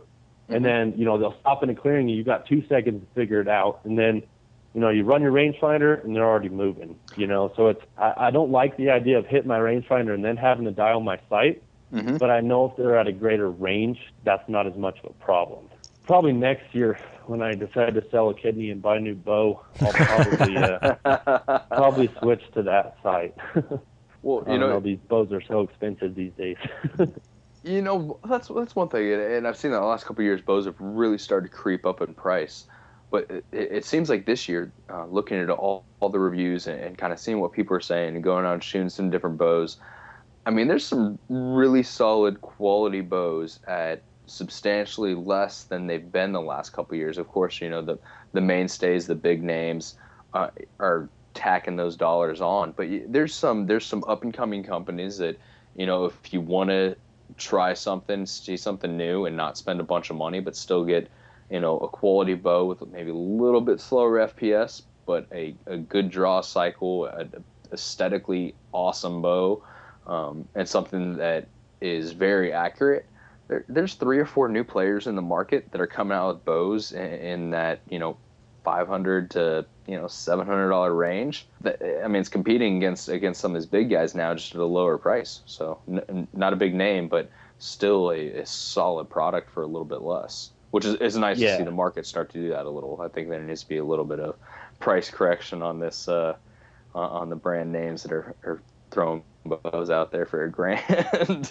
and 0.56 0.64
then 0.64 0.94
you 0.96 1.04
know 1.04 1.18
they'll 1.18 1.38
stop 1.40 1.62
in 1.62 1.70
a 1.70 1.74
clearing 1.74 2.08
and 2.08 2.16
you've 2.16 2.26
got 2.26 2.46
two 2.46 2.66
seconds 2.68 3.00
to 3.00 3.14
figure 3.14 3.40
it 3.40 3.48
out 3.48 3.80
and 3.84 3.98
then 3.98 4.22
you 4.74 4.80
know 4.80 4.88
you 4.88 5.04
run 5.04 5.22
your 5.22 5.32
rangefinder 5.32 6.02
and 6.04 6.14
they're 6.14 6.28
already 6.28 6.48
moving 6.48 6.96
you 7.16 7.26
know 7.26 7.52
so 7.56 7.68
it's 7.68 7.82
I, 7.98 8.14
I 8.16 8.30
don't 8.30 8.50
like 8.50 8.76
the 8.76 8.90
idea 8.90 9.18
of 9.18 9.26
hitting 9.26 9.48
my 9.48 9.58
rangefinder 9.58 10.14
and 10.14 10.24
then 10.24 10.36
having 10.36 10.64
to 10.64 10.72
dial 10.72 11.00
my 11.00 11.18
sight 11.28 11.62
Mm-hmm. 11.92 12.18
but 12.18 12.30
I 12.30 12.40
know 12.40 12.66
if 12.66 12.76
they're 12.76 12.98
at 12.98 13.08
a 13.08 13.12
greater 13.12 13.50
range, 13.50 13.98
that's 14.24 14.48
not 14.48 14.66
as 14.66 14.76
much 14.76 14.98
of 15.02 15.10
a 15.10 15.24
problem. 15.24 15.68
Probably 16.04 16.32
next 16.32 16.72
year 16.72 16.98
when 17.26 17.42
I 17.42 17.54
decide 17.54 17.94
to 17.94 18.04
sell 18.10 18.30
a 18.30 18.34
kidney 18.34 18.70
and 18.70 18.80
buy 18.80 18.96
a 18.96 19.00
new 19.00 19.14
bow, 19.14 19.60
I'll 19.80 19.92
probably 19.92 20.56
uh, 20.56 20.94
probably 21.70 22.10
switch 22.20 22.42
to 22.54 22.62
that 22.62 22.96
site. 23.02 23.34
well, 24.22 24.44
you 24.46 24.58
know, 24.58 24.68
know, 24.68 24.80
these 24.80 24.98
bows 25.08 25.32
are 25.32 25.42
so 25.42 25.60
expensive 25.60 26.14
these 26.14 26.32
days. 26.32 26.56
you 27.62 27.82
know 27.82 28.18
that's 28.28 28.48
that's 28.48 28.74
one 28.76 28.88
thing, 28.88 29.12
and- 29.12 29.46
I've 29.46 29.56
seen 29.56 29.70
that 29.72 29.80
the 29.80 29.86
last 29.86 30.06
couple 30.06 30.24
years, 30.24 30.40
bows 30.40 30.66
have 30.66 30.76
really 30.78 31.18
started 31.18 31.50
to 31.50 31.56
creep 31.56 31.86
up 31.86 32.00
in 32.00 32.14
price. 32.14 32.64
But 33.10 33.28
it, 33.30 33.44
it 33.52 33.84
seems 33.84 34.08
like 34.08 34.24
this 34.24 34.48
year, 34.48 34.72
uh, 34.88 35.06
looking 35.06 35.38
at 35.38 35.50
all, 35.50 35.84
all 35.98 36.10
the 36.10 36.20
reviews 36.20 36.68
and, 36.68 36.80
and 36.80 36.96
kind 36.96 37.12
of 37.12 37.18
seeing 37.18 37.40
what 37.40 37.52
people 37.52 37.76
are 37.76 37.80
saying 37.80 38.14
and 38.14 38.22
going 38.22 38.46
and 38.46 38.62
shooting 38.62 38.88
some 38.88 39.10
different 39.10 39.36
bows, 39.36 39.78
I 40.46 40.50
mean, 40.50 40.68
there's 40.68 40.86
some 40.86 41.18
really 41.28 41.82
solid 41.82 42.40
quality 42.40 43.00
bows 43.00 43.58
at 43.66 44.02
substantially 44.26 45.14
less 45.14 45.64
than 45.64 45.88
they've 45.88 46.12
been 46.12 46.32
the 46.32 46.40
last 46.40 46.70
couple 46.70 46.96
years. 46.96 47.18
Of 47.18 47.28
course, 47.28 47.60
you 47.60 47.68
know 47.68 47.82
the 47.82 47.98
the 48.32 48.40
mainstays, 48.40 49.06
the 49.06 49.14
big 49.16 49.42
names, 49.42 49.96
uh, 50.32 50.48
are 50.78 51.10
tacking 51.34 51.76
those 51.76 51.96
dollars 51.96 52.40
on. 52.40 52.72
But 52.72 52.88
there's 53.08 53.34
some 53.34 53.66
there's 53.66 53.86
some 53.86 54.04
up 54.06 54.22
and 54.22 54.32
coming 54.32 54.62
companies 54.62 55.18
that 55.18 55.38
you 55.74 55.86
know 55.86 56.04
if 56.06 56.32
you 56.32 56.40
want 56.40 56.70
to 56.70 56.96
try 57.36 57.74
something, 57.74 58.26
see 58.26 58.56
something 58.56 58.96
new, 58.96 59.26
and 59.26 59.36
not 59.36 59.56
spend 59.56 59.80
a 59.80 59.84
bunch 59.84 60.10
of 60.10 60.16
money, 60.16 60.40
but 60.40 60.56
still 60.56 60.84
get 60.84 61.08
you 61.50 61.60
know 61.60 61.78
a 61.78 61.88
quality 61.88 62.34
bow 62.34 62.64
with 62.64 62.86
maybe 62.92 63.10
a 63.10 63.14
little 63.14 63.60
bit 63.60 63.80
slower 63.80 64.28
FPS, 64.28 64.82
but 65.06 65.26
a, 65.32 65.54
a 65.66 65.76
good 65.76 66.10
draw 66.10 66.40
cycle, 66.40 67.06
a, 67.06 67.26
aesthetically 67.72 68.54
awesome 68.72 69.22
bow, 69.22 69.62
um, 70.06 70.48
and 70.54 70.68
something 70.68 71.16
that 71.16 71.46
is 71.80 72.12
very 72.12 72.52
accurate. 72.52 73.06
There, 73.48 73.64
there's 73.68 73.94
three 73.94 74.18
or 74.18 74.26
four 74.26 74.48
new 74.48 74.64
players 74.64 75.06
in 75.06 75.16
the 75.16 75.22
market 75.22 75.70
that 75.72 75.80
are 75.80 75.86
coming 75.86 76.16
out 76.16 76.34
with 76.34 76.44
bows 76.44 76.92
in, 76.92 77.12
in 77.12 77.50
that 77.50 77.80
you 77.88 77.98
know 77.98 78.16
500 78.64 79.30
to 79.32 79.66
you 79.90 79.96
know 80.00 80.06
700 80.06 80.68
dollar 80.70 80.94
range. 80.94 81.46
That 81.62 81.82
I 82.04 82.08
mean, 82.08 82.20
it's 82.20 82.28
competing 82.28 82.76
against 82.76 83.08
against 83.08 83.40
some 83.40 83.54
of 83.54 83.60
these 83.60 83.66
big 83.68 83.90
guys 83.90 84.14
now, 84.14 84.32
just 84.34 84.54
at 84.54 84.60
a 84.60 84.64
lower 84.64 84.96
price. 84.98 85.40
So 85.46 85.78
n- 85.88 86.28
not 86.32 86.52
a 86.52 86.56
big 86.56 86.74
name, 86.74 87.08
but 87.08 87.30
still 87.58 88.10
a, 88.10 88.28
a 88.42 88.46
solid 88.46 89.10
product 89.10 89.50
for 89.50 89.62
a 89.62 89.66
little 89.66 89.84
bit 89.84 90.02
less. 90.02 90.50
Which 90.70 90.84
is, 90.84 90.94
is 90.96 91.16
nice 91.16 91.38
to 91.38 91.42
see 91.58 91.64
the 91.64 91.72
market 91.72 92.06
start 92.06 92.30
to 92.32 92.40
do 92.40 92.48
that 92.50 92.64
a 92.64 92.70
little. 92.70 93.00
I 93.02 93.08
think 93.08 93.28
there 93.28 93.42
needs 93.42 93.62
to 93.62 93.68
be 93.68 93.78
a 93.78 93.84
little 93.84 94.04
bit 94.04 94.20
of 94.20 94.36
price 94.78 95.10
correction 95.10 95.62
on 95.62 95.80
this 95.80 96.06
uh, 96.08 96.36
on- 96.94 97.10
on 97.10 97.28
the 97.28 97.36
brand 97.36 97.72
names 97.72 98.04
that 98.04 98.12
are, 98.12 98.36
are 98.44 98.62
throwing 98.92 99.24
bows 99.44 99.90
out 99.90 100.12
there 100.12 100.26
for 100.26 100.44
a 100.44 100.50
grand. 100.50 101.50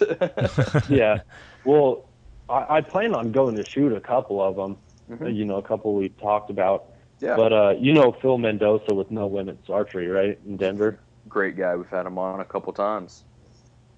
yeah. 0.88 1.20
Well, 1.64 2.08
I, 2.48 2.76
I 2.76 2.80
plan 2.80 3.14
on 3.14 3.30
going 3.32 3.56
to 3.56 3.64
shoot 3.64 3.92
a 3.92 4.00
couple 4.00 4.40
of 4.40 4.56
them. 4.56 4.78
Mhm. 5.10 5.34
You 5.34 5.44
know, 5.44 5.56
a 5.56 5.62
couple 5.62 5.94
we 5.94 6.08
talked 6.08 6.50
about. 6.50 6.86
Yeah, 7.20 7.36
But 7.36 7.52
uh, 7.52 7.74
you 7.78 7.92
know 7.92 8.12
Phil 8.20 8.38
Mendoza 8.38 8.94
with 8.94 9.10
No 9.10 9.26
Limits 9.28 9.68
Archery, 9.68 10.08
right, 10.08 10.38
in 10.46 10.56
Denver. 10.56 11.00
great 11.28 11.56
guy. 11.56 11.76
We've 11.76 11.88
had 11.88 12.06
him 12.06 12.18
on 12.18 12.40
a 12.40 12.44
couple 12.44 12.72
times. 12.72 13.24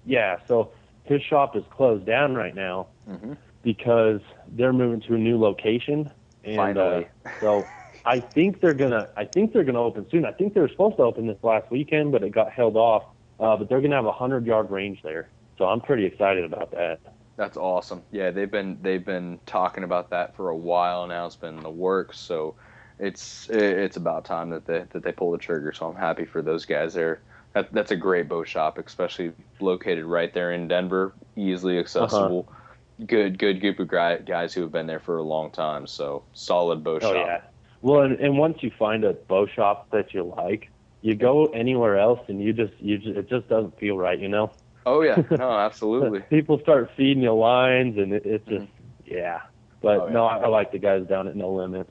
Yeah. 0.05 0.37
So 0.47 0.71
his 1.03 1.21
shop 1.21 1.55
is 1.55 1.63
closed 1.71 2.05
down 2.05 2.35
right 2.35 2.55
now 2.55 2.87
hmm 3.07 3.33
because 3.63 4.19
they're 4.49 4.73
moving 4.73 4.99
to 5.07 5.15
a 5.15 5.17
new 5.17 5.39
location. 5.39 6.11
And, 6.43 6.57
Finally. 6.57 7.07
Uh, 7.25 7.29
so 7.39 7.65
I 8.05 8.19
think 8.19 8.59
they're 8.59 8.73
gonna. 8.73 9.07
I 9.15 9.23
think 9.25 9.53
they're 9.53 9.63
gonna 9.63 9.81
open 9.81 10.05
soon. 10.11 10.25
I 10.25 10.33
think 10.33 10.53
they 10.53 10.59
were 10.59 10.67
supposed 10.69 10.97
to 10.97 11.03
open 11.03 11.27
this 11.27 11.37
last 11.43 11.71
weekend, 11.71 12.11
but 12.11 12.23
it 12.23 12.31
got 12.31 12.51
held 12.51 12.75
off. 12.75 13.03
Uh, 13.39 13.55
but 13.55 13.69
they're 13.69 13.79
gonna 13.81 13.95
have 13.95 14.05
a 14.05 14.11
hundred 14.11 14.45
yard 14.45 14.69
range 14.69 14.99
there, 15.03 15.29
so 15.57 15.65
I'm 15.65 15.79
pretty 15.79 16.05
excited 16.05 16.43
about 16.43 16.71
that. 16.71 16.99
That's 17.37 17.55
awesome. 17.57 18.03
Yeah, 18.11 18.31
they've 18.31 18.51
been 18.51 18.77
they've 18.81 19.03
been 19.03 19.39
talking 19.45 19.85
about 19.85 20.09
that 20.09 20.35
for 20.35 20.49
a 20.49 20.55
while 20.57 21.07
now. 21.07 21.25
It's 21.25 21.37
been 21.37 21.57
in 21.57 21.63
the 21.63 21.71
works, 21.71 22.19
so 22.19 22.55
it's 23.03 23.49
it's 23.49 23.97
about 23.97 24.25
time 24.25 24.49
that 24.51 24.65
they 24.65 24.85
that 24.91 25.03
they 25.03 25.11
pull 25.11 25.31
the 25.31 25.37
trigger. 25.37 25.73
So 25.73 25.87
I'm 25.87 25.95
happy 25.95 26.25
for 26.25 26.41
those 26.41 26.65
guys 26.65 26.93
there. 26.93 27.21
That, 27.53 27.71
that's 27.71 27.91
a 27.91 27.95
great 27.95 28.27
bow 28.27 28.43
shop, 28.43 28.79
especially 28.79 29.31
located 29.59 30.05
right 30.05 30.33
there 30.33 30.53
in 30.53 30.67
Denver, 30.67 31.13
easily 31.35 31.77
accessible. 31.77 32.47
Uh-huh. 32.49 33.05
Good 33.05 33.37
good 33.37 33.59
group 33.59 33.79
of 33.79 33.87
guys 33.89 34.53
who 34.53 34.61
have 34.61 34.71
been 34.71 34.87
there 34.87 34.99
for 34.99 35.17
a 35.17 35.23
long 35.23 35.51
time. 35.51 35.85
So 35.85 36.23
solid 36.33 36.83
bow 36.83 36.95
oh, 36.95 36.99
shop. 36.99 37.13
yeah. 37.15 37.41
Well, 37.81 38.01
and, 38.01 38.17
and 38.19 38.37
once 38.37 38.63
you 38.63 38.71
find 38.79 39.03
a 39.03 39.13
bow 39.13 39.45
shop 39.45 39.89
that 39.91 40.13
you 40.13 40.23
like, 40.23 40.69
you 41.01 41.15
go 41.15 41.47
anywhere 41.47 41.99
else 41.99 42.21
and 42.29 42.41
you 42.41 42.53
just 42.53 42.73
you 42.79 42.97
just, 42.97 43.17
it 43.17 43.29
just 43.29 43.49
doesn't 43.49 43.77
feel 43.77 43.97
right, 43.97 44.17
you 44.17 44.29
know. 44.29 44.51
Oh 44.85 45.01
yeah, 45.01 45.21
no, 45.31 45.51
absolutely. 45.51 46.21
People 46.21 46.59
start 46.59 46.91
feeding 46.95 47.23
you 47.23 47.33
lines, 47.33 47.97
and 47.97 48.13
it, 48.13 48.25
it's 48.25 48.47
just 48.47 48.65
mm-hmm. 48.65 49.13
yeah. 49.13 49.41
But 49.81 49.99
oh, 49.99 50.07
yeah. 50.07 50.13
no, 50.13 50.25
I, 50.25 50.37
I 50.37 50.47
like 50.47 50.71
the 50.71 50.79
guys 50.79 51.05
down 51.05 51.27
at 51.27 51.35
No 51.35 51.53
Limit. 51.53 51.89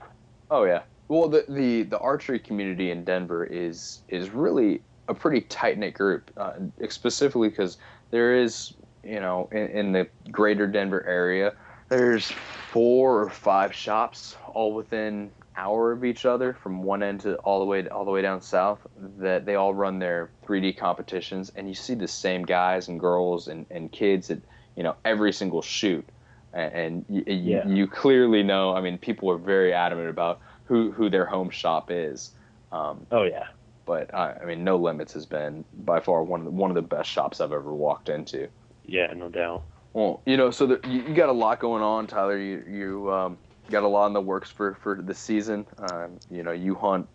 Oh 0.51 0.64
yeah. 0.64 0.83
Well, 1.12 1.29
the, 1.29 1.44
the 1.46 1.83
the 1.83 1.98
archery 1.98 2.38
community 2.38 2.90
in 2.90 3.05
Denver 3.05 3.44
is 3.44 4.01
is 4.09 4.31
really 4.31 4.81
a 5.09 5.14
pretty 5.14 5.42
tight 5.42 5.77
knit 5.77 5.92
group, 5.92 6.31
uh, 6.38 6.55
specifically 6.88 7.51
because 7.51 7.77
there 8.11 8.35
is 8.35 8.72
you 9.05 9.20
know 9.20 9.46
in, 9.53 9.66
in 9.68 9.92
the 9.92 10.09
greater 10.31 10.66
Denver 10.66 11.05
area, 11.07 11.53
there's 11.90 12.33
four 12.70 13.20
or 13.20 13.29
five 13.29 13.75
shops 13.75 14.38
all 14.55 14.72
within 14.72 15.31
hour 15.55 15.92
of 15.92 16.03
each 16.03 16.25
other 16.25 16.55
from 16.55 16.83
one 16.83 17.03
end 17.03 17.20
to 17.20 17.35
all 17.40 17.59
the 17.59 17.66
way 17.66 17.87
all 17.88 18.07
the 18.07 18.11
way 18.11 18.22
down 18.22 18.40
south 18.40 18.79
that 19.18 19.44
they 19.44 19.55
all 19.55 19.75
run 19.75 19.98
their 19.98 20.31
3D 20.46 20.79
competitions 20.79 21.53
and 21.57 21.68
you 21.68 21.75
see 21.75 21.94
the 21.94 22.09
same 22.09 22.42
guys 22.42 22.88
and 22.88 22.98
girls 22.98 23.48
and, 23.48 23.66
and 23.70 23.92
kids 23.92 24.31
at 24.31 24.38
you 24.77 24.83
know 24.83 24.96
every 25.05 25.31
single 25.31 25.61
shoot 25.61 26.09
and, 26.55 26.72
and 26.72 27.05
you, 27.11 27.25
yeah. 27.27 27.68
you, 27.68 27.87
clearly 27.87 28.42
know 28.42 28.75
I 28.75 28.81
mean 28.81 28.96
people 28.96 29.31
are 29.31 29.37
very 29.37 29.75
adamant 29.75 30.09
about 30.09 30.40
who 30.64 30.92
who 30.92 31.11
their 31.11 31.27
home 31.27 31.51
shop 31.51 31.90
is. 31.90 32.33
Um, 32.70 33.07
oh 33.11 33.25
yeah. 33.25 33.48
but 33.85 34.14
I, 34.14 34.33
I 34.33 34.44
mean 34.44 34.64
No 34.64 34.77
Limits 34.77 35.12
has 35.12 35.27
been 35.27 35.64
by 35.85 36.01
far 36.01 36.22
one 36.22 36.40
of 36.40 36.46
the, 36.46 36.51
one 36.53 36.70
of 36.70 36.75
the 36.75 36.83
best 36.83 37.11
shops 37.11 37.40
I've 37.40 37.53
ever 37.53 37.75
walked 37.75 38.09
into. 38.09 38.48
Yeah 38.85 39.12
no 39.14 39.29
doubt. 39.29 39.62
Well 39.92 40.22
you 40.25 40.37
know 40.37 40.51
so 40.51 40.66
the, 40.66 40.81
you, 40.88 41.03
you 41.03 41.14
got 41.14 41.29
a 41.29 41.33
lot 41.33 41.61
going 41.61 41.83
on 41.83 42.07
Tyler. 42.07 42.38
You 42.38 42.64
you 42.68 43.12
um, 43.12 43.38
got 43.70 43.83
a 43.83 43.88
lot 43.88 44.07
in 44.07 44.12
the 44.12 44.20
works 44.20 44.51
for 44.51 44.75
for 44.75 45.01
the 45.01 45.14
season. 45.14 45.66
Um, 45.90 46.18
you 46.31 46.42
know, 46.42 46.53
you 46.53 46.75
hunt 46.75 47.09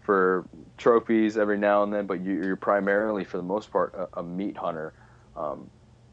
for 0.00 0.46
trophies 0.78 1.36
every 1.36 1.58
now 1.58 1.82
and 1.82 1.92
then, 1.92 2.06
but 2.06 2.20
you, 2.20 2.42
are 2.50 2.56
primarily, 2.56 3.24
for 3.24 3.36
the 3.36 3.42
most 3.42 3.70
part, 3.70 3.94
a, 3.94 4.20
a 4.20 4.22
meat 4.22 4.56
hunter, 4.56 4.94
um, 5.36 5.68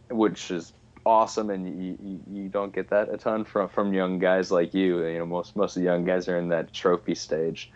which 0.09 0.51
is 0.51 0.73
awesome, 1.05 1.49
and 1.49 1.83
you, 1.83 1.97
you, 2.01 2.19
you, 2.31 2.49
don't 2.49 2.73
get 2.73 2.89
that 2.89 3.13
a 3.13 3.17
ton 3.17 3.45
from 3.45 3.69
from 3.69 3.93
young 3.93 4.19
guys 4.19 4.51
like 4.51 4.73
you. 4.73 5.05
You 5.05 5.19
know, 5.19 5.25
most 5.25 5.55
most 5.55 5.75
of 5.75 5.81
the 5.81 5.85
young 5.85 6.05
guys 6.05 6.27
are 6.27 6.37
in 6.37 6.49
that 6.49 6.73
trophy 6.73 7.15
stage. 7.15 7.71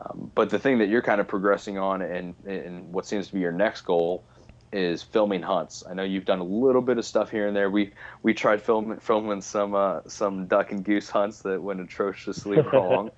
Um, 0.00 0.30
but 0.34 0.50
the 0.50 0.58
thing 0.58 0.78
that 0.78 0.88
you're 0.88 1.02
kind 1.02 1.20
of 1.20 1.28
progressing 1.28 1.78
on, 1.78 2.02
and 2.02 2.34
and 2.46 2.92
what 2.92 3.06
seems 3.06 3.28
to 3.28 3.34
be 3.34 3.40
your 3.40 3.52
next 3.52 3.82
goal, 3.82 4.24
is 4.72 5.02
filming 5.02 5.42
hunts. 5.42 5.84
I 5.88 5.94
know 5.94 6.02
you've 6.02 6.24
done 6.24 6.40
a 6.40 6.44
little 6.44 6.82
bit 6.82 6.98
of 6.98 7.04
stuff 7.04 7.30
here 7.30 7.46
and 7.46 7.56
there. 7.56 7.70
We 7.70 7.92
we 8.22 8.34
tried 8.34 8.62
filming 8.62 8.98
filming 8.98 9.40
some 9.40 9.74
uh, 9.74 10.00
some 10.06 10.46
duck 10.46 10.72
and 10.72 10.84
goose 10.84 11.08
hunts 11.08 11.40
that 11.42 11.62
went 11.62 11.80
atrociously 11.80 12.60
wrong, 12.72 13.10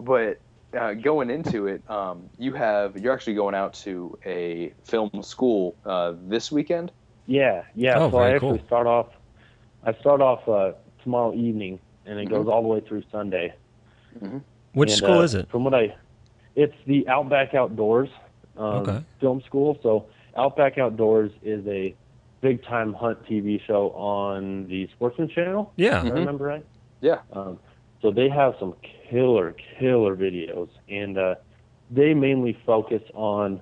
but 0.00 0.40
uh, 0.76 0.94
going 0.94 1.30
into 1.30 1.66
it, 1.66 1.88
um, 1.88 2.28
you 2.38 2.52
have 2.54 2.96
you're 2.96 3.12
actually 3.12 3.34
going 3.34 3.54
out 3.54 3.74
to 3.74 4.18
a 4.26 4.72
film 4.84 5.22
school 5.22 5.76
uh, 5.84 6.14
this 6.26 6.50
weekend. 6.50 6.92
Yeah, 7.26 7.64
yeah. 7.74 7.98
Oh, 7.98 8.10
so 8.10 8.18
I 8.18 8.30
actually 8.30 8.58
cool. 8.58 8.66
start 8.66 8.86
off. 8.86 9.08
I 9.84 9.94
start 9.94 10.20
off 10.20 10.48
uh, 10.48 10.72
tomorrow 11.02 11.34
evening, 11.34 11.78
and 12.04 12.18
it 12.18 12.24
mm-hmm. 12.26 12.34
goes 12.34 12.48
all 12.48 12.62
the 12.62 12.68
way 12.68 12.80
through 12.80 13.02
Sunday. 13.10 13.54
Mm-hmm. 14.20 14.38
Which 14.72 14.90
and, 14.90 14.98
school 14.98 15.18
uh, 15.18 15.22
is 15.22 15.34
it? 15.34 15.50
From 15.50 15.64
what 15.64 15.74
I, 15.74 15.94
it's 16.54 16.74
the 16.86 17.08
Outback 17.08 17.54
Outdoors 17.54 18.08
um, 18.56 18.64
okay. 18.64 19.04
Film 19.20 19.42
School. 19.46 19.78
So 19.82 20.06
Outback 20.36 20.78
Outdoors 20.78 21.32
is 21.42 21.66
a 21.66 21.94
big 22.40 22.62
time 22.64 22.92
hunt 22.92 23.24
TV 23.24 23.64
show 23.66 23.90
on 23.90 24.66
the 24.68 24.88
Sportsman 24.94 25.28
Channel. 25.28 25.72
Yeah, 25.76 25.98
mm-hmm. 25.98 26.08
I 26.08 26.10
remember 26.10 26.44
right. 26.44 26.66
Yeah. 27.00 27.20
Um, 27.32 27.58
so 28.02 28.10
they 28.10 28.28
have 28.28 28.54
some 28.60 28.74
killer, 29.10 29.54
killer 29.78 30.16
videos, 30.16 30.68
and 30.88 31.18
uh, 31.18 31.34
they 31.90 32.14
mainly 32.14 32.58
focus 32.66 33.02
on 33.14 33.60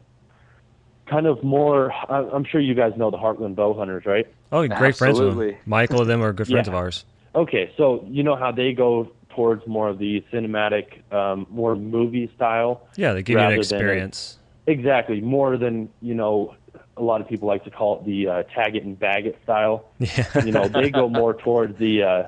kind 1.06 1.26
of 1.26 1.42
more. 1.42 1.92
I'm 2.10 2.44
sure 2.44 2.60
you 2.60 2.74
guys 2.74 2.92
know 2.96 3.10
the 3.10 3.18
Heartland 3.18 3.54
bow 3.54 3.74
hunters, 3.74 4.06
right? 4.06 4.26
Oh, 4.52 4.66
great 4.66 4.96
friends 4.96 5.18
of 5.18 5.36
them. 5.36 5.56
Michael 5.66 6.00
of 6.00 6.06
them 6.06 6.22
are 6.22 6.32
good 6.32 6.48
friends 6.48 6.66
yeah. 6.66 6.72
of 6.72 6.74
ours. 6.74 7.04
Okay, 7.34 7.72
so 7.76 8.04
you 8.08 8.22
know 8.22 8.36
how 8.36 8.52
they 8.52 8.72
go 8.72 9.10
towards 9.30 9.66
more 9.66 9.88
of 9.88 9.98
the 9.98 10.24
cinematic, 10.32 11.12
um, 11.12 11.46
more 11.50 11.74
movie 11.74 12.30
style. 12.36 12.86
Yeah, 12.96 13.12
they 13.12 13.22
give 13.22 13.38
you 13.38 13.44
an 13.44 13.52
experience. 13.58 14.38
A, 14.66 14.70
exactly, 14.70 15.20
more 15.20 15.56
than 15.56 15.88
you 16.00 16.14
know 16.14 16.54
a 16.96 17.02
lot 17.02 17.20
of 17.20 17.28
people 17.28 17.48
like 17.48 17.64
to 17.64 17.70
call 17.70 17.98
it 17.98 18.04
the 18.04 18.28
uh, 18.28 18.42
tag 18.54 18.76
it 18.76 18.84
and 18.84 18.98
bag 18.98 19.26
it 19.26 19.38
style. 19.42 19.86
Yeah. 19.98 20.44
you 20.44 20.52
know, 20.52 20.68
they 20.68 20.90
go 20.90 21.08
more 21.20 21.34
towards 21.34 21.78
the 21.78 22.02
uh, 22.02 22.22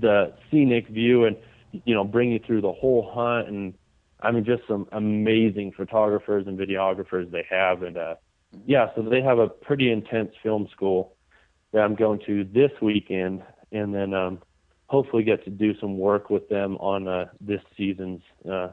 the 0.00 0.32
scenic 0.50 0.88
view 0.88 1.24
and 1.24 1.36
you 1.84 1.94
know 1.94 2.04
bring 2.04 2.32
you 2.32 2.38
through 2.38 2.60
the 2.60 2.72
whole 2.72 3.10
hunt 3.12 3.48
and 3.48 3.74
I 4.20 4.30
mean 4.30 4.44
just 4.44 4.62
some 4.68 4.86
amazing 4.92 5.72
photographers 5.72 6.46
and 6.46 6.58
videographers 6.58 7.30
they 7.30 7.46
have 7.50 7.82
and 7.82 7.96
uh, 7.96 8.14
yeah, 8.66 8.88
so 8.94 9.02
they 9.02 9.20
have 9.22 9.38
a 9.38 9.48
pretty 9.48 9.90
intense 9.92 10.32
film 10.42 10.68
school 10.72 11.14
that 11.72 11.80
I'm 11.80 11.94
going 11.94 12.20
to 12.26 12.44
this 12.44 12.70
weekend 12.80 13.42
and 13.72 13.94
then 13.94 14.14
um, 14.14 14.40
hopefully 14.86 15.22
get 15.22 15.44
to 15.44 15.50
do 15.50 15.78
some 15.78 15.98
work 15.98 16.30
with 16.30 16.48
them 16.48 16.76
on 16.78 17.06
uh, 17.06 17.26
this 17.40 17.60
season's 17.76 18.22
uh, 18.50 18.68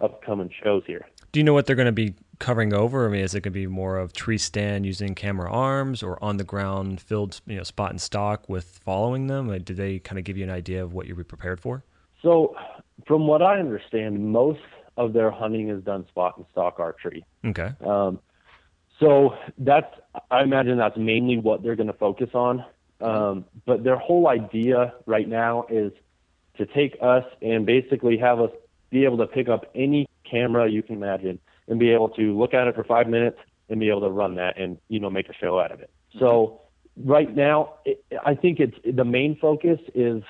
upcoming 0.00 0.50
shows 0.62 0.84
here. 0.86 1.06
Do 1.32 1.40
you 1.40 1.44
know 1.44 1.52
what 1.52 1.66
they're 1.66 1.76
going 1.76 1.86
to 1.86 1.92
be 1.92 2.14
covering 2.38 2.72
over? 2.72 3.06
I 3.06 3.10
mean, 3.10 3.20
is 3.22 3.34
it 3.34 3.40
going 3.40 3.52
to 3.52 3.58
be 3.58 3.66
more 3.66 3.98
of 3.98 4.12
tree 4.12 4.38
stand 4.38 4.86
using 4.86 5.14
camera 5.14 5.50
arms 5.50 6.02
or 6.02 6.22
on 6.22 6.36
the 6.36 6.44
ground 6.44 7.00
filled, 7.00 7.40
you 7.46 7.56
know, 7.56 7.64
spot 7.64 7.90
and 7.90 8.00
stock 8.00 8.48
with 8.48 8.80
following 8.84 9.26
them? 9.26 9.48
Like, 9.48 9.64
do 9.64 9.74
they 9.74 9.98
kind 9.98 10.18
of 10.18 10.24
give 10.24 10.36
you 10.36 10.44
an 10.44 10.50
idea 10.50 10.82
of 10.82 10.94
what 10.94 11.06
you'll 11.06 11.16
be 11.16 11.24
prepared 11.24 11.60
for? 11.60 11.84
So, 12.22 12.56
from 13.06 13.26
what 13.26 13.42
I 13.42 13.58
understand, 13.58 14.32
most 14.32 14.60
of 14.98 15.12
their 15.12 15.30
hunting 15.30 15.70
is 15.70 15.82
done 15.82 16.06
spot 16.08 16.36
and 16.36 16.44
stock 16.50 16.78
archery. 16.78 17.24
Okay. 17.44 17.70
Um, 17.80 18.18
so 19.00 19.36
that's 19.56 19.94
I 20.30 20.42
imagine 20.42 20.76
that's 20.76 20.98
mainly 20.98 21.38
what 21.38 21.62
they're 21.62 21.76
going 21.76 21.86
to 21.86 21.92
focus 21.92 22.30
on. 22.34 22.64
Um, 23.00 23.44
but 23.64 23.84
their 23.84 23.96
whole 23.96 24.26
idea 24.26 24.92
right 25.06 25.28
now 25.28 25.66
is 25.70 25.92
to 26.56 26.66
take 26.66 26.96
us 27.00 27.24
and 27.40 27.64
basically 27.64 28.18
have 28.18 28.40
us 28.40 28.50
be 28.90 29.04
able 29.04 29.18
to 29.18 29.26
pick 29.26 29.48
up 29.48 29.70
any 29.74 30.08
camera 30.28 30.68
you 30.68 30.82
can 30.82 30.96
imagine 30.96 31.38
and 31.68 31.78
be 31.78 31.90
able 31.90 32.08
to 32.08 32.36
look 32.36 32.54
at 32.54 32.66
it 32.66 32.74
for 32.74 32.82
five 32.82 33.06
minutes 33.06 33.38
and 33.68 33.78
be 33.78 33.88
able 33.88 34.00
to 34.00 34.10
run 34.10 34.34
that 34.34 34.58
and 34.58 34.78
you 34.88 34.98
know 34.98 35.10
make 35.10 35.28
a 35.28 35.34
show 35.34 35.60
out 35.60 35.70
of 35.70 35.80
it. 35.80 35.90
Mm-hmm. 36.10 36.18
So 36.18 36.62
right 36.96 37.34
now, 37.34 37.74
it, 37.84 38.04
I 38.26 38.34
think 38.34 38.58
it's 38.58 38.76
the 38.84 39.04
main 39.04 39.36
focus 39.36 39.78
is 39.94 40.24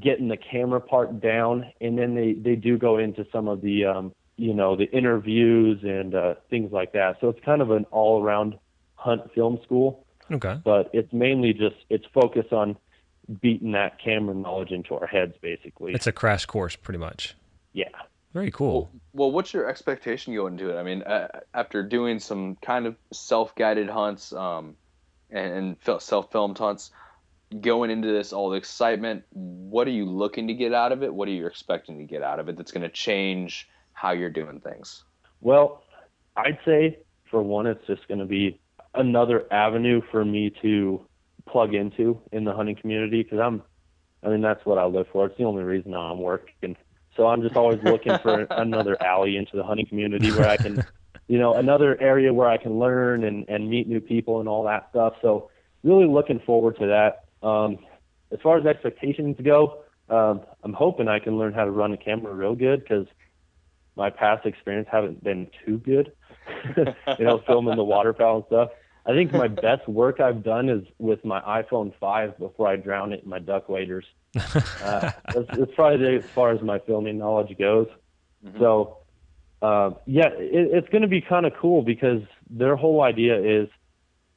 getting 0.00 0.28
the 0.28 0.36
camera 0.36 0.80
part 0.80 1.20
down, 1.20 1.72
and 1.80 1.98
then 1.98 2.14
they 2.14 2.32
they 2.32 2.56
do 2.56 2.78
go 2.78 2.98
into 2.98 3.26
some 3.32 3.48
of 3.48 3.60
the 3.60 3.84
um, 3.84 4.12
you 4.36 4.54
know 4.54 4.76
the 4.76 4.90
interviews 4.90 5.80
and 5.82 6.14
uh, 6.14 6.34
things 6.50 6.72
like 6.72 6.92
that. 6.92 7.16
So 7.20 7.28
it's 7.28 7.44
kind 7.44 7.62
of 7.62 7.70
an 7.70 7.84
all 7.90 8.22
around 8.22 8.58
hunt 8.94 9.32
film 9.34 9.58
school. 9.62 10.04
Okay. 10.30 10.60
But 10.64 10.90
it's 10.92 11.12
mainly 11.12 11.52
just 11.52 11.76
it's 11.88 12.06
focused 12.12 12.52
on 12.52 12.76
beating 13.40 13.72
that 13.72 13.98
camera 13.98 14.34
knowledge 14.34 14.70
into 14.70 14.94
our 14.94 15.06
heads, 15.06 15.34
basically. 15.40 15.92
It's 15.92 16.06
a 16.06 16.12
crash 16.12 16.46
course, 16.46 16.76
pretty 16.76 16.98
much. 16.98 17.36
Yeah. 17.72 17.88
Very 18.32 18.50
cool. 18.50 18.72
Well, 18.72 19.00
well, 19.14 19.32
what's 19.32 19.54
your 19.54 19.68
expectation 19.68 20.34
going 20.34 20.54
into 20.54 20.70
it? 20.70 20.78
I 20.78 20.82
mean, 20.82 21.02
uh, 21.02 21.28
after 21.54 21.82
doing 21.82 22.18
some 22.18 22.56
kind 22.56 22.86
of 22.86 22.96
self-guided 23.12 23.88
hunts 23.88 24.32
um, 24.32 24.76
and, 25.30 25.76
and 25.84 26.02
self-filmed 26.02 26.58
hunts, 26.58 26.90
going 27.60 27.90
into 27.90 28.08
this, 28.08 28.32
all 28.32 28.50
the 28.50 28.56
excitement, 28.56 29.24
what 29.30 29.86
are 29.86 29.92
you 29.92 30.04
looking 30.04 30.48
to 30.48 30.54
get 30.54 30.72
out 30.72 30.92
of 30.92 31.02
it? 31.02 31.12
What 31.12 31.28
are 31.28 31.32
you 31.32 31.46
expecting 31.46 31.98
to 31.98 32.04
get 32.04 32.22
out 32.22 32.40
of 32.40 32.48
it 32.48 32.56
that's 32.56 32.72
going 32.72 32.82
to 32.82 32.88
change 32.88 33.68
how 33.92 34.12
you're 34.12 34.30
doing 34.30 34.60
things? 34.60 35.04
Well, 35.40 35.82
I'd 36.36 36.58
say 36.64 36.98
for 37.30 37.42
one, 37.42 37.66
it's 37.66 37.86
just 37.86 38.06
going 38.08 38.20
to 38.20 38.26
be 38.26 38.60
another 38.94 39.46
avenue 39.52 40.00
for 40.10 40.24
me 40.24 40.52
to 40.62 41.06
plug 41.48 41.74
into 41.74 42.20
in 42.32 42.44
the 42.44 42.52
hunting 42.52 42.76
community 42.76 43.22
because 43.22 43.38
I'm, 43.38 43.62
I 44.22 44.28
mean, 44.28 44.40
that's 44.40 44.64
what 44.66 44.78
I 44.78 44.84
live 44.84 45.06
for. 45.12 45.26
It's 45.26 45.38
the 45.38 45.44
only 45.44 45.62
reason 45.62 45.94
I'm 45.94 46.18
working 46.18 46.76
so 47.16 47.26
I'm 47.26 47.42
just 47.42 47.56
always 47.56 47.82
looking 47.82 48.18
for 48.18 48.46
another 48.50 49.02
alley 49.02 49.36
into 49.36 49.56
the 49.56 49.64
hunting 49.64 49.86
community 49.86 50.30
where 50.30 50.48
I 50.48 50.56
can, 50.56 50.84
you 51.28 51.38
know, 51.38 51.54
another 51.54 52.00
area 52.00 52.32
where 52.32 52.48
I 52.48 52.58
can 52.58 52.78
learn 52.78 53.24
and, 53.24 53.48
and 53.48 53.68
meet 53.68 53.88
new 53.88 54.00
people 54.00 54.40
and 54.40 54.48
all 54.48 54.64
that 54.64 54.88
stuff. 54.90 55.14
So 55.22 55.50
really 55.82 56.06
looking 56.06 56.40
forward 56.40 56.78
to 56.78 56.86
that. 56.88 57.24
Um, 57.42 57.78
as 58.32 58.40
far 58.42 58.58
as 58.58 58.66
expectations 58.66 59.36
go, 59.42 59.82
um, 60.08 60.42
I'm 60.62 60.72
hoping 60.72 61.08
I 61.08 61.18
can 61.18 61.38
learn 61.38 61.52
how 61.52 61.64
to 61.64 61.70
run 61.70 61.92
a 61.92 61.96
camera 61.96 62.32
real 62.32 62.54
good 62.54 62.80
because 62.80 63.06
my 63.96 64.10
past 64.10 64.46
experience 64.46 64.88
haven't 64.90 65.22
been 65.24 65.48
too 65.64 65.78
good. 65.78 66.12
you 67.18 67.24
know, 67.24 67.42
filming 67.46 67.76
the 67.76 67.84
waterfowl 67.84 68.36
and 68.36 68.44
stuff. 68.46 68.70
I 69.04 69.12
think 69.12 69.32
my 69.32 69.48
best 69.48 69.88
work 69.88 70.20
I've 70.20 70.42
done 70.42 70.68
is 70.68 70.84
with 70.98 71.24
my 71.24 71.40
iPhone 71.40 71.92
5 72.00 72.38
before 72.38 72.66
I 72.66 72.76
drown 72.76 73.12
it 73.12 73.22
in 73.22 73.30
my 73.30 73.38
duck 73.38 73.68
waders. 73.68 74.06
Uh, 74.82 75.10
that's, 75.34 75.58
that's 75.58 75.74
probably 75.74 76.16
as 76.16 76.24
far 76.26 76.50
as 76.50 76.62
my 76.62 76.78
filming 76.78 77.18
knowledge 77.18 77.56
goes. 77.58 77.88
Mm-hmm. 78.44 78.58
So, 78.60 78.98
uh, 79.62 79.90
yeah, 80.06 80.28
it, 80.28 80.68
it's 80.72 80.88
going 80.90 81.02
to 81.02 81.08
be 81.08 81.20
kind 81.20 81.46
of 81.46 81.54
cool 81.58 81.82
because 81.82 82.22
their 82.48 82.76
whole 82.76 83.02
idea 83.02 83.40
is 83.40 83.68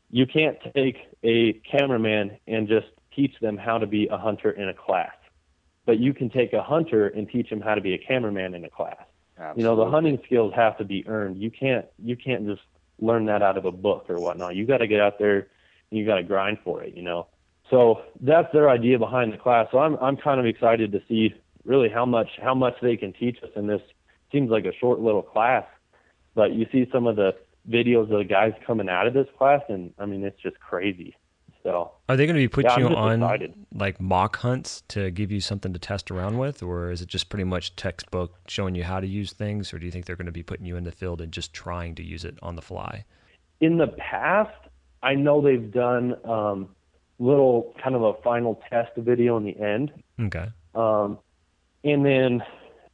you 0.09 0.25
can't 0.25 0.57
take 0.73 0.97
a 1.23 1.53
cameraman 1.69 2.37
and 2.47 2.67
just 2.67 2.87
teach 3.15 3.33
them 3.41 3.57
how 3.57 3.77
to 3.77 3.87
be 3.87 4.07
a 4.07 4.17
hunter 4.17 4.51
in 4.51 4.69
a 4.69 4.73
class, 4.73 5.15
but 5.85 5.99
you 5.99 6.13
can 6.13 6.29
take 6.29 6.53
a 6.53 6.63
hunter 6.63 7.07
and 7.07 7.29
teach 7.29 7.49
them 7.49 7.61
how 7.61 7.75
to 7.75 7.81
be 7.81 7.93
a 7.93 7.97
cameraman 7.97 8.53
in 8.53 8.63
a 8.65 8.69
class. 8.69 8.97
Absolutely. 9.37 9.61
You 9.61 9.69
know, 9.69 9.85
the 9.85 9.91
hunting 9.91 10.19
skills 10.25 10.53
have 10.55 10.77
to 10.77 10.83
be 10.83 11.07
earned. 11.07 11.41
You 11.41 11.49
can't 11.49 11.85
you 11.97 12.15
can't 12.15 12.45
just 12.45 12.61
learn 12.99 13.25
that 13.25 13.41
out 13.41 13.57
of 13.57 13.65
a 13.65 13.71
book 13.71 14.05
or 14.09 14.17
whatnot. 14.17 14.55
You 14.55 14.65
got 14.65 14.79
to 14.79 14.87
get 14.87 14.99
out 14.99 15.17
there 15.17 15.47
and 15.89 15.99
you 15.99 16.05
got 16.05 16.15
to 16.15 16.23
grind 16.23 16.57
for 16.63 16.83
it. 16.83 16.95
You 16.95 17.03
know, 17.03 17.27
so 17.69 18.01
that's 18.21 18.51
their 18.51 18.69
idea 18.69 18.99
behind 18.99 19.31
the 19.31 19.37
class. 19.37 19.67
So 19.71 19.79
I'm 19.79 19.95
I'm 19.97 20.17
kind 20.17 20.39
of 20.39 20.45
excited 20.45 20.91
to 20.91 21.01
see 21.07 21.33
really 21.63 21.89
how 21.89 22.05
much 22.05 22.29
how 22.41 22.53
much 22.53 22.75
they 22.81 22.97
can 22.97 23.13
teach 23.13 23.37
us 23.43 23.49
in 23.55 23.67
this. 23.67 23.81
Seems 24.31 24.51
like 24.51 24.65
a 24.65 24.73
short 24.79 24.99
little 24.99 25.23
class, 25.23 25.65
but 26.35 26.53
you 26.53 26.67
see 26.71 26.87
some 26.91 27.07
of 27.07 27.15
the 27.15 27.35
videos 27.69 28.03
of 28.03 28.17
the 28.19 28.23
guys 28.23 28.53
coming 28.65 28.89
out 28.89 29.07
of 29.07 29.13
this 29.13 29.27
class, 29.37 29.61
and 29.69 29.93
I 29.99 30.05
mean 30.05 30.23
it's 30.23 30.41
just 30.41 30.59
crazy. 30.59 31.15
So 31.63 31.91
are 32.07 32.15
they 32.15 32.25
going 32.25 32.35
to 32.35 32.41
be 32.41 32.47
putting 32.47 32.71
yeah, 32.71 32.89
you 32.89 32.95
on 32.95 33.21
excited. 33.21 33.53
like 33.73 33.99
mock 33.99 34.37
hunts 34.37 34.81
to 34.89 35.11
give 35.11 35.31
you 35.31 35.41
something 35.41 35.73
to 35.73 35.79
test 35.79 36.09
around 36.09 36.37
with, 36.37 36.63
or 36.63 36.89
is 36.89 37.01
it 37.01 37.07
just 37.07 37.29
pretty 37.29 37.43
much 37.43 37.75
textbook 37.75 38.35
showing 38.47 38.75
you 38.75 38.83
how 38.83 38.99
to 38.99 39.07
use 39.07 39.33
things, 39.33 39.73
or 39.73 39.79
do 39.79 39.85
you 39.85 39.91
think 39.91 40.05
they're 40.05 40.15
going 40.15 40.25
to 40.25 40.31
be 40.31 40.43
putting 40.43 40.65
you 40.65 40.77
in 40.77 40.83
the 40.83 40.91
field 40.91 41.21
and 41.21 41.31
just 41.31 41.53
trying 41.53 41.95
to 41.95 42.03
use 42.03 42.23
it 42.23 42.37
on 42.41 42.55
the 42.55 42.61
fly? 42.61 43.03
In 43.59 43.77
the 43.77 43.87
past, 43.87 44.55
I 45.03 45.15
know 45.15 45.41
they've 45.41 45.71
done 45.71 46.15
um, 46.25 46.69
little 47.19 47.73
kind 47.83 47.95
of 47.95 48.03
a 48.03 48.13
final 48.23 48.61
test 48.69 48.91
video 48.95 49.37
in 49.37 49.43
the 49.43 49.57
end. 49.59 49.91
Okay. 50.19 50.47
Um, 50.73 51.19
and 51.83 52.05
then 52.05 52.41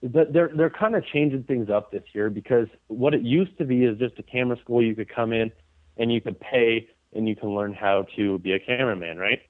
they're 0.01 0.51
they're 0.55 0.69
kind 0.69 0.95
of 0.95 1.05
changing 1.05 1.43
things 1.43 1.69
up 1.69 1.91
this 1.91 2.03
year 2.13 2.29
because 2.29 2.67
what 2.87 3.13
it 3.13 3.21
used 3.21 3.57
to 3.57 3.65
be 3.65 3.83
is 3.83 3.97
just 3.97 4.19
a 4.19 4.23
camera 4.23 4.57
school 4.59 4.83
you 4.83 4.95
could 4.95 5.09
come 5.09 5.33
in 5.33 5.51
and 5.97 6.11
you 6.11 6.21
could 6.21 6.39
pay 6.39 6.87
and 7.13 7.27
you 7.27 7.35
can 7.35 7.55
learn 7.55 7.73
how 7.73 8.05
to 8.15 8.37
be 8.39 8.53
a 8.53 8.59
cameraman, 8.59 9.17
right? 9.17 9.41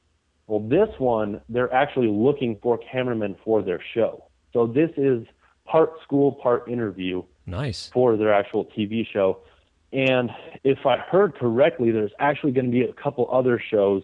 Well, 0.47 0.59
this 0.59 0.89
one, 0.99 1.41
they're 1.49 1.73
actually 1.73 2.07
looking 2.07 2.59
for 2.61 2.77
cameramen 2.77 3.35
for 3.43 3.63
their 3.63 3.81
show. 3.93 4.25
So 4.53 4.67
this 4.67 4.91
is 4.95 5.25
part 5.65 5.93
school, 6.03 6.33
part 6.33 6.69
interview. 6.69 7.23
Nice. 7.47 7.89
For 7.93 8.15
their 8.15 8.33
actual 8.33 8.65
TV 8.65 9.05
show. 9.07 9.39
And 9.91 10.29
if 10.63 10.85
I 10.85 10.97
heard 10.97 11.35
correctly, 11.35 11.91
there's 11.91 12.11
actually 12.19 12.51
going 12.51 12.65
to 12.65 12.71
be 12.71 12.81
a 12.81 12.93
couple 12.93 13.27
other 13.31 13.59
shows, 13.59 14.03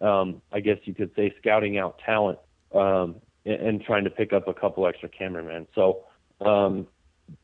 um, 0.00 0.42
I 0.52 0.60
guess 0.60 0.78
you 0.84 0.94
could 0.94 1.10
say, 1.16 1.32
scouting 1.38 1.78
out 1.78 1.98
talent 2.04 2.38
um, 2.74 3.16
and, 3.46 3.82
trying 3.82 4.04
to 4.04 4.10
pick 4.10 4.32
up 4.32 4.48
a 4.48 4.54
couple 4.54 4.86
extra 4.86 5.08
cameramen. 5.08 5.66
So 5.74 6.04
um, 6.40 6.86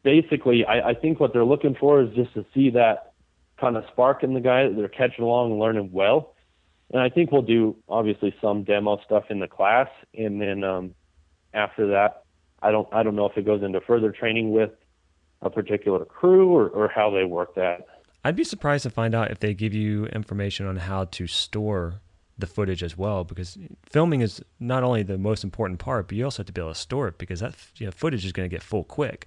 basically, 0.03 0.64
I, 0.64 0.90
I 0.90 0.94
think 0.94 1.20
what 1.20 1.32
they're 1.32 1.44
looking 1.44 1.74
for 1.78 2.03
is 2.03 2.14
just 2.14 2.34
to 2.34 2.44
see 2.55 2.70
that 2.70 3.12
kind 3.61 3.76
of 3.76 3.84
spark 3.92 4.22
in 4.22 4.34
the 4.34 4.40
guy 4.40 4.68
that 4.68 4.76
they're 4.76 4.88
catching 4.88 5.24
along 5.24 5.53
and 5.53 5.61
learning 5.61 5.90
well. 5.92 6.34
And 6.92 7.03
I 7.03 7.09
think 7.09 7.32
we'll 7.32 7.42
do 7.42 7.76
obviously 7.88 8.34
some 8.40 8.62
demo 8.62 9.01
stuff 9.05 9.24
in 9.30 9.40
the 9.40 9.49
class, 9.49 9.88
and 10.16 10.40
then 10.40 10.62
um, 10.62 10.94
after 11.53 11.88
that, 11.88 12.24
I 12.62 12.70
don't 12.70 12.88
I 12.92 13.03
don't 13.03 13.16
know 13.16 13.26
if 13.26 13.36
it 13.36 13.44
goes 13.44 13.62
into 13.62 13.80
further 13.80 14.12
training 14.12 14.53
with 14.53 14.70
a 15.42 15.51
particular 15.51 16.05
crew 16.05 16.49
or, 16.51 16.68
or 16.68 16.88
how 16.88 17.11
they 17.11 17.24
work 17.24 17.55
that. 17.57 17.86
I'd 18.24 18.36
be 18.36 18.44
surprised 18.44 18.84
to 18.84 18.90
find 18.90 19.14
out 19.14 19.30
if 19.30 19.40
they 19.40 19.55
give 19.55 19.74
you 19.74 20.07
information 20.07 20.66
on 20.66 20.76
how 20.76 21.05
to 21.05 21.26
store 21.26 22.01
the 22.39 22.47
footage 22.47 22.82
as 22.82 22.97
well, 22.97 23.24
because 23.24 23.57
filming 23.89 24.20
is 24.20 24.43
not 24.61 24.82
only 24.82 25.03
the 25.03 25.18
most 25.18 25.43
important 25.43 25.78
part, 25.78 26.09
but 26.09 26.16
you 26.16 26.24
also 26.24 26.41
have 26.41 26.47
to 26.47 26.53
be 26.53 26.61
able 26.61 26.72
to 26.72 26.78
store 26.78 27.09
it 27.09 27.18
because 27.18 27.41
that 27.41 27.55
you 27.76 27.87
know, 27.87 27.93
footage 27.93 28.24
is 28.24 28.32
going 28.32 28.49
to 28.49 28.55
get 28.55 28.62
full 28.62 28.84
quick. 28.84 29.26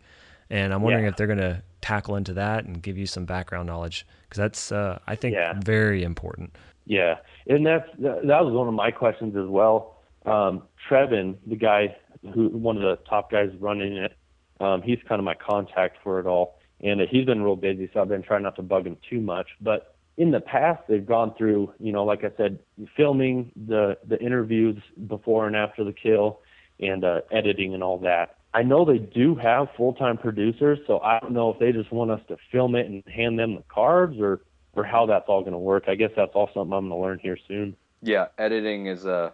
And 0.49 0.73
I'm 0.73 0.81
wondering 0.81 1.05
yeah. 1.05 1.11
if 1.11 1.17
they're 1.17 1.27
going 1.27 1.39
to 1.39 1.61
tackle 1.81 2.15
into 2.15 2.33
that 2.33 2.65
and 2.65 2.81
give 2.81 2.97
you 2.97 3.05
some 3.05 3.25
background 3.25 3.67
knowledge 3.67 4.05
because 4.23 4.37
that's, 4.37 4.71
uh, 4.71 4.99
I 5.07 5.15
think, 5.15 5.35
yeah. 5.35 5.53
very 5.63 6.03
important. 6.03 6.55
Yeah, 6.85 7.17
and 7.47 7.65
that's 7.65 7.87
that 7.99 8.43
was 8.43 8.51
one 8.51 8.67
of 8.67 8.73
my 8.73 8.89
questions 8.89 9.35
as 9.35 9.47
well. 9.47 9.97
Um, 10.25 10.63
Trevin, 10.89 11.35
the 11.45 11.55
guy 11.55 11.95
who 12.33 12.49
one 12.49 12.77
of 12.77 12.81
the 12.81 12.95
top 13.07 13.31
guys 13.31 13.51
running 13.59 13.95
it, 13.95 14.17
um, 14.59 14.81
he's 14.81 14.97
kind 15.07 15.19
of 15.19 15.23
my 15.23 15.35
contact 15.35 15.97
for 16.03 16.19
it 16.19 16.25
all, 16.25 16.59
and 16.81 16.99
he's 17.01 17.25
been 17.25 17.43
real 17.43 17.55
busy, 17.55 17.91
so 17.93 18.01
I've 18.01 18.09
been 18.09 18.23
trying 18.23 18.41
not 18.41 18.55
to 18.55 18.63
bug 18.63 18.87
him 18.87 18.97
too 19.07 19.21
much. 19.21 19.49
But 19.61 19.97
in 20.19 20.31
the 20.31 20.41
past, 20.41 20.83
they've 20.89 21.05
gone 21.05 21.33
through, 21.35 21.73
you 21.79 21.93
know, 21.93 22.03
like 22.03 22.25
I 22.25 22.31
said, 22.35 22.59
filming 22.95 23.51
the 23.55 23.97
the 24.05 24.19
interviews 24.19 24.77
before 25.07 25.47
and 25.47 25.55
after 25.55 25.85
the 25.85 25.93
kill, 25.93 26.41
and 26.79 27.03
uh, 27.05 27.21
editing 27.31 27.73
and 27.73 27.81
all 27.81 27.97
that. 27.99 28.35
I 28.53 28.63
know 28.63 28.83
they 28.83 28.97
do 28.97 29.35
have 29.35 29.69
full 29.77 29.93
time 29.93 30.17
producers, 30.17 30.79
so 30.85 30.99
I 30.99 31.19
don't 31.19 31.31
know 31.31 31.51
if 31.53 31.59
they 31.59 31.71
just 31.71 31.91
want 31.91 32.11
us 32.11 32.19
to 32.27 32.37
film 32.51 32.75
it 32.75 32.87
and 32.87 33.01
hand 33.07 33.39
them 33.39 33.55
the 33.55 33.63
cards 33.69 34.19
or 34.19 34.41
or 34.73 34.83
how 34.83 35.05
that's 35.05 35.29
all 35.29 35.39
going 35.39 35.53
to 35.53 35.57
work. 35.57 35.85
I 35.87 35.95
guess 35.95 36.11
that's 36.15 36.31
all 36.35 36.47
something 36.53 36.73
I'm 36.73 36.89
going 36.89 36.99
to 36.99 37.07
learn 37.07 37.19
here 37.19 37.37
soon. 37.47 37.77
Yeah, 38.01 38.27
editing 38.37 38.87
is 38.87 39.05
a 39.05 39.31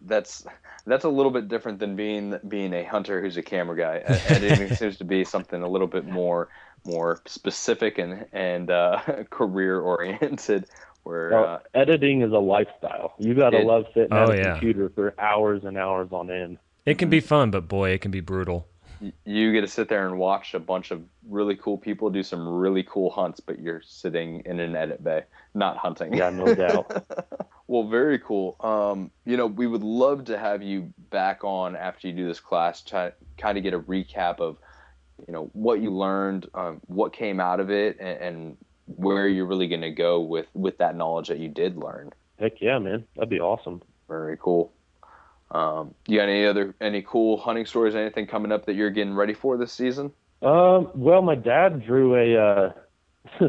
that's 0.00 0.44
that's 0.84 1.04
a 1.04 1.08
little 1.08 1.30
bit 1.30 1.46
different 1.46 1.78
than 1.78 1.94
being 1.94 2.36
being 2.48 2.72
a 2.74 2.82
hunter 2.82 3.20
who's 3.20 3.36
a 3.36 3.42
camera 3.42 3.76
guy. 3.76 4.02
editing 4.26 4.74
seems 4.74 4.96
to 4.96 5.04
be 5.04 5.22
something 5.22 5.62
a 5.62 5.68
little 5.68 5.86
bit 5.86 6.06
more 6.06 6.48
more 6.84 7.20
specific 7.26 7.98
and 7.98 8.26
and 8.32 8.70
uh, 8.70 9.00
career 9.30 9.80
oriented. 9.80 10.66
Where 11.02 11.34
uh, 11.38 11.58
editing 11.74 12.22
is 12.22 12.32
a 12.32 12.38
lifestyle. 12.38 13.12
You 13.18 13.34
got 13.34 13.50
to 13.50 13.58
love 13.58 13.84
sitting 13.92 14.12
oh, 14.12 14.22
at 14.22 14.30
a 14.30 14.36
yeah. 14.36 14.50
computer 14.52 14.90
for 14.94 15.14
hours 15.18 15.64
and 15.64 15.76
hours 15.76 16.08
on 16.12 16.30
end. 16.30 16.56
It 16.86 16.96
can 16.96 17.10
be 17.10 17.20
fun, 17.20 17.50
but 17.50 17.68
boy, 17.68 17.90
it 17.90 18.00
can 18.00 18.10
be 18.10 18.20
brutal. 18.20 18.66
You 19.24 19.52
get 19.52 19.62
to 19.62 19.66
sit 19.66 19.88
there 19.88 20.06
and 20.06 20.18
watch 20.18 20.54
a 20.54 20.58
bunch 20.58 20.90
of 20.90 21.02
really 21.28 21.56
cool 21.56 21.76
people 21.76 22.08
do 22.10 22.22
some 22.22 22.48
really 22.48 22.82
cool 22.84 23.10
hunts, 23.10 23.40
but 23.40 23.58
you're 23.58 23.82
sitting 23.82 24.42
in 24.46 24.60
an 24.60 24.76
edit 24.76 25.02
bay, 25.02 25.24
not 25.54 25.76
hunting. 25.76 26.14
Yeah, 26.14 26.30
no 26.30 26.54
doubt. 26.54 27.04
well, 27.66 27.88
very 27.88 28.18
cool. 28.18 28.56
Um, 28.60 29.10
you 29.26 29.36
know, 29.36 29.46
we 29.46 29.66
would 29.66 29.82
love 29.82 30.24
to 30.26 30.38
have 30.38 30.62
you 30.62 30.92
back 31.10 31.44
on 31.44 31.76
after 31.76 32.08
you 32.08 32.14
do 32.14 32.26
this 32.26 32.40
class, 32.40 32.82
to 32.82 33.12
kind 33.36 33.58
of 33.58 33.64
get 33.64 33.74
a 33.74 33.80
recap 33.80 34.40
of, 34.40 34.56
you 35.26 35.32
know, 35.32 35.50
what 35.52 35.80
you 35.80 35.90
learned, 35.90 36.46
um, 36.54 36.80
what 36.86 37.12
came 37.12 37.40
out 37.40 37.60
of 37.60 37.70
it, 37.70 37.96
and, 38.00 38.18
and 38.18 38.56
where 38.86 39.28
you're 39.28 39.46
really 39.46 39.68
going 39.68 39.80
to 39.80 39.90
go 39.90 40.20
with 40.20 40.46
with 40.54 40.78
that 40.78 40.96
knowledge 40.96 41.28
that 41.28 41.38
you 41.38 41.48
did 41.48 41.76
learn. 41.76 42.12
Heck 42.38 42.60
yeah, 42.60 42.78
man, 42.78 43.04
that'd 43.14 43.30
be 43.30 43.40
awesome. 43.40 43.82
Very 44.08 44.36
cool. 44.40 44.72
Um, 45.50 45.94
you 46.06 46.18
got 46.18 46.28
any 46.28 46.46
other 46.46 46.74
any 46.80 47.02
cool 47.02 47.36
hunting 47.36 47.66
stories? 47.66 47.94
Anything 47.94 48.26
coming 48.26 48.52
up 48.52 48.66
that 48.66 48.74
you're 48.74 48.90
getting 48.90 49.14
ready 49.14 49.34
for 49.34 49.56
this 49.56 49.72
season? 49.72 50.12
Um, 50.42 50.90
well, 50.94 51.22
my 51.22 51.34
dad 51.34 51.84
drew 51.84 52.16
a. 52.16 52.72
Uh, 53.40 53.48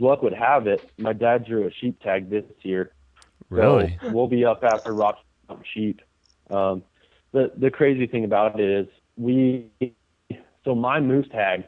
luck 0.00 0.22
would 0.22 0.34
have 0.34 0.66
it. 0.66 0.90
My 0.98 1.12
dad 1.12 1.46
drew 1.46 1.66
a 1.66 1.72
sheep 1.72 2.00
tag 2.00 2.30
this 2.30 2.44
year. 2.62 2.92
Really? 3.48 3.98
So 4.02 4.10
we'll 4.10 4.28
be 4.28 4.44
up 4.44 4.64
after 4.64 4.92
Rock 4.92 5.18
Sheep. 5.72 6.02
Um, 6.50 6.82
the 7.32 7.52
the 7.56 7.70
crazy 7.70 8.06
thing 8.06 8.24
about 8.24 8.60
it 8.60 8.68
is 8.68 8.86
we. 9.16 9.66
So 10.66 10.74
my 10.74 11.00
moose 11.00 11.28
tag, 11.30 11.64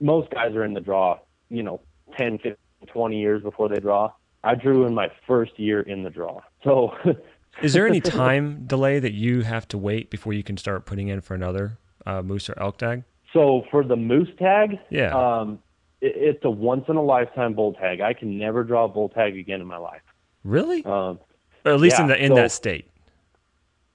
most 0.00 0.30
guys 0.30 0.54
are 0.54 0.64
in 0.64 0.74
the 0.74 0.80
draw. 0.80 1.20
You 1.48 1.62
know, 1.62 1.80
10, 2.18 2.38
15, 2.38 2.56
20 2.92 3.18
years 3.18 3.42
before 3.42 3.68
they 3.68 3.78
draw. 3.78 4.12
I 4.42 4.56
drew 4.56 4.84
in 4.84 4.94
my 4.94 5.08
first 5.26 5.58
year 5.58 5.80
in 5.80 6.02
the 6.02 6.10
draw. 6.10 6.40
So 6.64 6.92
Is 7.62 7.72
there 7.72 7.86
any 7.86 8.00
time 8.20 8.64
delay 8.66 8.98
that 8.98 9.12
you 9.12 9.42
have 9.42 9.68
to 9.68 9.78
wait 9.78 10.10
before 10.10 10.32
you 10.32 10.42
can 10.42 10.56
start 10.56 10.86
putting 10.86 11.08
in 11.08 11.20
for 11.20 11.34
another 11.34 11.78
uh, 12.04 12.22
moose 12.22 12.50
or 12.50 12.58
elk 12.58 12.78
tag? 12.78 13.04
So 13.32 13.62
for 13.70 13.84
the 13.84 13.96
moose 13.96 14.28
tag, 14.38 14.78
yeah, 14.90 15.14
um, 15.16 15.60
it, 16.00 16.12
it's 16.16 16.44
a 16.44 16.50
once 16.50 16.84
in 16.88 16.96
a 16.96 17.02
lifetime 17.02 17.54
bull 17.54 17.74
tag. 17.74 18.00
I 18.00 18.12
can 18.12 18.36
never 18.38 18.64
draw 18.64 18.86
a 18.86 18.88
bull 18.88 19.08
tag 19.08 19.36
again 19.36 19.60
in 19.60 19.66
my 19.66 19.78
life. 19.78 20.02
Really? 20.44 20.84
Um, 20.84 21.18
at 21.64 21.78
least 21.78 21.96
yeah, 21.96 22.02
in 22.02 22.08
the 22.08 22.24
in 22.24 22.30
so 22.30 22.34
that 22.34 22.52
state. 22.52 22.90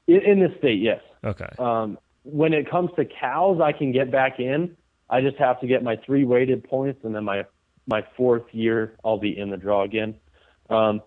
In, 0.07 0.21
in 0.21 0.39
this 0.39 0.57
state, 0.57 0.79
yes. 0.79 1.01
Okay. 1.23 1.49
Um, 1.59 1.97
when 2.31 2.53
it 2.53 2.69
comes 2.69 2.89
to 2.97 3.05
cows, 3.05 3.59
I 3.61 3.71
can 3.71 3.91
get 3.91 4.11
back 4.11 4.39
in. 4.39 4.75
I 5.09 5.21
just 5.21 5.37
have 5.37 5.59
to 5.61 5.67
get 5.67 5.83
my 5.83 5.95
three 6.05 6.25
weighted 6.25 6.63
points, 6.63 6.99
and 7.03 7.15
then 7.15 7.23
my 7.23 7.45
my 7.87 8.03
fourth 8.17 8.43
year, 8.51 8.95
I'll 9.05 9.19
be 9.19 9.37
in 9.37 9.49
the 9.49 9.57
draw 9.57 9.83
again. 9.83 10.15
Um, 10.69 11.01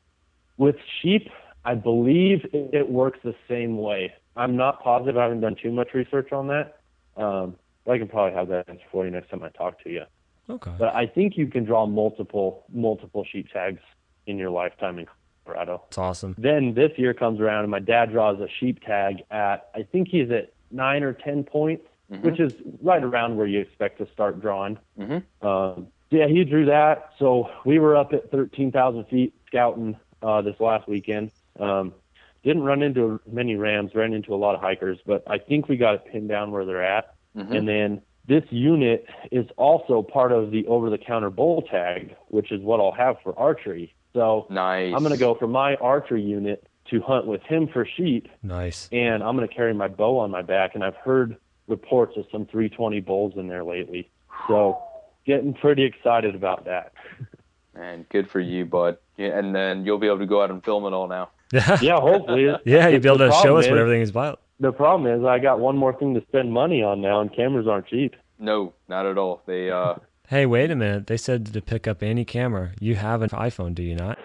with 0.57 0.77
sheep, 1.03 1.29
I 1.65 1.75
believe 1.75 2.47
it 2.53 2.89
works 2.89 3.19
the 3.23 3.35
same 3.49 3.77
way. 3.77 4.13
I'm 4.37 4.57
not 4.57 4.83
positive. 4.83 5.19
I 5.19 5.25
haven't 5.25 5.41
done 5.41 5.57
too 5.63 5.71
much 5.71 5.89
research 5.93 6.33
on 6.33 6.49
that. 6.49 6.81
Um, 7.17 7.57
but 7.85 7.93
I 7.93 7.99
can 7.99 8.09
probably 8.09 8.37
have 8.37 8.49
that 8.49 8.69
answer 8.69 8.85
for 8.91 9.05
you 9.05 9.11
next 9.11 9.31
time 9.31 9.43
I 9.43 9.51
talk 9.51 9.83
to 9.85 9.91
you. 9.91 10.05
Okay. 10.49 10.73
But 10.79 10.95
I 10.95 11.07
think 11.07 11.37
you 11.37 11.47
can 11.47 11.65
draw 11.65 11.87
multiple 11.87 12.65
multiple 12.73 13.25
sheep 13.31 13.49
tags 13.53 13.81
in 14.27 14.39
your 14.39 14.51
lifetime 14.51 14.99
in 14.99 15.07
Colorado. 15.45 15.83
It's 15.89 15.99
awesome. 15.99 16.35
Then 16.39 16.75
this 16.75 16.91
year 16.97 17.15
comes 17.15 17.41
around 17.41 17.63
and 17.65 17.71
my 17.71 17.79
dad 17.79 18.13
draws 18.13 18.41
a 18.41 18.49
sheep 18.59 18.83
tag 18.83 19.23
at 19.31 19.71
I 19.75 19.83
think 19.83 20.09
he's 20.09 20.31
at 20.31 20.53
nine 20.71 21.03
or 21.03 21.13
ten 21.13 21.45
points, 21.45 21.87
mm-hmm. 22.11 22.25
which 22.25 22.41
is 22.41 22.55
right 22.83 23.03
around 23.03 23.37
where 23.37 23.47
you 23.47 23.61
expect 23.61 23.99
to 23.99 24.07
start 24.13 24.41
drawing. 24.41 24.79
Mm-hmm. 24.99 25.47
Um, 25.47 25.89
yeah, 26.11 26.27
he 26.27 26.45
drew 26.45 26.67
that. 26.67 27.13
So 27.19 27.49
we 27.65 27.79
were 27.79 27.97
up 27.97 28.13
at 28.13 28.31
thirteen 28.31 28.73
thousand 28.73 29.05
feet 29.07 29.35
scouting 29.47 29.97
uh, 30.23 30.43
this 30.43 30.59
last 30.61 30.89
weekend. 30.89 31.31
Um, 31.59 31.95
didn't 32.43 32.63
run 32.63 32.83
into 32.83 33.21
many 33.31 33.57
rams, 33.57 33.95
ran 33.95 34.13
into 34.15 34.35
a 34.35 34.37
lot 34.37 34.55
of 34.55 34.61
hikers, 34.61 34.99
but 35.05 35.23
I 35.27 35.39
think 35.39 35.69
we 35.69 35.77
got 35.77 35.95
it 35.95 36.05
pinned 36.11 36.29
down 36.29 36.51
where 36.53 36.65
they're 36.65 36.83
at. 36.83 37.15
Mhm. 37.37 37.55
And 37.55 37.69
then 37.69 38.03
this 38.27 38.45
unit 38.51 39.07
is 39.31 39.47
also 39.57 40.03
part 40.03 40.33
of 40.33 40.51
the 40.51 40.67
over-the-counter 40.67 41.31
bull 41.31 41.63
tag, 41.63 42.15
which 42.29 42.51
is 42.51 42.63
what 42.63 42.81
I'll 42.81 42.93
have 42.93 43.17
for 43.23 43.39
archery. 43.39 43.93
So 44.15 44.47
Nice. 44.49 44.95
I'm 44.95 45.01
going 45.01 45.13
to 45.13 45.19
go 45.19 45.35
for 45.35 45.47
my 45.47 45.75
archery 45.77 46.23
unit 46.23 46.67
to 46.91 47.01
hunt 47.03 47.27
with 47.27 47.43
him 47.43 47.69
for 47.69 47.87
sheep, 47.87 48.29
Nice. 48.43 48.89
and 48.93 49.23
I'm 49.23 49.37
going 49.37 49.49
to 49.49 49.55
carry 49.55 49.75
my 49.75 49.89
bow 49.89 50.19
on 50.19 50.31
my 50.31 50.43
back. 50.43 50.75
And 50.75 50.83
I've 50.83 50.97
heard 50.97 51.37
reports 51.69 52.17
of 52.17 52.25
some 52.33 52.47
320 52.47 53.01
bulls 53.01 53.35
in 53.37 53.47
there 53.49 53.63
lately, 53.65 54.11
so 54.49 54.79
getting 55.27 55.55
pretty 55.55 55.85
excited 55.85 56.35
about 56.35 56.65
that. 56.65 56.93
Man, 57.75 58.05
good 58.11 58.29
for 58.29 58.41
you, 58.41 58.65
bud. 58.65 58.97
Yeah, 59.17 59.39
and 59.39 59.55
then 59.55 59.85
you'll 59.85 59.99
be 59.99 60.07
able 60.09 60.19
to 60.19 60.27
go 60.27 60.43
out 60.43 60.51
and 60.51 60.65
film 60.65 60.85
it 60.87 60.93
all 60.93 61.07
now. 61.09 61.31
Yeah. 61.53 61.79
Yeah, 61.83 62.01
hopefully. 62.01 62.45
Yeah, 62.65 62.89
you'll 62.89 63.01
be 63.01 63.09
able 63.09 63.19
to 63.19 63.31
show 63.31 63.41
problem 63.43 63.57
us 63.59 63.69
what 63.69 63.79
everything 63.79 64.03
is 64.03 64.11
about. 64.11 64.41
The 64.59 64.73
problem 64.73 65.07
is 65.13 65.25
I 65.25 65.39
got 65.39 65.59
one 65.61 65.77
more 65.77 65.93
thing 65.93 66.15
to 66.15 66.23
spend 66.29 66.53
money 66.53 66.83
on 66.83 67.01
now, 67.01 67.21
and 67.21 67.35
cameras 67.35 67.67
aren't 67.69 67.87
cheap. 67.87 68.15
No, 68.39 68.73
not 68.89 69.07
at 69.07 69.17
all. 69.19 69.43
They 69.47 69.71
uh 69.71 69.95
Hey, 70.29 70.47
wait 70.47 70.71
a 70.71 70.77
minute. 70.77 71.07
They 71.09 71.17
said 71.17 71.47
to 71.47 71.61
pick 71.61 71.89
up 71.89 72.03
any 72.03 72.25
camera. 72.25 72.71
You 72.79 72.95
have 72.97 73.23
an 73.23 73.31
iPhone, 73.31 73.75
do 73.75 73.83
you 73.83 73.97
not? 73.97 74.19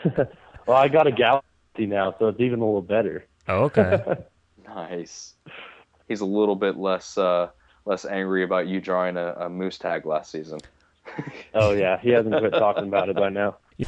Well, 0.68 0.78
I 0.78 0.88
got 0.88 1.08
a 1.08 1.12
Galaxy 1.12 1.48
now, 1.80 2.16
so 2.18 2.28
it's 2.28 2.40
even 2.40 2.60
a 2.60 2.66
little 2.66 2.82
better. 2.82 3.26
Oh, 3.48 3.66
okay. 3.66 4.02
nice. 4.68 5.34
He's 6.08 6.22
a 6.22 6.26
little 6.26 6.56
bit 6.56 6.78
less 6.78 7.18
uh 7.18 7.50
less 7.86 8.06
angry 8.06 8.44
about 8.44 8.68
you 8.68 8.82
drawing 8.82 9.18
a, 9.18 9.34
a 9.34 9.50
moose 9.50 9.78
tag 9.78 10.06
last 10.06 10.32
season. 10.32 10.60
Oh 11.54 11.74
yeah, 11.74 12.00
he 12.00 12.10
hasn't 12.10 12.36
quit 12.38 12.54
talking 12.54 12.88
about 12.88 13.10
it 13.10 13.16
by 13.16 13.30
now. 13.30 13.58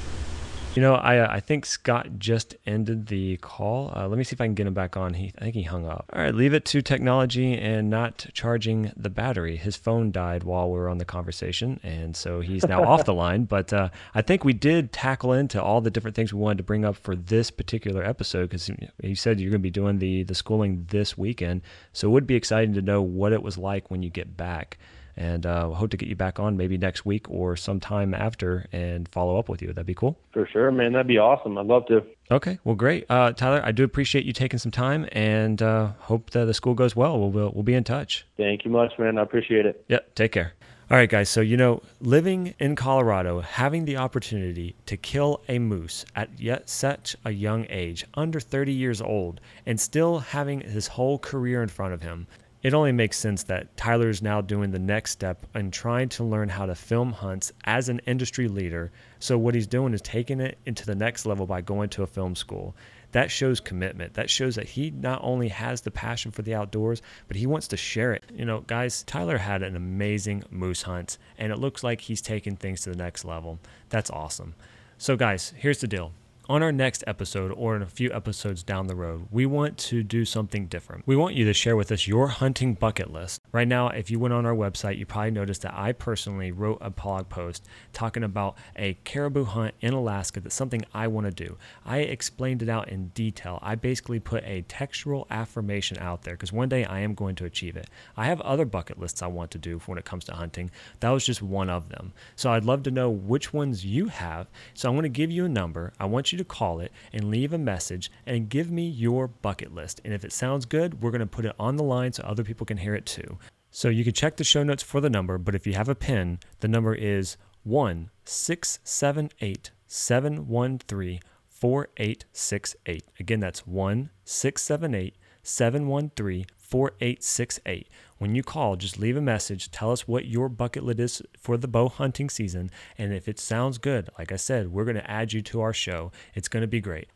You 0.78 0.82
know, 0.82 0.94
I 0.94 1.18
uh, 1.18 1.28
I 1.28 1.40
think 1.40 1.66
Scott 1.66 2.20
just 2.20 2.56
ended 2.68 3.08
the 3.08 3.38
call. 3.38 3.92
Uh, 3.96 4.08
let 4.08 4.16
me 4.16 4.24
see 4.24 4.36
if 4.36 4.42
I 4.42 4.46
can 4.46 4.54
get 4.54 4.68
him 4.68 4.76
back 4.76 4.96
on. 4.96 5.16
He 5.16 5.34
I 5.36 5.46
think 5.46 5.56
he 5.56 5.64
hung 5.64 5.88
up. 5.88 6.06
All 6.14 6.22
right, 6.22 6.36
leave 6.36 6.54
it 6.54 6.66
to 6.66 6.84
technology 6.84 7.58
and 7.58 7.90
not 7.90 8.28
charging 8.34 8.92
the 8.96 9.10
battery. 9.10 9.58
His 9.58 9.76
phone 9.76 10.12
died 10.12 10.44
while 10.44 10.70
we 10.70 10.78
were 10.78 10.88
on 10.88 11.00
the 11.00 11.04
conversation, 11.04 11.80
and 11.82 12.16
so 12.16 12.42
he's 12.42 12.64
now 12.68 12.84
off 12.84 13.06
the 13.06 13.14
line. 13.26 13.46
But 13.46 13.74
uh, 13.74 13.90
I 14.14 14.22
think 14.22 14.46
we 14.46 14.54
did 14.54 14.94
tackle 14.94 15.34
into 15.34 15.60
all 15.60 15.82
the 15.82 15.90
different 15.90 16.16
things 16.16 16.32
we 16.32 16.40
wanted 16.40 16.60
to 16.60 16.64
bring 16.64 16.86
up 16.86 16.96
for 16.96 17.16
this 17.16 17.50
particular 17.50 18.04
episode 18.04 18.52
because 18.52 18.70
you 19.02 19.16
said 19.16 19.40
you're 19.40 19.50
going 19.50 19.62
to 19.62 19.64
be 19.64 19.72
doing 19.72 19.98
the 19.98 20.22
the 20.26 20.36
schooling 20.36 20.86
this 20.92 21.18
weekend, 21.18 21.62
so 21.92 22.08
it 22.08 22.12
would 22.12 22.28
be 22.28 22.36
exciting 22.36 22.76
to 22.76 22.84
know 22.84 23.02
what 23.02 23.34
it 23.34 23.42
was 23.42 23.58
like 23.58 23.90
when 23.90 24.04
you 24.04 24.12
get 24.12 24.38
back. 24.38 24.78
And 25.18 25.46
uh, 25.46 25.70
hope 25.70 25.90
to 25.90 25.98
get 25.98 26.08
you 26.08 26.16
back 26.16 26.40
on 26.40 26.56
maybe 26.56 26.78
next 26.78 27.06
week 27.06 27.30
or 27.30 27.56
sometime 27.56 28.14
after 28.14 28.68
and 28.72 29.10
follow 29.10 29.40
up 29.40 29.50
with 29.50 29.62
you. 29.62 29.70
That'd 29.70 29.88
be 29.88 29.96
cool. 29.96 30.18
For 30.32 30.48
sure, 30.48 30.72
man. 30.72 30.94
That'd 30.94 31.08
be 31.08 31.18
awesome. 31.18 31.58
I'd 31.58 31.66
love 31.66 31.88
to. 31.88 32.04
Okay, 32.30 32.60
well, 32.64 32.76
great, 32.76 33.06
uh, 33.10 33.32
Tyler. 33.32 33.62
I 33.64 33.72
do 33.72 33.84
appreciate 33.84 34.26
you 34.26 34.34
taking 34.34 34.60
some 34.60 34.72
time, 34.72 35.08
and 35.14 35.62
uh, 35.62 35.94
hope 36.00 36.32
that 36.32 36.46
the 36.46 36.54
school 36.54 36.74
goes 36.74 36.96
well. 36.96 37.18
We'll, 37.18 37.32
we'll 37.32 37.52
we'll 37.52 37.64
be 37.64 37.74
in 37.74 37.84
touch. 37.86 38.26
Thank 38.36 38.66
you 38.66 38.72
much, 38.72 38.92
man. 39.00 39.18
I 39.18 39.22
appreciate 39.22 39.66
it. 39.66 39.84
Yep, 39.88 40.14
take 40.14 40.34
care. 40.34 40.54
All 40.90 40.96
right, 40.96 41.10
guys. 41.10 41.30
So 41.30 41.42
you 41.42 41.58
know, 41.58 41.82
living 42.00 42.54
in 42.60 42.76
Colorado, 42.76 43.42
having 43.42 43.84
the 43.84 43.98
opportunity 43.98 44.76
to 44.86 44.96
kill 44.96 45.42
a 45.50 45.60
moose 45.60 46.06
at 46.16 46.40
yet 46.40 46.70
such 46.70 47.16
a 47.26 47.32
young 47.32 47.66
age, 47.70 48.06
under 48.14 48.40
30 48.40 48.72
years 48.72 49.02
old, 49.02 49.42
and 49.66 49.80
still 49.80 50.20
having 50.20 50.62
his 50.62 50.88
whole 50.88 51.20
career 51.20 51.62
in 51.62 51.68
front 51.68 51.94
of 51.94 52.02
him. 52.02 52.28
It 52.64 52.74
only 52.74 52.92
makes 52.92 53.20
sense 53.20 53.44
that 53.44 53.78
Tyler 53.78 54.10
is 54.10 54.24
now 54.24 54.42
doing 54.42 54.72
the 54.72 54.80
next 54.80 55.12
step 55.12 55.46
and 55.54 55.72
trying 55.72 56.10
to 56.10 56.24
learn 56.24 56.50
how 56.50 56.66
to 56.66 56.74
film 56.74 57.14
hunts 57.14 57.52
as 57.66 57.88
an 57.88 58.02
industry 58.08 58.48
leader. 58.48 58.92
So, 59.20 59.38
what 59.38 59.54
he's 59.54 59.68
doing 59.68 59.94
is 59.94 60.02
taking 60.02 60.40
it 60.40 60.58
into 60.66 60.84
the 60.84 60.96
next 60.96 61.28
level 61.28 61.46
by 61.46 61.62
going 61.62 61.90
to 61.90 62.02
a 62.02 62.08
film 62.08 62.36
school. 62.36 62.76
That 63.12 63.30
shows 63.30 63.60
commitment. 63.60 64.16
That 64.16 64.30
shows 64.30 64.56
that 64.56 64.68
he 64.68 64.90
not 64.90 65.20
only 65.24 65.50
has 65.50 65.82
the 65.82 65.92
passion 65.92 66.32
for 66.32 66.42
the 66.42 66.56
outdoors, 66.56 67.04
but 67.28 67.38
he 67.38 67.46
wants 67.46 67.68
to 67.70 67.78
share 67.78 68.14
it. 68.14 68.24
You 68.34 68.46
know, 68.46 68.62
guys, 68.62 69.04
Tyler 69.04 69.38
had 69.38 69.62
an 69.62 69.76
amazing 69.76 70.44
moose 70.50 70.82
hunt, 70.82 71.20
and 71.38 71.52
it 71.52 71.60
looks 71.60 71.84
like 71.84 72.02
he's 72.02 72.22
taking 72.22 72.56
things 72.56 72.82
to 72.82 72.90
the 72.90 72.98
next 72.98 73.24
level. 73.24 73.60
That's 73.90 74.10
awesome. 74.10 74.56
So, 74.98 75.16
guys, 75.16 75.54
here's 75.56 75.80
the 75.80 75.88
deal 75.88 76.12
on 76.50 76.64
our 76.64 76.72
next 76.72 77.04
episode 77.06 77.52
or 77.52 77.76
in 77.76 77.82
a 77.82 77.88
few 77.88 78.12
episodes 78.14 78.64
down 78.64 78.88
the 78.88 78.96
road, 78.96 79.28
we 79.32 79.46
want 79.46 79.78
to 79.78 80.02
do 80.02 80.24
something 80.24 80.68
different. 80.68 81.06
We 81.06 81.16
want 81.16 81.36
you 81.36 81.44
to 81.46 81.54
share 81.54 81.76
with 81.76 81.92
us 81.92 82.08
your 82.08 82.30
hunting 82.30 82.74
bucket 82.74 83.12
list. 83.12 83.42
Right 83.52 83.68
now, 83.68 83.90
if 83.90 84.10
you 84.10 84.20
went 84.20 84.34
on 84.34 84.46
our 84.46 84.56
website, 84.56 84.98
you 84.98 85.06
probably 85.06 85.32
noticed 85.32 85.64
that 85.64 85.74
I 85.74 85.92
personally 85.92 86.52
wrote 86.52 86.78
a 86.80 86.90
blog 86.90 87.28
post 87.28 87.66
talking 87.92 88.24
about 88.24 88.58
a 88.78 88.94
caribou 89.04 89.44
hunt 89.44 89.76
in 89.82 89.94
Alaska 89.94 90.40
that's 90.40 90.56
something 90.56 90.86
I 90.94 91.08
want 91.08 91.26
to 91.28 91.32
do. 91.32 91.58
I 91.86 92.00
explained 92.00 92.62
it 92.62 92.70
out 92.70 92.90
in 92.90 93.10
detail. 93.10 93.60
I 93.62 93.76
basically 93.76 94.20
put 94.20 94.44
a 94.46 94.62
textual 94.64 95.28
affirmation 95.30 95.98
out 96.00 96.22
there 96.22 96.36
because 96.36 96.54
one 96.54 96.70
day 96.70 96.86
I 96.86 97.00
am 97.00 97.14
going 97.14 97.36
to 97.36 97.46
achieve 97.46 97.76
it. 97.76 97.90
I 98.16 98.26
have 98.26 98.40
other 98.42 98.66
bucket 98.66 99.00
lists 99.00 99.22
I 99.22 99.28
want 99.28 99.52
to 99.52 99.58
do 99.58 99.80
when 99.86 99.98
it 99.98 100.06
comes 100.06 100.24
to 100.26 100.34
hunting. 100.34 100.72
That 101.02 101.10
was 101.10 101.26
just 101.26 101.42
one 101.42 101.70
of 101.70 101.90
them. 101.90 102.14
So 102.36 102.52
I'd 102.52 102.66
love 102.66 102.84
to 102.84 102.92
know 102.92 103.10
which 103.10 103.54
ones 103.54 103.86
you 103.86 104.08
have. 104.08 104.48
So 104.74 104.88
I'm 104.88 104.96
going 104.96 105.04
to 105.04 105.10
give 105.10 105.32
you 105.32 105.44
a 105.44 105.50
number. 105.50 105.92
I 106.00 106.06
want 106.06 106.32
you 106.38 106.44
to 106.44 106.50
call 106.50 106.80
it 106.80 106.92
and 107.12 107.30
leave 107.30 107.54
a 107.54 107.58
message 107.58 108.12
and 108.26 108.50
give 108.50 108.72
me 108.72 108.88
your 108.88 109.28
bucket 109.28 109.74
list. 109.74 110.02
And 110.06 110.14
if 110.14 110.24
it 110.24 110.32
sounds 110.32 110.66
good, 110.66 111.02
we're 111.02 111.12
going 111.12 111.20
to 111.20 111.26
put 111.26 111.46
it 111.46 111.56
on 111.60 111.76
the 111.76 111.84
line 111.84 112.14
so 112.14 112.24
other 112.24 112.44
people 112.44 112.66
can 112.66 112.78
hear 112.78 112.96
it 112.96 113.06
too. 113.06 113.38
So 113.72 113.90
you 113.90 114.04
can 114.04 114.14
check 114.14 114.38
the 114.38 114.44
show 114.44 114.64
notes 114.64 114.84
for 114.84 115.02
the 115.02 115.10
number, 115.10 115.38
but 115.38 115.56
if 115.56 115.68
you 115.68 115.74
have 115.74 115.90
a 115.90 115.96
pen, 115.96 116.40
the 116.62 116.68
number 116.68 116.96
is 116.96 117.38
1 117.64 118.10
678 118.24 119.72
713 119.88 121.20
4868. 121.48 123.04
Again, 123.20 123.40
that's 123.40 123.66
1 123.68 124.10
678 124.24 125.18
713 125.44 126.46
4868. 126.56 127.88
When 128.18 128.34
you 128.34 128.42
call, 128.42 128.76
just 128.76 128.98
leave 128.98 129.16
a 129.16 129.22
message. 129.22 129.70
Tell 129.70 129.92
us 129.92 130.08
what 130.08 130.26
your 130.26 130.50
bucket 130.50 130.84
list 130.84 131.00
is 131.00 131.22
for 131.40 131.58
the 131.58 131.68
bow 131.68 131.90
hunting 131.90 132.30
season. 132.30 132.72
And 132.98 133.14
if 133.14 133.28
it 133.28 133.40
sounds 133.40 133.78
good, 133.78 134.10
like 134.18 134.32
I 134.32 134.38
said, 134.38 134.72
we're 134.72 134.86
going 134.86 134.96
to 134.96 135.10
add 135.10 135.34
you 135.34 135.42
to 135.44 135.62
our 135.62 135.74
show. 135.74 136.12
It's 136.34 136.48
going 136.48 136.62
to 136.62 136.68
be 136.68 136.82
great. 136.82 137.10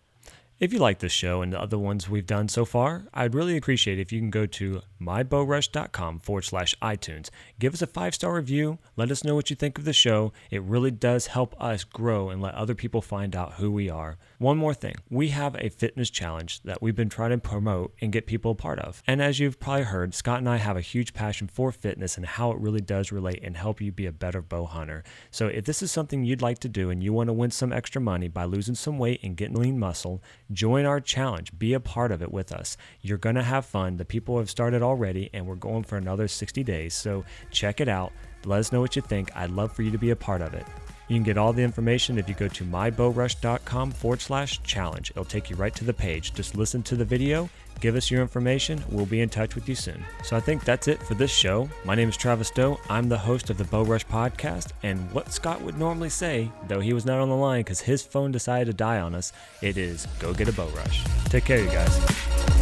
If 0.61 0.71
you 0.71 0.77
like 0.77 0.99
this 0.99 1.11
show 1.11 1.41
and 1.41 1.51
the 1.51 1.59
other 1.59 1.79
ones 1.79 2.07
we've 2.07 2.27
done 2.27 2.47
so 2.47 2.65
far, 2.65 3.05
I'd 3.15 3.33
really 3.33 3.57
appreciate 3.57 3.97
if 3.97 4.11
you 4.11 4.19
can 4.19 4.29
go 4.29 4.45
to 4.45 4.83
mybowrush.com 5.01 6.19
forward 6.19 6.43
slash 6.43 6.75
iTunes. 6.83 7.31
Give 7.57 7.73
us 7.73 7.81
a 7.81 7.87
five 7.87 8.13
star 8.13 8.35
review. 8.35 8.77
Let 8.95 9.09
us 9.09 9.23
know 9.23 9.33
what 9.33 9.49
you 9.49 9.55
think 9.55 9.79
of 9.79 9.85
the 9.85 9.91
show. 9.91 10.33
It 10.51 10.61
really 10.61 10.91
does 10.91 11.25
help 11.25 11.59
us 11.59 11.83
grow 11.83 12.29
and 12.29 12.43
let 12.43 12.53
other 12.53 12.75
people 12.75 13.01
find 13.01 13.35
out 13.35 13.53
who 13.53 13.71
we 13.71 13.89
are. 13.89 14.19
One 14.37 14.59
more 14.59 14.75
thing 14.75 14.93
we 15.09 15.29
have 15.29 15.55
a 15.55 15.69
fitness 15.69 16.11
challenge 16.11 16.61
that 16.61 16.79
we've 16.79 16.95
been 16.95 17.09
trying 17.09 17.31
to 17.31 17.39
promote 17.39 17.95
and 17.99 18.11
get 18.11 18.27
people 18.27 18.51
a 18.51 18.55
part 18.55 18.77
of. 18.77 19.01
And 19.07 19.19
as 19.19 19.39
you've 19.39 19.59
probably 19.59 19.85
heard, 19.85 20.13
Scott 20.13 20.37
and 20.37 20.49
I 20.49 20.57
have 20.57 20.77
a 20.77 20.81
huge 20.81 21.15
passion 21.15 21.47
for 21.47 21.71
fitness 21.71 22.17
and 22.17 22.25
how 22.27 22.51
it 22.51 22.59
really 22.59 22.81
does 22.81 23.11
relate 23.11 23.39
and 23.41 23.57
help 23.57 23.81
you 23.81 23.91
be 23.91 24.05
a 24.05 24.11
better 24.11 24.43
bow 24.43 24.65
hunter. 24.65 25.03
So 25.31 25.47
if 25.47 25.65
this 25.65 25.81
is 25.81 25.91
something 25.91 26.23
you'd 26.23 26.43
like 26.43 26.59
to 26.59 26.69
do 26.69 26.91
and 26.91 27.01
you 27.01 27.13
want 27.13 27.29
to 27.29 27.33
win 27.33 27.49
some 27.49 27.73
extra 27.73 27.99
money 27.99 28.27
by 28.27 28.45
losing 28.45 28.75
some 28.75 28.99
weight 28.99 29.21
and 29.23 29.35
getting 29.35 29.55
lean 29.55 29.79
muscle, 29.79 30.21
join 30.53 30.85
our 30.85 30.99
challenge. 30.99 31.57
Be 31.57 31.73
a 31.73 31.79
part 31.79 32.11
of 32.11 32.21
it 32.21 32.31
with 32.31 32.51
us. 32.51 32.77
You're 33.01 33.17
going 33.17 33.35
to 33.35 33.43
have 33.43 33.65
fun. 33.65 33.97
The 33.97 34.05
people 34.05 34.37
have 34.37 34.49
started 34.49 34.81
already, 34.81 35.29
and 35.33 35.45
we're 35.45 35.55
going 35.55 35.83
for 35.83 35.97
another 35.97 36.27
60 36.27 36.63
days. 36.63 36.93
So 36.93 37.23
check 37.49 37.81
it 37.81 37.87
out. 37.87 38.11
Let 38.45 38.59
us 38.59 38.71
know 38.71 38.81
what 38.81 38.95
you 38.95 39.01
think. 39.01 39.35
I'd 39.35 39.51
love 39.51 39.71
for 39.71 39.81
you 39.83 39.91
to 39.91 39.97
be 39.97 40.09
a 40.09 40.15
part 40.15 40.41
of 40.41 40.53
it. 40.53 40.65
You 41.11 41.17
can 41.17 41.23
get 41.23 41.37
all 41.37 41.51
the 41.51 41.61
information 41.61 42.17
if 42.17 42.29
you 42.29 42.35
go 42.35 42.47
to 42.47 42.63
mybowrush.com 42.63 43.91
forward 43.91 44.21
slash 44.21 44.63
challenge. 44.63 45.11
It'll 45.11 45.25
take 45.25 45.49
you 45.49 45.57
right 45.57 45.75
to 45.75 45.83
the 45.83 45.93
page. 45.93 46.33
Just 46.33 46.55
listen 46.55 46.81
to 46.83 46.95
the 46.95 47.03
video, 47.03 47.49
give 47.81 47.97
us 47.97 48.09
your 48.09 48.21
information. 48.21 48.81
We'll 48.89 49.05
be 49.05 49.19
in 49.19 49.27
touch 49.27 49.53
with 49.53 49.67
you 49.67 49.75
soon. 49.75 50.05
So 50.23 50.37
I 50.37 50.39
think 50.39 50.63
that's 50.63 50.87
it 50.87 51.03
for 51.03 51.15
this 51.15 51.29
show. 51.29 51.69
My 51.83 51.95
name 51.95 52.07
is 52.07 52.15
Travis 52.15 52.49
Doe. 52.49 52.79
I'm 52.89 53.09
the 53.09 53.17
host 53.17 53.49
of 53.49 53.57
the 53.57 53.65
Bow 53.65 53.83
Rush 53.83 54.05
podcast. 54.05 54.71
And 54.83 55.11
what 55.11 55.33
Scott 55.33 55.61
would 55.61 55.77
normally 55.77 56.07
say, 56.07 56.49
though 56.69 56.79
he 56.79 56.93
was 56.93 57.05
not 57.05 57.19
on 57.19 57.27
the 57.27 57.35
line 57.35 57.59
because 57.59 57.81
his 57.81 58.01
phone 58.01 58.31
decided 58.31 58.67
to 58.67 58.73
die 58.73 59.01
on 59.01 59.13
us, 59.13 59.33
it 59.61 59.75
is 59.75 60.07
go 60.17 60.33
get 60.33 60.47
a 60.47 60.53
bow 60.53 60.69
rush. 60.69 61.03
Take 61.25 61.43
care, 61.43 61.59
you 61.59 61.69
guys. 61.71 62.60